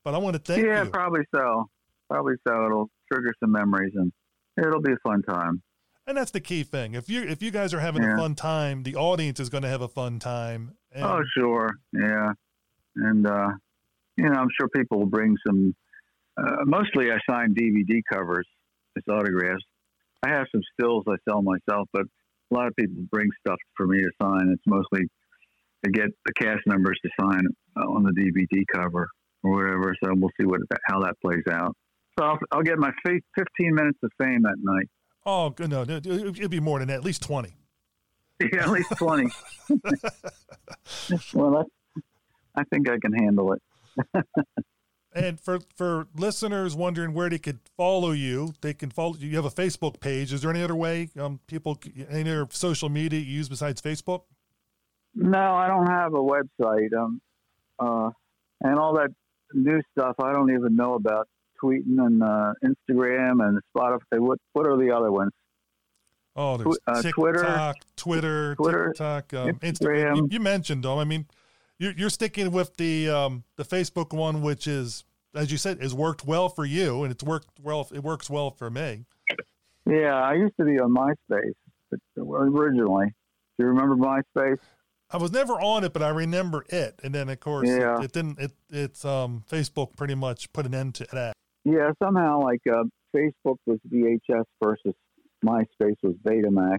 [0.04, 0.90] But I want to thank yeah, you.
[0.90, 1.68] probably so.
[2.08, 2.66] Probably so.
[2.66, 4.12] It'll trigger some memories, and
[4.58, 5.62] it'll be a fun time.
[6.06, 6.94] And that's the key thing.
[6.94, 9.68] If you if you guys are having a fun time, the audience is going to
[9.68, 10.76] have a fun time.
[10.92, 11.68] And Oh, sure.
[11.92, 12.32] Yeah.
[12.96, 13.50] And, uh,
[14.16, 15.74] you know, I'm sure people will bring some.
[16.38, 18.46] Uh, mostly I sign DVD covers
[18.96, 19.64] as autographs.
[20.24, 23.86] I have some stills I sell myself, but a lot of people bring stuff for
[23.86, 24.48] me to sign.
[24.52, 25.08] It's mostly
[25.84, 27.42] to get the cast members to sign
[27.76, 29.08] uh, on the DVD cover
[29.42, 29.94] or whatever.
[30.04, 31.76] So we'll see what how that plays out.
[32.18, 34.88] So I'll, I'll get my fa- 15 minutes of fame that night.
[35.26, 37.54] oh good, no, no, it- it'd be more than that, at least twenty.
[38.52, 39.28] Yeah, at least 20.
[41.34, 41.66] well,
[42.54, 43.62] I think I can handle it.
[45.18, 49.16] And for for listeners wondering where they could follow you, they can follow.
[49.16, 50.32] You You have a Facebook page.
[50.32, 51.78] Is there any other way um, people
[52.08, 54.22] any other social media you use besides Facebook?
[55.14, 56.92] No, I don't have a website.
[56.96, 57.20] Um,
[57.78, 58.10] uh,
[58.60, 59.10] and all that
[59.52, 61.28] new stuff I don't even know about.
[61.62, 64.20] Tweeting and uh, Instagram and Spotify.
[64.20, 65.32] What what are the other ones?
[66.36, 67.14] Oh, there's uh, TikTok,
[67.96, 69.62] Twitter, Twitter, Twitter, TikTok, um, Instagram.
[69.62, 70.16] Instagram.
[70.16, 70.98] You, you mentioned them.
[70.98, 71.26] I mean,
[71.78, 75.02] you're, you're sticking with the um, the Facebook one, which is,
[75.38, 77.88] as you said, has worked well for you, and it's worked well.
[77.94, 79.04] It works well for me.
[79.86, 81.54] Yeah, I used to be on MySpace
[82.18, 83.06] originally.
[83.58, 84.58] Do you remember MySpace?
[85.10, 87.00] I was never on it, but I remember it.
[87.02, 87.98] And then, of course, Yeah.
[87.98, 88.38] it, it didn't.
[88.38, 91.32] It it's um, Facebook pretty much put an end to that.
[91.64, 92.84] Yeah, somehow like uh,
[93.16, 94.94] Facebook was VHS versus
[95.44, 96.78] MySpace was Betamax.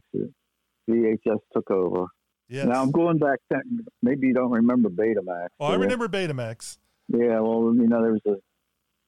[0.90, 2.06] VHS took over.
[2.50, 2.66] Yes.
[2.68, 3.40] Now I'm going back.
[3.52, 3.60] To,
[4.02, 5.48] maybe you don't remember Betamax.
[5.60, 6.78] oh, I remember Betamax.
[7.08, 8.36] Yeah, well, you know, there was a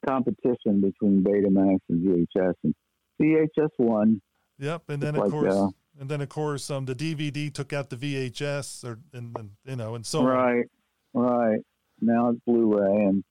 [0.07, 2.75] competition between Betamax and VHS, and
[3.21, 4.21] VHS won.
[4.59, 4.89] Yep.
[4.89, 5.69] And then, of like, course, uh,
[5.99, 9.75] and then of course, um, the DVD took out the VHS, or and, and you
[9.75, 10.25] know, and so on.
[10.25, 10.65] right,
[11.13, 11.59] right.
[12.01, 13.23] Now it's Blu-ray and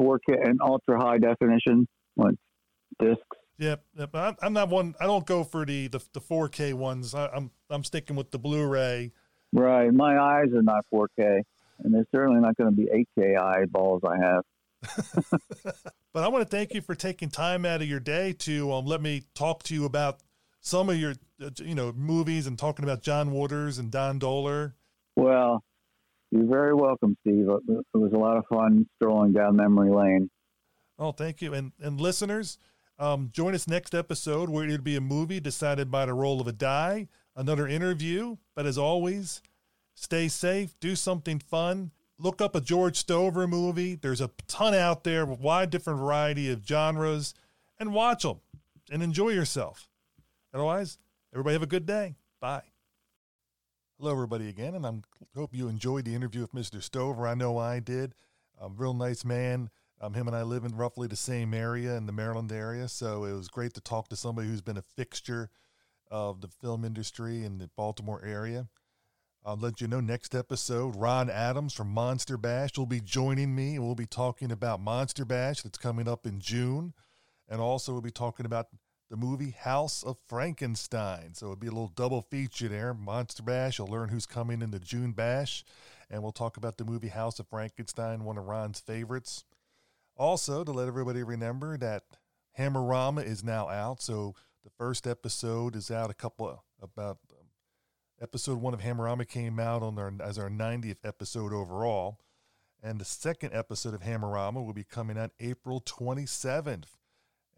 [0.00, 1.86] 4K and ultra high definition,
[2.16, 2.34] like
[3.00, 3.22] discs.
[3.58, 4.10] Yep, yep.
[4.14, 4.94] I'm, I'm not one.
[5.00, 7.14] I don't go for the the, the 4K ones.
[7.14, 9.12] I, I'm I'm sticking with the Blu-ray.
[9.52, 11.42] Right, my eyes are not 4K,
[11.80, 12.88] and they're certainly not going to be
[13.18, 14.42] 8K eyeballs I have.
[16.12, 18.84] But I want to thank you for taking time out of your day to um,
[18.84, 20.18] let me talk to you about
[20.60, 24.72] some of your uh, you know movies and talking about John Waters and Don Dohler.
[25.14, 25.62] Well,
[26.32, 27.48] you're very welcome, Steve.
[27.48, 30.30] It it was a lot of fun strolling down memory lane.
[30.98, 31.54] Oh, thank you.
[31.54, 32.58] And and listeners,
[32.98, 36.48] um, join us next episode where it'll be a movie decided by the roll of
[36.48, 38.36] a die, another interview.
[38.56, 39.42] But as always,
[39.94, 41.92] stay safe, do something fun.
[42.22, 43.94] Look up a George Stover movie.
[43.94, 47.32] There's a ton out there, a wide different variety of genres,
[47.78, 48.40] and watch them
[48.90, 49.88] and enjoy yourself.
[50.52, 50.98] Otherwise,
[51.32, 52.16] everybody have a good day.
[52.38, 52.64] Bye.
[53.98, 54.92] Hello, everybody, again, and I
[55.34, 56.82] hope you enjoyed the interview with Mr.
[56.82, 57.26] Stover.
[57.26, 58.14] I know I did.
[58.60, 59.70] A real nice man.
[59.98, 63.24] Um, him and I live in roughly the same area in the Maryland area, so
[63.24, 65.48] it was great to talk to somebody who's been a fixture
[66.10, 68.68] of the film industry in the Baltimore area.
[69.44, 73.78] I'll let you know next episode, Ron Adams from Monster Bash will be joining me,
[73.78, 76.92] we'll be talking about Monster Bash that's coming up in June,
[77.48, 78.66] and also we'll be talking about
[79.08, 81.32] the movie House of Frankenstein.
[81.32, 82.92] So it'll be a little double feature there.
[82.92, 85.64] Monster Bash, you'll learn who's coming in the June Bash,
[86.10, 89.44] and we'll talk about the movie House of Frankenstein, one of Ron's favorites.
[90.16, 92.02] Also, to let everybody remember that
[92.58, 94.02] Hammerama is now out.
[94.02, 94.34] So
[94.64, 97.29] the first episode is out a couple about um,
[98.20, 102.18] episode one of Hammerama came out on our as our 90th episode overall.
[102.82, 106.96] And the second episode of Hammerama will be coming out April 27th.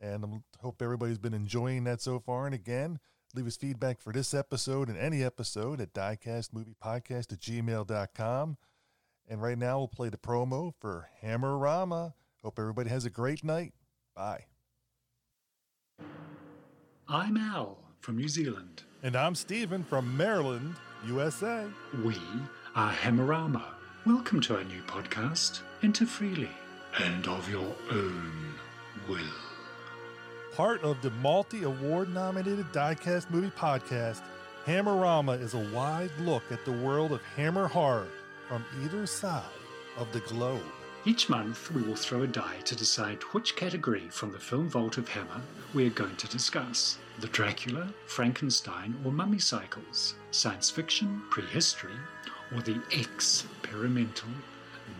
[0.01, 0.29] And I
[0.61, 2.47] hope everybody's been enjoying that so far.
[2.47, 2.99] And again,
[3.35, 8.57] leave us feedback for this episode and any episode at diecastmoviepodcast at gmail.com.
[9.29, 12.15] And right now we'll play the promo for Hammerama.
[12.43, 13.75] Hope everybody has a great night.
[14.17, 14.47] Bye.
[17.09, 18.83] I'm Al from New Zealand.
[19.05, 20.77] And I'm Stephen from Maryland,
[21.09, 21.67] USA.
[22.05, 22.17] We
[22.77, 23.65] are Hammerama.
[24.07, 26.49] Welcome to our new podcast, Enter Freely
[27.01, 28.55] and of your own
[29.09, 29.19] will.
[30.55, 34.23] Part of the multi award nominated Diecast Movie Podcast,
[34.67, 38.07] Hammerama is a wide look at the world of hammer horror
[38.47, 39.43] from either side
[39.97, 40.63] of the globe.
[41.05, 44.97] Each month, we will throw a die to decide which category from the film vault
[44.97, 45.41] of Hammer
[45.75, 51.93] we are going to discuss the Dracula, Frankenstein, or Mummy cycles, science fiction, prehistory,
[52.55, 54.29] or the experimental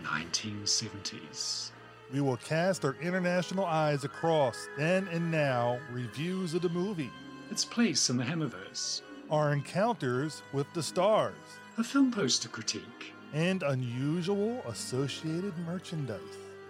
[0.03, 1.71] 1970s.
[2.13, 7.11] We will cast our international eyes across then and now reviews of the movie,
[7.51, 11.35] Its place in the Hammerverse, our encounters with the stars,
[11.77, 13.13] a film poster critique.
[13.33, 16.19] and unusual associated merchandise.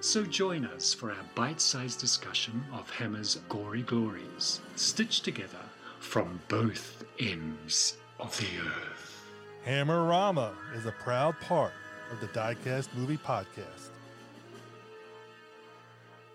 [0.03, 5.63] So join us for our bite sized discussion of Hammer's gory glories, stitched together
[6.01, 9.31] from both ends of the earth.
[9.65, 11.71] Hammerama is a proud part
[12.11, 13.93] of the Diecast Movie Podcast.